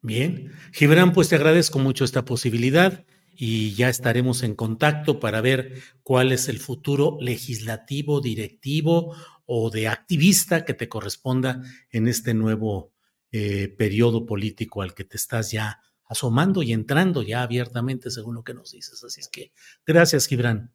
Bien, 0.00 0.50
Gibran, 0.72 1.12
pues 1.12 1.28
te 1.28 1.36
agradezco 1.36 1.78
mucho 1.78 2.04
esta 2.04 2.24
posibilidad 2.24 3.04
y 3.34 3.74
ya 3.74 3.88
estaremos 3.88 4.42
en 4.42 4.54
contacto 4.54 5.20
para 5.20 5.40
ver 5.40 5.74
cuál 6.02 6.32
es 6.32 6.48
el 6.48 6.58
futuro 6.58 7.18
legislativo, 7.20 8.20
directivo 8.20 9.14
o 9.46 9.70
de 9.70 9.88
activista 9.88 10.64
que 10.64 10.74
te 10.74 10.88
corresponda 10.88 11.62
en 11.90 12.08
este 12.08 12.34
nuevo 12.34 12.92
eh, 13.30 13.68
periodo 13.68 14.26
político 14.26 14.82
al 14.82 14.94
que 14.94 15.04
te 15.04 15.16
estás 15.16 15.52
ya 15.52 15.80
asomando 16.12 16.62
y 16.62 16.72
entrando 16.72 17.22
ya 17.22 17.42
abiertamente, 17.42 18.10
según 18.10 18.36
lo 18.36 18.44
que 18.44 18.54
nos 18.54 18.72
dices. 18.72 19.02
Así 19.02 19.20
es 19.20 19.28
que 19.28 19.52
gracias, 19.86 20.26
Gibran. 20.26 20.72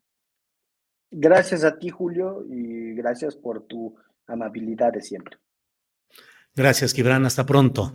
Gracias 1.10 1.64
a 1.64 1.78
ti, 1.80 1.90
Julio, 1.90 2.46
y 2.50 2.94
gracias 2.94 3.36
por 3.36 3.66
tu 3.66 3.96
amabilidad 4.28 4.92
de 4.94 5.02
siempre. 5.02 5.38
Gracias, 6.54 6.94
Gibran. 6.94 7.26
Hasta 7.26 7.46
pronto. 7.46 7.94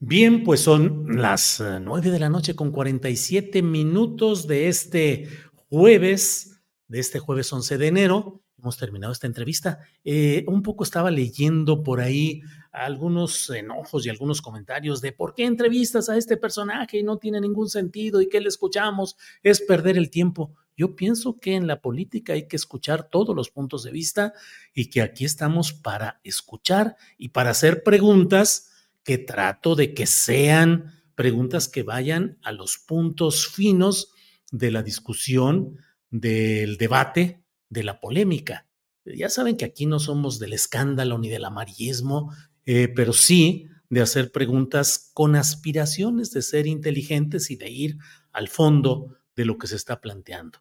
Bien, 0.00 0.44
pues 0.44 0.60
son 0.60 1.20
las 1.20 1.60
eh, 1.60 1.78
nueve 1.80 2.10
de 2.10 2.20
la 2.20 2.28
noche 2.28 2.54
con 2.54 2.70
47 2.70 3.62
minutos 3.62 4.46
de 4.46 4.68
este 4.68 5.28
jueves, 5.68 6.60
de 6.86 7.00
este 7.00 7.18
jueves 7.18 7.52
11 7.52 7.78
de 7.78 7.86
enero 7.86 8.42
hemos 8.58 8.76
terminado 8.76 9.12
esta 9.12 9.26
entrevista. 9.26 9.80
Eh, 10.04 10.44
un 10.48 10.62
poco 10.62 10.84
estaba 10.84 11.10
leyendo 11.10 11.82
por 11.82 12.00
ahí 12.00 12.42
algunos 12.72 13.50
enojos 13.50 14.06
y 14.06 14.10
algunos 14.10 14.42
comentarios 14.42 15.00
de 15.00 15.12
por 15.12 15.34
qué 15.34 15.44
entrevistas 15.44 16.08
a 16.08 16.16
este 16.16 16.36
personaje 16.36 16.98
y 16.98 17.02
no 17.02 17.18
tiene 17.18 17.40
ningún 17.40 17.68
sentido 17.68 18.20
y 18.20 18.28
que 18.28 18.40
le 18.40 18.48
escuchamos 18.48 19.16
es 19.42 19.60
perder 19.60 19.96
el 19.96 20.10
tiempo. 20.10 20.54
Yo 20.76 20.94
pienso 20.94 21.40
que 21.40 21.54
en 21.54 21.66
la 21.66 21.80
política 21.80 22.34
hay 22.34 22.46
que 22.46 22.56
escuchar 22.56 23.08
todos 23.08 23.34
los 23.34 23.50
puntos 23.50 23.82
de 23.82 23.90
vista 23.90 24.32
y 24.72 24.90
que 24.90 25.02
aquí 25.02 25.24
estamos 25.24 25.72
para 25.72 26.20
escuchar 26.22 26.96
y 27.16 27.30
para 27.30 27.50
hacer 27.50 27.82
preguntas 27.82 28.70
que 29.02 29.18
trato 29.18 29.74
de 29.74 29.92
que 29.94 30.06
sean 30.06 31.02
preguntas 31.14 31.66
que 31.66 31.82
vayan 31.82 32.38
a 32.42 32.52
los 32.52 32.78
puntos 32.78 33.48
finos 33.48 34.12
de 34.52 34.70
la 34.70 34.84
discusión, 34.84 35.78
del 36.10 36.76
debate, 36.76 37.42
de 37.68 37.82
la 37.82 38.00
polémica. 38.00 38.68
Ya 39.04 39.28
saben 39.28 39.56
que 39.56 39.64
aquí 39.64 39.86
no 39.86 39.98
somos 39.98 40.38
del 40.38 40.52
escándalo 40.52 41.18
ni 41.18 41.28
del 41.28 41.44
amarillismo, 41.44 42.32
eh, 42.70 42.92
pero 42.94 43.14
sí 43.14 43.66
de 43.88 44.02
hacer 44.02 44.30
preguntas 44.30 45.10
con 45.14 45.36
aspiraciones 45.36 46.32
de 46.32 46.42
ser 46.42 46.66
inteligentes 46.66 47.50
y 47.50 47.56
de 47.56 47.70
ir 47.70 47.96
al 48.30 48.48
fondo 48.48 49.16
de 49.34 49.46
lo 49.46 49.56
que 49.56 49.66
se 49.66 49.76
está 49.76 50.02
planteando. 50.02 50.58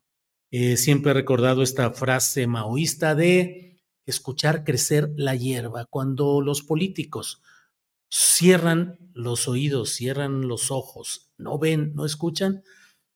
Eh, 0.50 0.78
siempre 0.78 1.12
he 1.12 1.14
recordado 1.14 1.62
esta 1.62 1.92
frase 1.92 2.48
maoísta 2.48 3.14
de 3.14 3.84
escuchar 4.06 4.64
crecer 4.64 5.12
la 5.18 5.36
hierba. 5.36 5.84
Cuando 5.84 6.40
los 6.40 6.62
políticos 6.62 7.42
cierran 8.10 8.98
los 9.14 9.50
oídos, 9.50 9.90
cierran 9.90 10.48
los 10.48 10.72
ojos, 10.72 11.34
no 11.38 11.60
ven, 11.60 11.92
no 11.94 12.06
escuchan, 12.06 12.64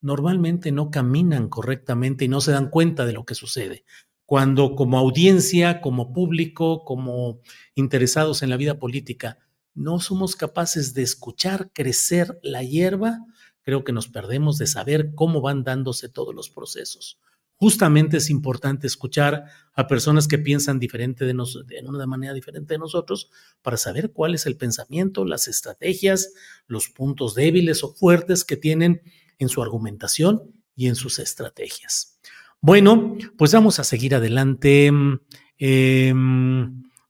normalmente 0.01 0.73
no 0.73 0.91
caminan 0.91 1.47
correctamente 1.47 2.25
y 2.25 2.27
no 2.27 2.41
se 2.41 2.51
dan 2.51 2.69
cuenta 2.69 3.05
de 3.05 3.13
lo 3.13 3.23
que 3.23 3.35
sucede. 3.35 3.85
Cuando 4.31 4.75
como 4.75 4.97
audiencia, 4.97 5.81
como 5.81 6.13
público, 6.13 6.85
como 6.85 7.41
interesados 7.75 8.43
en 8.43 8.49
la 8.49 8.55
vida 8.55 8.79
política, 8.79 9.39
no 9.73 9.99
somos 9.99 10.37
capaces 10.37 10.93
de 10.93 11.01
escuchar 11.01 11.69
crecer 11.73 12.39
la 12.41 12.63
hierba, 12.63 13.25
creo 13.61 13.83
que 13.83 13.91
nos 13.91 14.07
perdemos 14.07 14.57
de 14.57 14.67
saber 14.67 15.15
cómo 15.15 15.41
van 15.41 15.65
dándose 15.65 16.07
todos 16.07 16.33
los 16.33 16.49
procesos. 16.49 17.19
justamente 17.55 18.15
es 18.15 18.29
importante 18.29 18.87
escuchar 18.87 19.47
a 19.73 19.87
personas 19.87 20.29
que 20.29 20.37
piensan 20.37 20.79
diferente 20.79 21.25
de, 21.25 21.33
nosotros, 21.33 21.67
de 21.67 21.85
una 21.85 22.07
manera 22.07 22.33
diferente 22.33 22.75
de 22.75 22.79
nosotros 22.79 23.31
para 23.61 23.75
saber 23.75 24.13
cuál 24.13 24.33
es 24.33 24.45
el 24.45 24.55
pensamiento, 24.55 25.25
las 25.25 25.49
estrategias, 25.49 26.31
los 26.67 26.87
puntos 26.87 27.35
débiles 27.35 27.83
o 27.83 27.93
fuertes 27.93 28.45
que 28.45 28.55
tienen 28.55 29.01
en 29.39 29.49
su 29.49 29.61
argumentación 29.61 30.63
y 30.73 30.87
en 30.87 30.95
sus 30.95 31.19
estrategias. 31.19 32.17
Bueno, 32.63 33.17
pues 33.37 33.53
vamos 33.53 33.79
a 33.79 33.83
seguir 33.83 34.13
adelante. 34.13 34.91
Eh, 35.57 36.13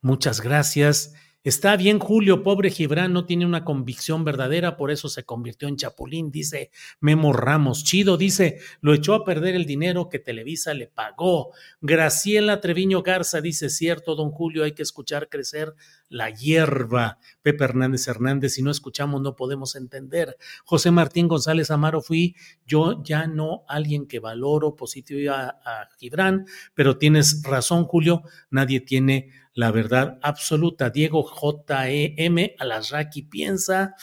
muchas 0.01 0.39
gracias. 0.39 1.13
Está 1.43 1.75
bien, 1.75 1.97
Julio, 1.97 2.43
pobre 2.43 2.69
Gibran 2.69 3.13
no 3.13 3.25
tiene 3.25 3.47
una 3.47 3.65
convicción 3.65 4.23
verdadera, 4.23 4.77
por 4.77 4.91
eso 4.91 5.09
se 5.09 5.23
convirtió 5.23 5.67
en 5.67 5.75
chapulín, 5.75 6.29
dice 6.29 6.69
Memo 6.99 7.33
Ramos. 7.33 7.83
Chido, 7.83 8.15
dice, 8.15 8.59
lo 8.79 8.93
echó 8.93 9.15
a 9.15 9.25
perder 9.25 9.55
el 9.55 9.65
dinero 9.65 10.07
que 10.07 10.19
Televisa 10.19 10.75
le 10.75 10.85
pagó. 10.85 11.51
Graciela 11.81 12.61
Treviño 12.61 13.01
Garza 13.01 13.41
dice, 13.41 13.71
cierto, 13.71 14.13
don 14.13 14.29
Julio, 14.29 14.63
hay 14.63 14.73
que 14.73 14.83
escuchar 14.83 15.29
crecer 15.29 15.73
la 16.09 16.29
hierba. 16.29 17.17
Pepe 17.41 17.63
Hernández 17.63 18.07
Hernández, 18.07 18.53
si 18.53 18.61
no 18.61 18.69
escuchamos 18.69 19.19
no 19.19 19.35
podemos 19.35 19.75
entender. 19.75 20.37
José 20.63 20.91
Martín 20.91 21.27
González 21.27 21.71
Amaro, 21.71 22.03
fui 22.03 22.35
yo 22.67 23.01
ya 23.03 23.25
no 23.25 23.63
alguien 23.67 24.05
que 24.05 24.19
valoro 24.19 24.75
positivo 24.75 25.33
a, 25.33 25.47
a 25.65 25.89
Gibran, 25.97 26.45
pero 26.75 26.99
tienes 26.99 27.41
razón, 27.41 27.85
Julio, 27.85 28.21
nadie 28.51 28.81
tiene 28.81 29.40
la 29.53 29.71
verdad 29.71 30.19
absoluta. 30.21 30.89
Diego 30.89 31.23
J.E.M. 31.23 32.55
Alasraqui 32.59 33.23
piensa. 33.23 33.95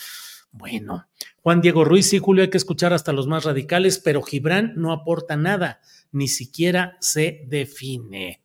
Bueno, 0.51 1.09
Juan 1.43 1.61
Diego 1.61 1.85
Ruiz 1.85 2.13
y 2.13 2.19
Julio 2.19 2.43
hay 2.43 2.51
que 2.51 2.57
escuchar 2.57 2.93
hasta 2.93 3.13
los 3.13 3.27
más 3.27 3.45
radicales, 3.45 3.99
pero 3.99 4.23
Gibran 4.23 4.73
no 4.77 4.93
aporta 4.93 5.37
nada, 5.37 5.81
ni 6.11 6.29
siquiera 6.29 6.97
se 7.01 7.45
define. 7.47 8.43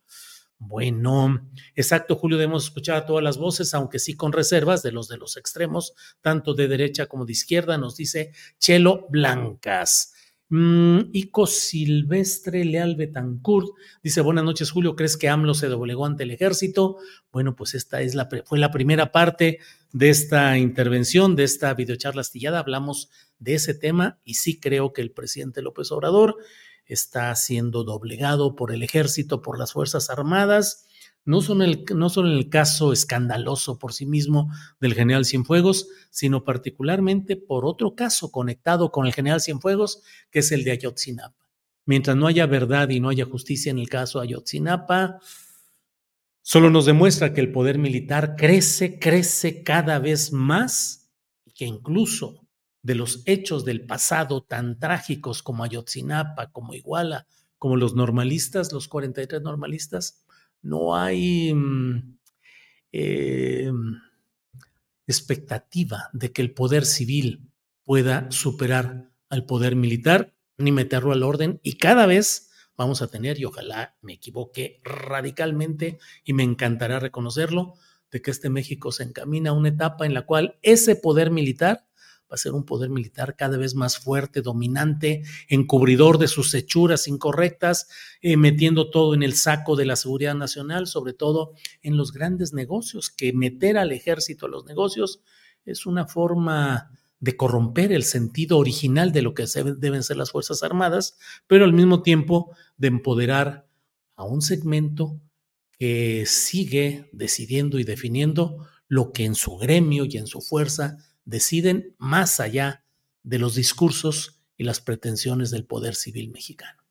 Bueno, 0.58 1.50
exacto, 1.74 2.16
Julio, 2.16 2.38
debemos 2.38 2.64
escuchar 2.64 2.96
a 2.96 3.06
todas 3.06 3.22
las 3.22 3.36
voces, 3.36 3.74
aunque 3.74 3.98
sí 3.98 4.14
con 4.14 4.32
reservas 4.32 4.82
de 4.82 4.92
los 4.92 5.08
de 5.08 5.18
los 5.18 5.36
extremos, 5.36 5.94
tanto 6.22 6.54
de 6.54 6.68
derecha 6.68 7.06
como 7.06 7.26
de 7.26 7.32
izquierda, 7.32 7.76
nos 7.76 7.96
dice 7.96 8.32
Chelo 8.58 9.06
Blancas. 9.10 10.13
Mm, 10.50 11.10
Ico 11.12 11.46
Silvestre 11.46 12.64
Leal 12.64 12.96
Betancourt 12.96 13.68
dice: 14.02 14.20
Buenas 14.20 14.44
noches, 14.44 14.70
Julio. 14.70 14.94
¿Crees 14.94 15.16
que 15.16 15.28
AMLO 15.28 15.54
se 15.54 15.68
doblegó 15.68 16.06
ante 16.06 16.24
el 16.24 16.30
ejército? 16.30 16.98
Bueno, 17.32 17.56
pues 17.56 17.74
esta 17.74 18.02
es 18.02 18.14
la, 18.14 18.28
fue 18.44 18.58
la 18.58 18.70
primera 18.70 19.10
parte 19.10 19.58
de 19.92 20.10
esta 20.10 20.58
intervención, 20.58 21.34
de 21.36 21.44
esta 21.44 21.72
videocharla 21.74 22.20
astillada. 22.20 22.58
Hablamos 22.58 23.10
de 23.38 23.54
ese 23.54 23.74
tema 23.74 24.20
y 24.24 24.34
sí 24.34 24.60
creo 24.60 24.92
que 24.92 25.02
el 25.02 25.12
presidente 25.12 25.62
López 25.62 25.90
Obrador 25.92 26.36
está 26.86 27.34
siendo 27.34 27.82
doblegado 27.82 28.54
por 28.54 28.72
el 28.72 28.82
ejército, 28.82 29.40
por 29.40 29.58
las 29.58 29.72
Fuerzas 29.72 30.10
Armadas 30.10 30.83
no 31.24 31.40
solo, 31.40 31.64
el, 31.64 31.84
no 31.94 32.08
en 32.16 32.26
el 32.26 32.48
caso 32.50 32.92
escandaloso 32.92 33.78
por 33.78 33.92
sí 33.92 34.04
mismo 34.04 34.50
del 34.80 34.94
general 34.94 35.24
Cienfuegos, 35.24 35.88
sino 36.10 36.44
particularmente 36.44 37.36
por 37.36 37.64
otro 37.64 37.94
caso 37.94 38.30
conectado 38.30 38.92
con 38.92 39.06
el 39.06 39.14
general 39.14 39.40
Cienfuegos, 39.40 40.02
que 40.30 40.40
es 40.40 40.52
el 40.52 40.64
de 40.64 40.72
Ayotzinapa. 40.72 41.48
Mientras 41.86 42.16
no 42.16 42.26
haya 42.26 42.46
verdad 42.46 42.88
y 42.90 43.00
no 43.00 43.08
haya 43.08 43.24
justicia 43.24 43.70
en 43.70 43.78
el 43.78 43.88
caso 43.88 44.20
Ayotzinapa, 44.20 45.18
solo 46.42 46.70
nos 46.70 46.86
demuestra 46.86 47.32
que 47.32 47.40
el 47.40 47.52
poder 47.52 47.78
militar 47.78 48.36
crece, 48.36 48.98
crece 48.98 49.62
cada 49.62 49.98
vez 49.98 50.32
más 50.32 51.10
y 51.44 51.52
que 51.52 51.64
incluso 51.64 52.46
de 52.82 52.94
los 52.94 53.22
hechos 53.24 53.64
del 53.64 53.86
pasado 53.86 54.42
tan 54.42 54.78
trágicos 54.78 55.42
como 55.42 55.64
Ayotzinapa, 55.64 56.52
como 56.52 56.74
Iguala, 56.74 57.26
como 57.56 57.76
los 57.76 57.94
normalistas, 57.94 58.72
los 58.74 58.88
43 58.88 59.40
normalistas, 59.40 60.23
no 60.64 60.96
hay 60.96 61.54
mm, 61.54 62.18
eh, 62.92 63.70
expectativa 65.06 66.08
de 66.12 66.32
que 66.32 66.42
el 66.42 66.52
poder 66.52 66.84
civil 66.84 67.48
pueda 67.84 68.30
superar 68.30 69.10
al 69.28 69.44
poder 69.44 69.76
militar 69.76 70.34
ni 70.56 70.72
meterlo 70.72 71.12
al 71.12 71.22
orden 71.22 71.60
y 71.62 71.74
cada 71.74 72.06
vez 72.06 72.50
vamos 72.76 73.02
a 73.02 73.08
tener, 73.08 73.38
y 73.38 73.44
ojalá 73.44 73.96
me 74.00 74.14
equivoque 74.14 74.80
radicalmente 74.82 75.98
y 76.24 76.32
me 76.32 76.42
encantará 76.42 76.98
reconocerlo, 76.98 77.74
de 78.10 78.22
que 78.22 78.30
este 78.30 78.48
México 78.48 78.90
se 78.90 79.04
encamina 79.04 79.50
a 79.50 79.54
una 79.54 79.68
etapa 79.68 80.06
en 80.06 80.14
la 80.14 80.22
cual 80.22 80.58
ese 80.62 80.96
poder 80.96 81.30
militar 81.30 81.86
va 82.30 82.34
a 82.34 82.38
ser 82.38 82.52
un 82.52 82.64
poder 82.64 82.90
militar 82.90 83.36
cada 83.36 83.56
vez 83.56 83.74
más 83.74 83.98
fuerte, 83.98 84.42
dominante, 84.42 85.22
encubridor 85.48 86.18
de 86.18 86.28
sus 86.28 86.54
hechuras 86.54 87.06
incorrectas, 87.06 87.88
eh, 88.22 88.36
metiendo 88.36 88.90
todo 88.90 89.14
en 89.14 89.22
el 89.22 89.34
saco 89.34 89.76
de 89.76 89.86
la 89.86 89.96
seguridad 89.96 90.34
nacional, 90.34 90.86
sobre 90.86 91.12
todo 91.12 91.52
en 91.82 91.96
los 91.96 92.12
grandes 92.12 92.52
negocios, 92.52 93.10
que 93.10 93.32
meter 93.32 93.76
al 93.78 93.92
ejército 93.92 94.46
a 94.46 94.48
los 94.48 94.64
negocios 94.64 95.20
es 95.64 95.86
una 95.86 96.06
forma 96.06 96.90
de 97.20 97.36
corromper 97.36 97.92
el 97.92 98.02
sentido 98.02 98.58
original 98.58 99.12
de 99.12 99.22
lo 99.22 99.34
que 99.34 99.46
deben 99.78 100.02
ser 100.02 100.16
las 100.16 100.30
Fuerzas 100.30 100.62
Armadas, 100.62 101.16
pero 101.46 101.64
al 101.64 101.72
mismo 101.72 102.02
tiempo 102.02 102.54
de 102.76 102.88
empoderar 102.88 103.66
a 104.16 104.24
un 104.24 104.42
segmento 104.42 105.20
que 105.78 106.24
sigue 106.26 107.08
decidiendo 107.12 107.78
y 107.78 107.84
definiendo 107.84 108.66
lo 108.88 109.12
que 109.12 109.24
en 109.24 109.34
su 109.34 109.56
gremio 109.56 110.04
y 110.04 110.18
en 110.18 110.26
su 110.26 110.40
fuerza 110.40 110.98
deciden 111.24 111.94
más 111.98 112.40
allá 112.40 112.84
de 113.22 113.38
los 113.38 113.54
discursos 113.54 114.40
y 114.56 114.64
las 114.64 114.80
pretensiones 114.80 115.50
del 115.50 115.64
poder 115.64 115.94
civil 115.94 116.30
mexicano. 116.30 116.82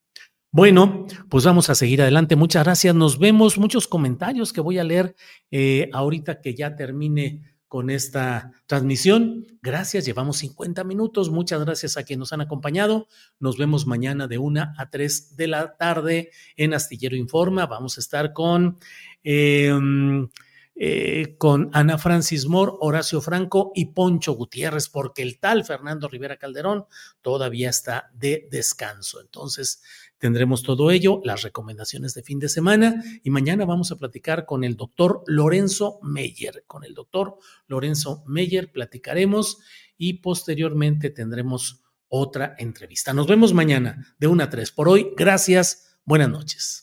Bueno, 0.52 1.08
pues 1.30 1.46
vamos 1.46 1.70
a 1.70 1.76
seguir 1.76 2.02
adelante. 2.02 2.36
Muchas 2.36 2.64
gracias. 2.64 2.94
Nos 2.94 3.18
vemos. 3.18 3.58
Muchos 3.58 3.88
comentarios 3.88 4.54
que 4.54 4.62
voy 4.62 4.78
a 4.78 4.84
leer 4.84 5.16
eh, 5.50 5.90
ahorita 5.94 6.42
que 6.42 6.54
ya 6.54 6.76
termine 6.76 7.54
con 7.74 7.90
esta 7.90 8.52
transmisión. 8.68 9.48
Gracias, 9.64 10.06
llevamos 10.06 10.38
50 10.38 10.84
minutos. 10.84 11.32
Muchas 11.32 11.60
gracias 11.66 11.98
a 11.98 12.04
quienes 12.04 12.20
nos 12.20 12.34
han 12.34 12.42
acompañado. 12.42 13.08
Nos 13.40 13.58
vemos 13.58 13.88
mañana 13.88 14.28
de 14.28 14.38
1 14.38 14.74
a 14.78 14.90
3 14.92 15.36
de 15.36 15.48
la 15.48 15.76
tarde 15.76 16.30
en 16.56 16.76
Astillero 16.76 17.16
Informa. 17.16 17.66
Vamos 17.66 17.98
a 17.98 18.02
estar 18.02 18.32
con... 18.32 18.78
Em, 19.24 20.30
eh, 20.76 21.36
con 21.38 21.70
Ana 21.74 22.00
Francis 22.00 22.48
Moore, 22.48 22.74
Horacio 22.80 23.22
Franco 23.22 23.72
y 23.76 23.86
Poncho 23.86 24.34
Gutiérrez, 24.34 24.90
porque 24.90 25.22
el 25.22 25.40
tal 25.40 25.66
Fernando 25.66 26.08
Rivera 26.08 26.38
Calderón 26.38 26.86
todavía 27.22 27.70
está 27.70 28.10
de 28.14 28.48
descanso. 28.50 29.22
Entonces, 29.22 29.84
tendremos 30.18 30.64
todo 30.64 30.90
ello, 30.90 31.22
las 31.24 31.44
recomendaciones 31.44 32.16
de 32.16 32.24
fin 32.24 32.40
de 32.40 32.50
semana 32.50 33.04
y 33.24 33.30
mañana 33.30 33.66
vamos 33.66 33.92
a 33.92 33.98
platicar 33.98 34.46
con 34.46 34.64
el 34.64 34.76
doctor 34.76 35.24
Lorenzo 35.28 36.00
Meyer. 36.02 36.64
Con 36.66 36.84
el 36.84 36.96
doctor 36.96 37.38
Lorenzo 37.68 38.24
Meyer 38.26 38.72
platicaremos 38.72 39.60
y 39.98 40.14
posteriormente 40.14 41.12
tendremos 41.12 41.84
otra 42.08 42.56
entrevista. 42.58 43.14
Nos 43.14 43.28
vemos 43.28 43.54
mañana 43.54 44.16
de 44.18 44.28
1 44.28 44.44
a 44.44 44.50
3. 44.50 44.72
Por 44.72 44.90
hoy, 44.90 45.12
gracias. 45.16 45.98
Buenas 46.06 46.30
noches. 46.30 46.83